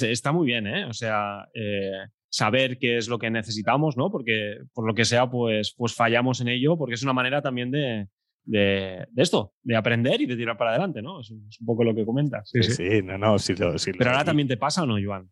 está 0.03 0.31
muy 0.31 0.45
bien, 0.45 0.67
¿eh? 0.67 0.85
O 0.85 0.93
sea, 0.93 1.47
eh, 1.55 2.05
saber 2.29 2.77
qué 2.77 2.97
es 2.97 3.07
lo 3.07 3.19
que 3.19 3.29
necesitamos, 3.29 3.97
¿no? 3.97 4.11
Porque 4.11 4.59
por 4.73 4.87
lo 4.87 4.93
que 4.93 5.05
sea, 5.05 5.29
pues, 5.29 5.73
pues 5.75 5.93
fallamos 5.93 6.41
en 6.41 6.47
ello, 6.47 6.77
porque 6.77 6.95
es 6.95 7.03
una 7.03 7.13
manera 7.13 7.41
también 7.41 7.71
de, 7.71 8.07
de, 8.45 9.07
esto, 9.15 9.53
de 9.63 9.75
aprender 9.75 10.21
y 10.21 10.25
de 10.25 10.35
tirar 10.35 10.57
para 10.57 10.71
adelante, 10.71 11.01
¿no? 11.01 11.21
Es, 11.21 11.31
un 11.31 11.65
poco 11.65 11.83
lo 11.83 11.93
que 11.93 12.05
comentas. 12.05 12.49
Sí, 12.51 12.63
sí, 12.63 13.01
no, 13.03 13.17
no, 13.17 13.37
sí, 13.39 13.53
Pero 13.55 14.11
ahora 14.11 14.25
también 14.25 14.47
te 14.47 14.57
pasa 14.57 14.83
o 14.83 14.85
no, 14.85 14.95
Joan? 15.03 15.29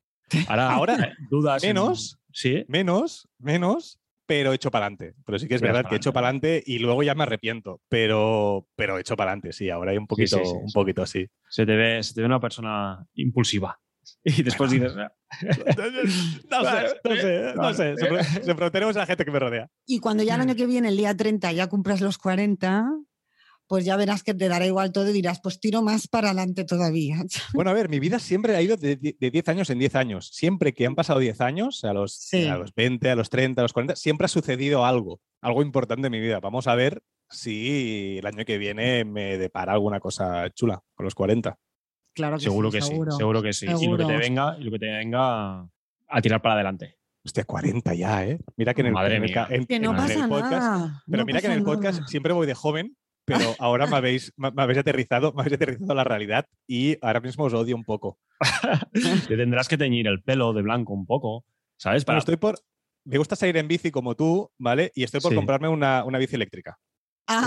Ahora, 0.48 0.70
ahora 0.74 1.14
dudas. 1.30 1.64
Menos, 1.64 2.20
sí. 2.32 2.66
Menos, 2.68 3.28
menos, 3.40 4.00
pero 4.26 4.54
hecho 4.54 4.70
para 4.70 4.86
adelante. 4.86 5.16
Pero 5.26 5.40
sí 5.40 5.48
que 5.48 5.56
es 5.56 5.62
verdad 5.62 5.86
que 5.88 5.96
he 5.96 5.98
hecho 5.98 6.14
para 6.14 6.28
adelante 6.28 6.64
y 6.66 6.80
luego 6.80 7.02
ya 7.02 7.16
me 7.16 7.24
arrepiento, 7.24 7.82
pero, 7.90 8.68
pero 8.76 9.00
hecho 9.00 9.16
para 9.16 9.32
adelante, 9.32 9.54
sí, 9.54 9.70
ahora 9.70 9.92
hay 9.92 9.98
un 9.98 10.08
poquito, 10.08 10.40
un 10.42 10.72
poquito 10.72 11.02
así. 11.02 11.28
Se 11.50 11.66
te, 11.66 11.76
ve, 11.76 12.04
se 12.04 12.14
te 12.14 12.22
ve 12.22 12.28
una 12.28 12.40
persona 12.40 13.08
impulsiva. 13.16 13.80
Y 14.24 14.44
después 14.44 14.72
dices, 14.72 14.94
ah". 14.98 15.12
no 16.50 16.64
sé, 16.64 16.96
no 17.04 17.16
sé, 17.16 17.54
no 17.56 17.74
sé. 17.74 17.96
Se, 18.44 18.72
tenemos 18.72 18.96
a 18.96 19.00
la 19.00 19.06
gente 19.06 19.26
que 19.26 19.32
me 19.32 19.40
rodea. 19.40 19.70
Y 19.86 20.00
cuando 20.00 20.24
ya 20.24 20.36
el 20.36 20.42
año 20.42 20.56
que 20.56 20.66
viene, 20.66 20.90
el 20.90 20.98
día 20.98 21.16
30, 21.16 21.52
ya 21.54 21.68
cumplas 21.68 22.02
los 22.02 22.18
40, 22.18 22.90
pues 23.68 23.86
ya 23.86 23.98
verás 23.98 24.24
que 24.24 24.34
te 24.34 24.48
dará 24.48 24.66
igual 24.66 24.92
todo 24.92 25.10
y 25.10 25.14
dirás, 25.14 25.40
pues 25.42 25.60
tiro 25.60 25.82
más 25.82 26.08
para 26.08 26.30
adelante 26.30 26.66
todavía. 26.66 27.24
Bueno, 27.54 27.72
a 27.72 27.74
ver, 27.74 27.90
mi 27.90 28.00
vida 28.00 28.20
siempre 28.20 28.56
ha 28.56 28.62
ido 28.62 28.78
de, 28.78 28.98
10 28.98 29.50
años 29.50 29.70
en 29.70 29.80
10 29.80 29.96
años. 29.96 30.30
Siempre 30.34 30.74
que 30.74 30.86
han 30.86 30.96
pasado 30.96 31.20
10 31.20 31.42
años, 31.42 31.84
a 31.84 31.94
los, 31.94 32.30
a 32.34 32.58
los 32.58 32.74
20, 32.76 33.10
a 33.10 33.16
los 33.16 33.30
30, 33.30 33.62
a 33.62 33.64
los 33.64 33.74
40, 33.74 33.96
siempre 33.96 34.26
ha 34.26 34.30
sucedido 34.30 34.86
algo, 34.86 35.22
algo 35.42 35.62
importante 35.62 36.08
en 36.08 36.12
mi 36.12 36.20
vida. 36.20 36.40
Vamos 36.40 36.68
a 36.68 36.76
ver 36.76 37.02
si 37.30 38.18
el 38.20 38.26
año 38.26 38.46
que 38.46 38.58
viene 38.58 39.06
me 39.06 39.38
depara 39.38 39.74
alguna 39.74 40.00
cosa 40.00 40.50
chula 40.52 40.82
con 40.96 41.04
los 41.06 41.16
40 41.16 41.58
seguro 42.40 42.72
que 42.72 42.82
sí, 42.82 43.00
seguro 43.18 43.42
que 43.42 43.54
sí. 43.54 43.68
Y 43.80 43.88
lo 43.88 43.98
que 43.98 44.06
te 44.06 44.18
venga, 44.18 44.58
y 44.60 44.64
lo 44.64 44.72
que 44.72 44.80
te 44.80 44.88
venga 44.88 45.62
a 45.62 46.22
tirar 46.22 46.42
para 46.42 46.56
adelante. 46.56 46.98
Hostia, 47.26 47.44
40 47.44 47.94
ya, 47.94 48.26
¿eh? 48.26 48.40
Mira 48.56 48.74
que 48.74 48.82
en 48.82 48.88
el, 48.88 48.94
podcast. 48.94 49.52
Pero 51.10 51.26
mira 51.26 51.42
que 51.42 51.48
en 51.48 51.54
el 51.54 51.64
podcast 51.64 52.04
siempre 52.08 52.32
voy 52.32 52.48
de 52.48 52.54
joven, 52.54 52.96
pero 53.26 53.40
ahora 53.60 53.86
me 53.86 53.98
habéis, 53.98 54.34
me 54.38 54.50
habéis 54.56 54.80
aterrizado, 54.80 55.34
me 55.34 55.42
habéis 55.42 55.56
aterrizado 55.56 55.94
la 55.94 56.06
realidad 56.06 56.46
y 56.66 56.98
ahora 57.02 57.20
mismo 57.20 57.44
os 57.44 57.54
odio 57.54 57.76
un 57.76 57.84
poco. 57.84 58.18
te 59.28 59.36
tendrás 59.36 59.68
que 59.68 59.78
teñir 59.78 60.08
el 60.08 60.24
pelo 60.24 60.54
de 60.54 60.62
blanco 60.62 60.94
un 60.94 61.06
poco, 61.06 61.44
¿sabes? 61.78 62.06
Para... 62.06 62.20
estoy 62.20 62.38
por. 62.38 62.60
Me 63.04 63.18
gusta 63.18 63.36
salir 63.36 63.58
en 63.58 63.68
bici 63.68 63.92
como 63.92 64.16
tú, 64.16 64.50
¿vale? 64.58 64.92
Y 64.96 65.04
estoy 65.04 65.20
por 65.20 65.36
comprarme 65.36 65.68
una, 65.68 66.06
una 66.06 66.18
bici 66.18 66.36
eléctrica. 66.36 66.78
Ah, 67.30 67.46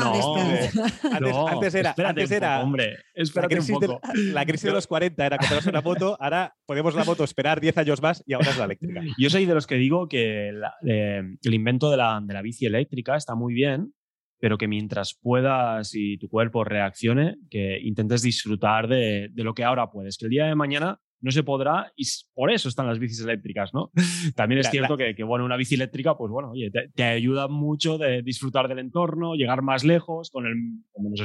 no, 1.20 1.48
antes, 1.48 1.74
era, 1.74 1.94
antes 1.96 2.30
era 2.30 2.60
hombre, 2.60 2.98
la, 3.14 3.48
crisis 3.48 3.80
De, 3.80 3.98
la 4.14 4.44
crisis 4.44 4.64
de 4.64 4.72
los 4.72 4.86
40 4.86 5.24
era 5.24 5.38
comprarse 5.38 5.70
una 5.70 5.80
moto, 5.80 6.18
ahora 6.20 6.54
podemos 6.66 6.94
la 6.94 7.04
moto 7.04 7.24
esperar 7.24 7.60
10 7.60 7.78
años 7.78 8.02
más 8.02 8.22
y 8.26 8.34
ahora 8.34 8.50
es 8.50 8.58
la 8.58 8.64
eléctrica. 8.66 9.02
Yo 9.16 9.30
soy 9.30 9.46
de 9.46 9.54
los 9.54 9.66
que 9.66 9.76
digo 9.76 10.06
que 10.06 10.52
eh, 10.86 11.22
el 11.42 11.54
invento 11.54 11.90
de 11.90 11.96
la, 11.96 12.20
de 12.22 12.34
la 12.34 12.42
bici 12.42 12.66
eléctrica 12.66 13.16
está 13.16 13.34
muy 13.34 13.54
bien, 13.54 13.94
pero 14.38 14.58
que 14.58 14.68
mientras 14.68 15.18
puedas 15.20 15.94
y 15.94 16.18
tu 16.18 16.28
cuerpo 16.28 16.62
reaccione, 16.62 17.36
que 17.50 17.78
intentes 17.80 18.20
disfrutar 18.20 18.86
de, 18.86 19.28
de, 19.32 19.44
lo 19.44 19.54
que 19.54 19.64
ahora 19.64 19.90
puedes. 19.90 20.18
Que 20.18 20.26
el 20.26 20.30
día 20.30 20.44
de 20.44 20.54
mañana 20.54 21.00
no 21.20 21.30
se 21.30 21.42
podrá 21.42 21.92
y 21.96 22.04
por 22.34 22.50
eso 22.50 22.68
están 22.68 22.86
las 22.86 22.98
bicis 22.98 23.20
eléctricas, 23.20 23.72
¿no? 23.74 23.90
También 24.36 24.60
es 24.60 24.70
cierto 24.70 24.96
Que, 24.96 25.22
bueno, 25.22 25.44
una 25.44 25.56
bici 25.56 25.74
eléctrica, 25.74 26.16
pues 26.16 26.30
bueno, 26.30 26.50
oye, 26.52 26.70
te, 26.94 27.04
ayuda 27.04 27.48
mucho 27.48 27.98
de 27.98 28.22
disfrutar 28.22 28.68
del 28.68 28.78
entorno, 28.78 29.34
llegar 29.34 29.62
más 29.62 29.84
lejos 29.84 30.30
con 30.30 30.46
el 30.46 30.54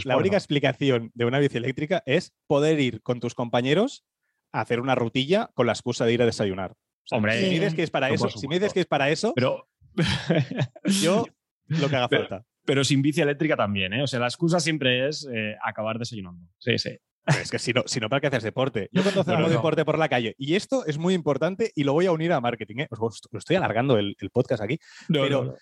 La 0.06 0.18
única 0.18 0.38
explicación 0.38 1.12
de 1.14 1.26
una 1.26 1.40
bici 1.40 1.58
eléctrica 1.58 2.04
es 2.06 2.34
poder 2.48 2.80
ir 2.80 3.02
con 3.02 3.20
tus 3.20 3.34
compañeros 3.34 4.06
a 4.52 4.62
hacer 4.62 4.80
una 4.80 4.96
rutilla 4.96 5.50
con 5.54 5.68
la 5.68 5.74
excusa 5.74 6.06
de 6.06 6.14
ir 6.14 6.22
a 6.22 6.26
desayunar. 6.26 6.74
Hombre, 7.12 7.40
si 7.40 7.46
me 7.46 7.52
dices 7.52 7.76
que 7.76 7.84
es 7.84 7.92
para 7.92 8.10
eso, 8.10 8.30
si 8.30 8.48
me 8.48 8.56
dices 8.56 8.74
que 8.74 8.80
es 8.80 8.86
para 8.88 9.10
eso, 9.10 9.34
pero 9.36 9.68
yo 11.04 11.26
lo 11.68 11.90
que 11.90 11.96
haga 11.96 12.10
falta. 12.10 12.46
Pero 12.66 12.84
sin 12.84 13.02
bici 13.02 13.22
eléctrica 13.22 13.56
también, 13.56 13.94
¿eh? 13.94 14.02
O 14.02 14.08
sea, 14.08 14.20
la 14.20 14.26
excusa 14.26 14.60
siempre 14.60 15.08
es 15.08 15.28
eh, 15.32 15.56
acabar 15.64 16.00
desayunando. 16.00 16.48
Sí, 16.58 16.80
sí. 16.80 16.98
Es 17.42 17.50
que 17.50 17.60
si 17.60 17.74
no, 17.74 17.84
si 17.86 18.00
no 18.00 18.10
¿para 18.10 18.22
qué 18.22 18.28
haces 18.28 18.44
deporte? 18.44 18.90
Yo 18.92 19.02
cuando 19.04 19.22
hago 19.22 19.50
deporte 19.50 19.84
por 19.84 19.98
la 19.98 20.10
calle, 20.10 20.36
y 20.38 20.56
esto 20.56 20.86
es 20.86 20.98
muy 20.98 21.14
importante 21.14 21.72
y 21.76 21.84
lo 21.84 21.94
voy 21.94 22.06
a 22.06 22.12
unir 22.12 22.32
a 22.34 22.42
marketing, 22.42 22.82
¿eh? 22.82 22.88
lo 22.92 23.40
estoy 23.40 23.56
alargando 23.56 23.98
el, 23.98 24.16
podcast 24.32 24.62
aquí, 24.62 24.80
pero 25.08 25.56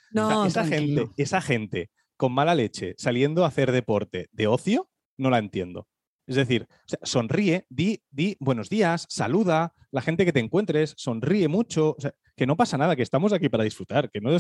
esa, 0.46 0.66
gente, 0.66 1.10
esa 1.18 1.42
gente 1.42 1.90
con 2.18 2.34
mala 2.34 2.56
leche 2.56 2.96
saliendo 2.98 3.44
a 3.44 3.48
hacer 3.48 3.72
deporte 3.72 4.28
de 4.32 4.48
ocio, 4.48 4.90
no 5.18 5.30
la 5.30 5.38
entiendo. 5.38 5.88
Es 6.26 6.36
decir, 6.36 6.68
sonríe, 7.02 7.66
di, 7.70 8.02
di 8.10 8.38
buenos 8.40 8.70
días, 8.70 9.06
saluda, 9.10 9.74
la 9.92 10.02
gente 10.02 10.26
que 10.26 10.32
te 10.32 10.40
encuentres, 10.40 10.94
sonríe 10.98 11.48
mucho. 11.48 11.96
que 12.36 12.48
no 12.48 12.56
pasa 12.56 12.78
nada, 12.78 12.96
que 12.96 13.04
estamos 13.04 13.34
aquí 13.34 13.50
para 13.50 13.64
disfrutar, 13.64 14.10
que 14.10 14.22
no, 14.22 14.32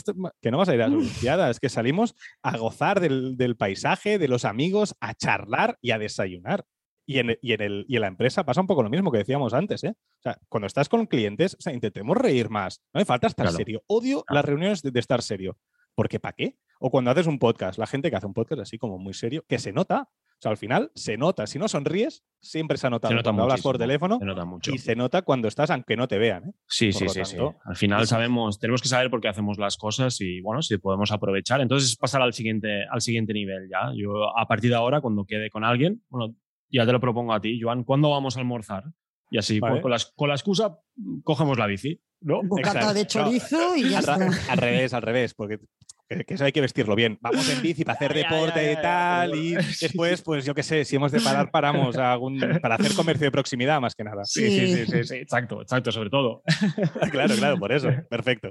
que 0.41 0.51
no 0.51 0.57
vas 0.57 0.69
a 0.69 0.75
ir 0.75 0.81
a 0.81 0.87
las 0.87 0.97
Olimpiadas, 0.97 1.59
que 1.59 1.69
salimos 1.69 2.15
a 2.41 2.57
gozar 2.57 2.99
del, 2.99 3.37
del, 3.37 3.55
paisaje, 3.55 4.17
de 4.17 4.27
los 4.27 4.45
amigos, 4.45 4.95
a 4.99 5.13
charlar 5.13 5.77
y 5.81 5.91
a 5.91 5.99
desayunar. 5.99 6.65
Y 7.05 7.19
en, 7.19 7.37
y, 7.41 7.53
en 7.53 7.61
el, 7.61 7.85
y 7.87 7.95
en, 7.95 8.01
la 8.01 8.07
empresa 8.07 8.45
pasa 8.45 8.61
un 8.61 8.67
poco 8.67 8.83
lo 8.83 8.89
mismo 8.89 9.11
que 9.11 9.17
decíamos 9.17 9.53
antes. 9.53 9.83
¿eh? 9.83 9.95
O 9.95 10.21
sea, 10.21 10.37
cuando 10.47 10.67
estás 10.67 10.87
con 10.89 11.05
clientes, 11.05 11.55
o 11.59 11.61
sea, 11.61 11.73
intentemos 11.73 12.15
reír 12.15 12.49
más. 12.49 12.81
No 12.93 12.99
me 12.99 13.05
falta 13.05 13.27
estar 13.27 13.51
serio. 13.51 13.83
Odio 13.87 14.23
las 14.29 14.45
reuniones 14.45 14.81
de, 14.81 14.91
de 14.91 14.99
estar 14.99 15.21
serio. 15.21 15.57
Porque 15.95 16.19
¿para 16.19 16.33
qué? 16.33 16.57
O 16.79 16.89
cuando 16.89 17.11
haces 17.11 17.27
un 17.27 17.39
podcast, 17.39 17.77
la 17.77 17.87
gente 17.87 18.09
que 18.09 18.15
hace 18.15 18.25
un 18.25 18.33
podcast 18.33 18.61
así 18.61 18.77
como 18.77 18.97
muy 18.97 19.13
serio, 19.13 19.43
que 19.47 19.59
se 19.59 19.71
nota, 19.71 20.09
sea, 20.43 20.51
al 20.51 20.57
final 20.57 20.91
se 20.93 21.17
nota. 21.17 21.47
Si 21.47 21.57
no 21.57 21.67
sonríes, 21.67 22.23
siempre 22.39 22.77
se 22.77 22.87
ha 22.87 22.89
notado 22.89 23.15
cuando 23.23 23.43
hablas 23.43 23.61
por 23.61 23.77
teléfono. 23.77 24.19
Se 24.19 24.25
nota 24.25 24.45
mucho. 24.45 24.71
Y 24.71 24.77
se 24.77 24.95
nota 24.95 25.21
cuando 25.21 25.47
estás, 25.47 25.71
aunque 25.71 25.95
no 25.95 26.07
te 26.07 26.17
vean. 26.17 26.49
¿eh? 26.49 26.53
Sí, 26.67 26.91
sí, 26.91 27.07
sí, 27.07 27.23
sí, 27.23 27.37
Al 27.63 27.75
final 27.75 28.05
sabemos, 28.05 28.59
tenemos 28.59 28.81
que 28.81 28.89
saber 28.89 29.09
por 29.09 29.21
qué 29.21 29.29
hacemos 29.29 29.57
las 29.57 29.77
cosas 29.77 30.19
y 30.21 30.41
bueno, 30.41 30.61
si 30.61 30.77
podemos 30.77 31.11
aprovechar. 31.11 31.61
Entonces 31.61 31.95
pasar 31.95 32.21
al 32.21 32.33
siguiente, 32.33 32.85
al 32.91 33.01
siguiente 33.01 33.33
nivel 33.33 33.69
ya. 33.69 33.91
Yo 33.95 34.37
a 34.37 34.45
partir 34.47 34.69
de 34.69 34.75
ahora, 34.75 35.01
cuando 35.01 35.25
quede 35.25 35.49
con 35.49 35.63
alguien, 35.63 36.03
bueno, 36.09 36.35
ya 36.77 36.85
te 36.85 36.91
lo 36.91 36.99
propongo 36.99 37.33
a 37.33 37.41
ti, 37.41 37.59
Joan, 37.61 37.83
¿cuándo 37.83 38.09
vamos 38.09 38.35
a 38.35 38.39
almorzar? 38.39 38.83
Y 39.29 39.37
así, 39.37 39.59
pues, 39.59 39.81
con, 39.81 39.91
la, 39.91 39.97
con 40.15 40.29
la 40.29 40.35
excusa, 40.35 40.77
cogemos 41.23 41.57
la 41.57 41.67
bici. 41.67 41.99
¿no? 42.21 42.41
Bocata 42.43 42.93
de 42.93 43.05
chorizo 43.05 43.75
y 43.75 43.89
ya 43.89 43.99
al, 43.99 44.03
está. 44.03 44.51
Al 44.51 44.57
revés, 44.57 44.93
al 44.93 45.01
revés, 45.01 45.33
porque 45.33 45.59
que, 46.07 46.33
eso 46.33 46.45
hay 46.45 46.51
que 46.51 46.61
vestirlo 46.61 46.95
bien. 46.95 47.17
Vamos 47.21 47.49
en 47.49 47.61
bici 47.61 47.83
para 47.83 47.95
hacer 47.95 48.13
deporte 48.13 48.71
y 48.71 48.75
tal, 48.75 49.35
y 49.35 49.55
después, 49.55 50.21
pues 50.21 50.45
yo 50.45 50.53
qué 50.53 50.63
sé, 50.63 50.85
si 50.85 50.95
hemos 50.95 51.11
de 51.11 51.19
parar, 51.19 51.51
paramos 51.51 51.95
para 51.95 52.75
hacer 52.75 52.93
comercio 52.93 53.25
de 53.25 53.31
proximidad 53.31 53.81
más 53.81 53.95
que 53.95 54.03
nada. 54.03 54.23
Sí, 54.25 54.49
sí, 54.49 54.85
sí, 54.85 55.03
sí, 55.03 55.15
exacto, 55.15 55.61
exacto, 55.61 55.91
sobre 55.91 56.09
todo. 56.09 56.43
claro, 57.11 57.35
claro, 57.35 57.57
por 57.57 57.71
eso, 57.71 57.89
perfecto. 58.09 58.49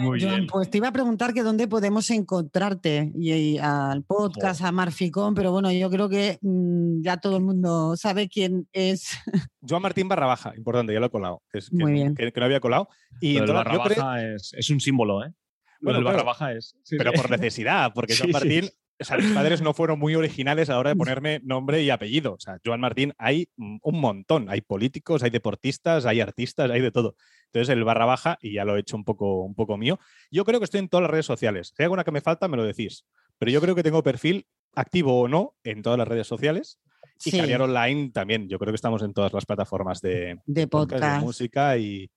Muy 0.00 0.18
bien, 0.18 0.46
Pues 0.46 0.70
te 0.70 0.78
iba 0.78 0.88
a 0.88 0.92
preguntar 0.92 1.32
que 1.32 1.42
dónde 1.42 1.68
podemos 1.68 2.10
encontrarte 2.10 3.12
y, 3.14 3.58
al 3.58 4.02
podcast, 4.04 4.62
a 4.62 4.72
Marficón, 4.72 5.34
pero 5.34 5.52
bueno, 5.52 5.70
yo 5.72 5.90
creo 5.90 6.08
que 6.08 6.38
mm, 6.40 7.02
ya 7.02 7.18
todo 7.18 7.36
el 7.36 7.42
mundo 7.42 7.96
sabe 7.96 8.28
quién 8.28 8.68
es. 8.72 9.10
Joan 9.60 9.82
Martín 9.82 10.08
barra 10.08 10.26
baja, 10.26 10.52
importante, 10.56 10.92
ya 10.92 11.00
lo 11.00 11.06
he 11.06 11.10
colado. 11.10 11.42
Es 11.52 11.72
Muy 11.72 11.92
bien. 11.92 12.14
Que, 12.14 12.32
no 12.34 12.44
había 12.44 12.60
colado. 12.60 12.88
Y 13.20 13.38
barra 13.40 13.78
baja 13.78 14.24
es, 14.24 14.52
es, 14.54 14.70
un 14.70 14.80
símbolo, 14.80 15.24
¿eh? 15.24 15.32
Bueno, 15.80 15.98
el 16.00 16.04
barra 16.04 16.22
baja 16.22 16.52
es. 16.52 16.74
pero 16.90 17.12
por 17.12 17.30
necesidad, 17.30 17.92
porque 17.94 18.14
Joan 18.18 18.30
Martín, 18.32 18.68
o 19.00 19.04
sea, 19.04 19.16
mis 19.16 19.32
padres 19.32 19.62
no 19.62 19.74
fueron 19.74 19.98
muy 19.98 20.14
originales 20.14 20.68
a 20.68 20.72
la 20.72 20.78
hora 20.80 20.90
de 20.90 20.96
ponerme 20.96 21.40
nombre 21.44 21.82
y 21.82 21.90
apellido. 21.90 22.34
O 22.34 22.40
sea, 22.40 22.58
Joan 22.64 22.80
Martín 22.80 23.14
hay 23.18 23.48
un 23.56 24.00
montón. 24.00 24.48
Hay 24.48 24.60
políticos, 24.60 25.22
hay 25.22 25.30
deportistas, 25.30 26.06
hay 26.06 26.20
artistas, 26.20 26.70
hay 26.70 26.80
de 26.80 26.90
todo. 26.90 27.16
Entonces 27.46 27.72
el 27.72 27.84
barra 27.84 28.04
baja, 28.04 28.38
y 28.42 28.54
ya 28.54 28.64
lo 28.64 28.76
he 28.76 28.80
hecho 28.80 28.96
un 28.96 29.04
poco, 29.04 29.42
un 29.42 29.54
poco 29.54 29.76
mío. 29.76 29.98
Yo 30.30 30.44
creo 30.44 30.60
que 30.60 30.64
estoy 30.64 30.80
en 30.80 30.88
todas 30.88 31.02
las 31.02 31.10
redes 31.10 31.26
sociales. 31.26 31.72
Si 31.76 31.82
hay 31.82 31.84
alguna 31.84 32.04
que 32.04 32.12
me 32.12 32.20
falta, 32.20 32.48
me 32.48 32.56
lo 32.56 32.64
decís. 32.64 33.04
Pero 33.38 33.52
yo 33.52 33.60
creo 33.60 33.74
que 33.74 33.82
tengo 33.82 34.02
perfil 34.02 34.46
activo 34.74 35.20
o 35.20 35.28
no 35.28 35.54
en 35.64 35.82
todas 35.82 35.98
las 35.98 36.08
redes 36.08 36.26
sociales. 36.26 36.80
Y 37.24 37.30
sí. 37.30 37.40
Online 37.40 38.10
también. 38.10 38.48
Yo 38.48 38.58
creo 38.58 38.72
que 38.72 38.76
estamos 38.76 39.02
en 39.02 39.12
todas 39.12 39.32
las 39.32 39.44
plataformas 39.44 40.00
de, 40.00 40.40
de 40.46 40.66
podcast, 40.66 41.02
de 41.02 41.20
música 41.20 41.76
y, 41.76 42.10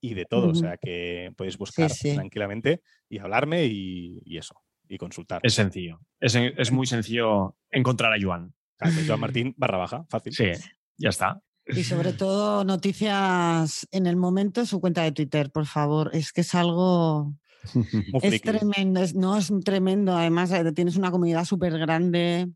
y 0.00 0.14
de 0.14 0.24
todo. 0.24 0.48
O 0.48 0.54
sea 0.54 0.76
que 0.76 1.32
podéis 1.36 1.58
buscar 1.58 1.90
tranquilamente 1.90 2.82
y 3.08 3.18
hablarme 3.18 3.66
y, 3.66 4.36
eso, 4.36 4.60
y 4.88 4.98
consultar. 4.98 5.40
Es 5.42 5.54
sencillo. 5.54 6.00
Es, 6.20 6.34
es 6.34 6.72
muy 6.72 6.86
sencillo 6.86 7.56
encontrar 7.70 8.12
a 8.12 8.16
Joan. 8.20 8.54
Joan 9.06 9.20
Martín 9.20 9.54
barra 9.56 9.78
baja, 9.78 10.04
fácil. 10.08 10.32
Sí, 10.32 10.46
ya 10.96 11.10
está. 11.10 11.42
Y 11.66 11.84
sobre 11.84 12.12
todo 12.12 12.64
noticias 12.64 13.86
en 13.90 14.06
el 14.06 14.16
momento, 14.16 14.64
su 14.64 14.80
cuenta 14.80 15.02
de 15.02 15.12
Twitter, 15.12 15.50
por 15.50 15.66
favor. 15.66 16.10
Es 16.12 16.32
que 16.32 16.40
es 16.40 16.54
algo... 16.54 17.34
es 18.22 18.40
tremendo, 18.40 19.00
no 19.14 19.36
es 19.36 19.52
tremendo. 19.64 20.16
Además, 20.16 20.50
eh, 20.52 20.72
tienes 20.72 20.96
una 20.96 21.10
comunidad 21.10 21.44
súper 21.44 21.76
grande. 21.78 22.48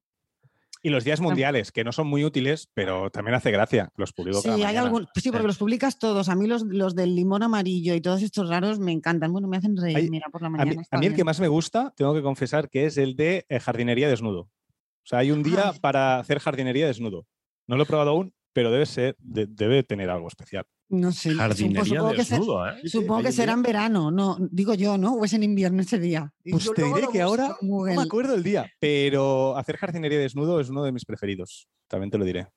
Y 0.85 0.91
los 0.91 1.05
días 1.05 1.21
mundiales, 1.21 1.71
que 1.71 1.85
no 1.85 1.93
son 1.93 2.09
muy 2.09 2.25
útiles, 2.25 2.69
pero 2.75 3.09
también 3.11 3.37
hace 3.37 3.53
gracia. 3.53 3.93
Los 3.97 4.13
publico 4.13 4.41
sí, 4.41 4.49
hay 4.49 4.77
algún, 4.77 5.07
sí, 5.15 5.31
porque 5.31 5.47
los 5.47 5.59
publicas 5.59 5.99
todos. 5.99 6.29
A 6.29 6.35
mí 6.35 6.49
los, 6.49 6.65
los, 6.65 6.97
del 6.97 7.15
limón 7.15 7.45
amarillo 7.45 7.95
y 7.95 8.01
todos 8.01 8.21
estos 8.23 8.49
raros 8.49 8.81
me 8.81 8.91
encantan. 8.91 9.33
Bueno, 9.33 9.47
me 9.47 9.57
hacen 9.57 9.77
reír, 9.77 10.11
mira, 10.11 10.27
por 10.33 10.43
la 10.43 10.51
mañana. 10.51 10.83
A 10.91 10.99
mí, 10.99 11.07
el 11.07 11.15
que 11.15 11.23
más 11.23 11.39
me 11.39 11.47
gusta, 11.47 11.95
tengo 11.97 12.13
que 12.15 12.23
confesar, 12.23 12.69
que 12.69 12.87
es 12.87 12.99
el 12.99 13.15
de 13.15 13.47
eh, 13.49 13.61
jardinería 13.61 14.09
desnudo. 14.09 14.41
O 14.41 15.07
sea, 15.07 15.21
hay 15.21 15.31
un 15.31 15.45
día 15.45 15.73
para 15.81 16.19
hacer 16.19 16.41
jardinería 16.41 16.87
desnudo. 16.87 17.27
No 17.69 17.77
lo 17.77 17.85
he 17.85 17.87
probado 17.87 18.11
aún, 18.11 18.35
pero 18.53 18.71
debe 18.71 18.87
ser, 18.87 19.17
debe 19.21 19.85
tener 19.85 20.11
algo 20.11 20.27
especial. 20.27 20.67
No 20.93 21.11
sé. 21.11 21.35
Jardinería 21.35 21.85
supongo, 21.87 22.13
desnudo, 22.13 22.65
que, 22.65 22.87
¿eh? 22.87 22.89
supongo 22.91 23.23
que 23.23 23.33
será 23.33 23.55
en 23.55 23.63
verano, 23.63 24.11
no, 24.11 24.37
digo 24.51 24.75
yo, 24.75 24.99
¿no? 24.99 25.15
O 25.15 25.25
es 25.25 25.33
en 25.33 25.43
invierno 25.43 25.81
ese 25.81 25.99
día. 25.99 26.35
Pues 26.45 26.71
te 26.75 26.85
diré 26.85 27.07
que 27.11 27.23
ahora 27.23 27.57
no 27.63 27.85
me 27.85 28.03
acuerdo 28.03 28.35
el 28.35 28.43
día, 28.43 28.71
pero 28.79 29.57
hacer 29.57 29.79
jardinería 29.79 30.19
desnudo 30.19 30.61
es 30.61 30.69
uno 30.69 30.85
de 30.85 30.93
mis 30.93 31.07
preferidos. 31.07 31.67
También 31.89 32.11
te 32.11 32.19
lo 32.19 32.27
diré. 32.27 32.49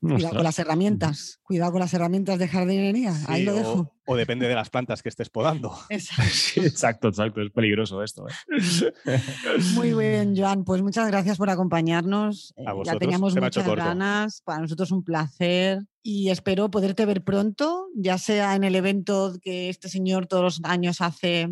Cuidado 0.00 0.36
con 0.36 0.44
las 0.44 0.58
herramientas. 0.58 1.40
Cuidado 1.42 1.72
con 1.72 1.80
las 1.80 1.92
herramientas 1.92 2.38
de 2.38 2.46
jardinería. 2.46 3.14
Ahí 3.26 3.44
lo 3.44 3.54
dejo. 3.54 3.94
O, 4.06 4.16
depende 4.16 4.46
de 4.46 4.54
las 4.54 4.70
plantas 4.70 5.02
que 5.02 5.08
estés 5.08 5.28
podando. 5.28 5.76
Exacto, 5.90 7.08
exacto, 7.08 7.42
Es 7.42 7.50
peligroso 7.50 8.02
esto. 8.02 8.26
¿eh? 8.28 8.92
Muy 9.74 9.92
bien, 9.94 10.36
Joan. 10.36 10.64
Pues 10.64 10.82
muchas 10.82 11.08
gracias 11.08 11.36
por 11.36 11.50
acompañarnos. 11.50 12.54
Eh, 12.56 12.64
ya 12.84 12.96
teníamos 12.96 13.34
muchas 13.34 13.66
ganas. 13.66 14.40
Para 14.42 14.60
nosotros 14.60 14.92
un 14.92 15.02
placer. 15.02 15.84
Y 16.02 16.30
espero 16.30 16.70
poderte 16.70 17.04
ver 17.04 17.22
pronto, 17.22 17.88
ya 17.94 18.18
sea 18.18 18.54
en 18.54 18.64
el 18.64 18.76
evento 18.76 19.34
que 19.42 19.68
este 19.68 19.88
señor 19.88 20.26
todos 20.26 20.42
los 20.42 20.60
años 20.64 21.00
hace 21.00 21.50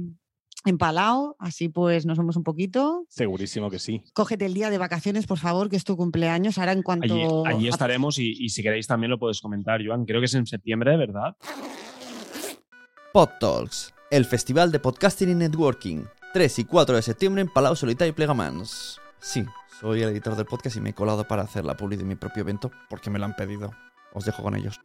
en 0.66 0.78
Palau, 0.78 1.36
así 1.38 1.68
pues 1.68 2.06
nos 2.06 2.18
vemos 2.18 2.36
un 2.36 2.42
poquito. 2.42 3.06
Segurísimo 3.08 3.70
que 3.70 3.78
sí. 3.78 4.02
Cógete 4.12 4.46
el 4.46 4.54
día 4.54 4.68
de 4.70 4.78
vacaciones, 4.78 5.26
por 5.26 5.38
favor, 5.38 5.68
que 5.68 5.76
es 5.76 5.84
tu 5.84 5.96
cumpleaños. 5.96 6.58
Ahora 6.58 6.72
en 6.72 6.82
cuanto... 6.82 7.46
Allí, 7.46 7.68
estaremos 7.68 8.18
y, 8.18 8.48
si 8.48 8.62
queréis 8.62 8.86
también 8.86 9.10
lo 9.10 9.18
puedes 9.18 9.40
comentar, 9.40 9.80
Joan. 9.84 10.04
Creo 10.04 10.20
que 10.20 10.26
es 10.26 10.34
en 10.34 10.46
septiembre, 10.46 10.96
¿verdad? 10.96 11.36
Pod 13.12 13.30
Talks, 13.40 13.94
el 14.10 14.24
festival 14.24 14.72
de 14.72 14.80
podcasting 14.80 15.30
y 15.30 15.34
networking. 15.34 16.04
3 16.32 16.58
y 16.58 16.64
4 16.64 16.96
de 16.96 17.02
septiembre 17.02 17.42
en 17.42 17.48
Palau 17.48 17.74
Solitario 17.76 18.10
y 18.10 18.14
Plegamans. 18.14 19.00
Sí, 19.20 19.44
soy 19.80 20.02
el 20.02 20.10
editor 20.10 20.36
del 20.36 20.46
podcast 20.46 20.76
y 20.76 20.80
me 20.80 20.90
he 20.90 20.94
colado 20.94 21.26
para 21.26 21.42
hacer 21.42 21.64
la 21.64 21.76
publi 21.76 21.96
de 21.96 22.04
mi 22.04 22.14
propio 22.14 22.42
evento 22.42 22.70
porque 22.90 23.08
me 23.08 23.18
lo 23.18 23.24
han 23.24 23.36
pedido. 23.36 23.70
Os 24.12 24.24
dejo 24.24 24.42
con 24.42 24.54
ellos. 24.54 24.80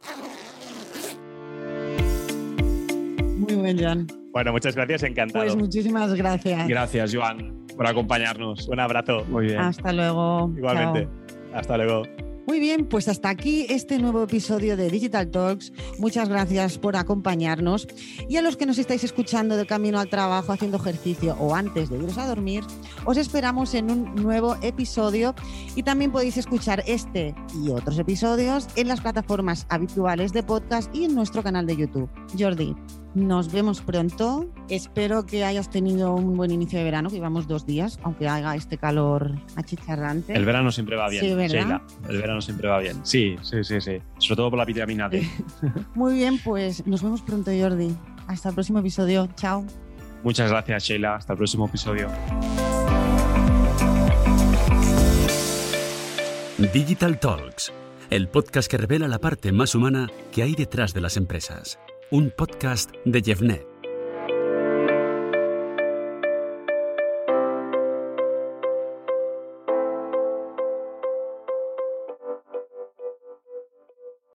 Bien, 3.74 3.84
Joan. 3.84 4.06
Bueno, 4.32 4.52
muchas 4.52 4.74
gracias, 4.74 5.02
encantado. 5.02 5.44
Pues 5.44 5.56
muchísimas 5.56 6.14
gracias. 6.14 6.66
Gracias, 6.68 7.14
Joan, 7.14 7.66
por 7.76 7.86
acompañarnos. 7.86 8.68
Un 8.68 8.80
abrazo. 8.80 9.24
Muy 9.28 9.46
bien. 9.46 9.60
Hasta 9.60 9.92
luego. 9.92 10.52
Igualmente. 10.56 11.08
Hasta 11.52 11.76
luego. 11.76 12.02
Muy 12.46 12.58
bien, 12.58 12.86
pues 12.86 13.06
hasta 13.06 13.28
aquí 13.28 13.66
este 13.68 14.00
nuevo 14.00 14.24
episodio 14.24 14.76
de 14.76 14.90
Digital 14.90 15.30
Talks. 15.30 15.72
Muchas 15.98 16.28
gracias 16.28 16.76
por 16.76 16.96
acompañarnos. 16.96 17.86
Y 18.28 18.36
a 18.36 18.42
los 18.42 18.56
que 18.56 18.66
nos 18.66 18.78
estáis 18.78 19.04
escuchando 19.04 19.56
de 19.56 19.64
camino 19.64 20.00
al 20.00 20.08
trabajo, 20.08 20.52
haciendo 20.52 20.78
ejercicio 20.78 21.36
o 21.38 21.54
antes 21.54 21.88
de 21.88 21.98
iros 21.98 22.18
a 22.18 22.26
dormir, 22.26 22.64
os 23.04 23.16
esperamos 23.16 23.74
en 23.74 23.92
un 23.92 24.16
nuevo 24.16 24.56
episodio. 24.60 25.36
Y 25.76 25.84
también 25.84 26.10
podéis 26.10 26.36
escuchar 26.36 26.82
este 26.86 27.32
y 27.62 27.70
otros 27.70 27.98
episodios 27.98 28.66
en 28.74 28.88
las 28.88 29.00
plataformas 29.00 29.66
habituales 29.68 30.32
de 30.32 30.42
podcast 30.42 30.92
y 30.94 31.04
en 31.04 31.14
nuestro 31.14 31.44
canal 31.44 31.66
de 31.66 31.76
YouTube. 31.76 32.10
Jordi, 32.36 32.74
nos 33.14 33.52
vemos 33.52 33.80
pronto. 33.80 34.46
Espero 34.68 35.26
que 35.26 35.44
hayas 35.44 35.70
tenido 35.70 36.14
un 36.14 36.36
buen 36.36 36.50
inicio 36.50 36.78
de 36.78 36.84
verano, 36.84 37.08
que 37.10 37.16
llevamos 37.16 37.46
dos 37.46 37.66
días, 37.66 37.98
aunque 38.02 38.28
haga 38.28 38.54
este 38.56 38.78
calor 38.78 39.32
achicharrante. 39.56 40.34
El 40.34 40.44
verano 40.44 40.72
siempre 40.72 40.96
va 40.96 41.08
bien, 41.08 41.24
sí, 41.24 41.48
Sheila. 41.48 41.82
El 42.08 42.16
verano 42.18 42.40
siempre 42.40 42.68
va 42.68 42.78
bien. 42.78 43.04
Sí, 43.04 43.36
sí, 43.42 43.64
sí, 43.64 43.80
sí. 43.80 43.98
Sobre 44.18 44.36
todo 44.36 44.50
por 44.50 44.58
la 44.58 44.64
vitamina 44.64 45.08
D. 45.08 45.28
Muy 45.94 46.14
bien, 46.14 46.38
pues 46.42 46.86
nos 46.86 47.02
vemos 47.02 47.22
pronto, 47.22 47.50
Jordi. 47.50 47.94
Hasta 48.26 48.50
el 48.50 48.54
próximo 48.54 48.78
episodio. 48.78 49.28
Chao. 49.36 49.64
Muchas 50.22 50.50
gracias, 50.50 50.84
Sheila. 50.84 51.16
Hasta 51.16 51.32
el 51.32 51.36
próximo 51.36 51.66
episodio. 51.66 52.08
Digital 56.72 57.18
Talks, 57.18 57.72
el 58.08 58.28
podcast 58.28 58.70
que 58.70 58.76
revela 58.76 59.08
la 59.08 59.18
parte 59.18 59.50
más 59.50 59.74
humana 59.74 60.08
que 60.30 60.44
hay 60.44 60.54
detrás 60.54 60.94
de 60.94 61.00
las 61.00 61.16
empresas 61.16 61.78
un 62.12 62.28
podcast 62.28 62.90
de 63.06 63.20
Jeffnet. 63.20 63.71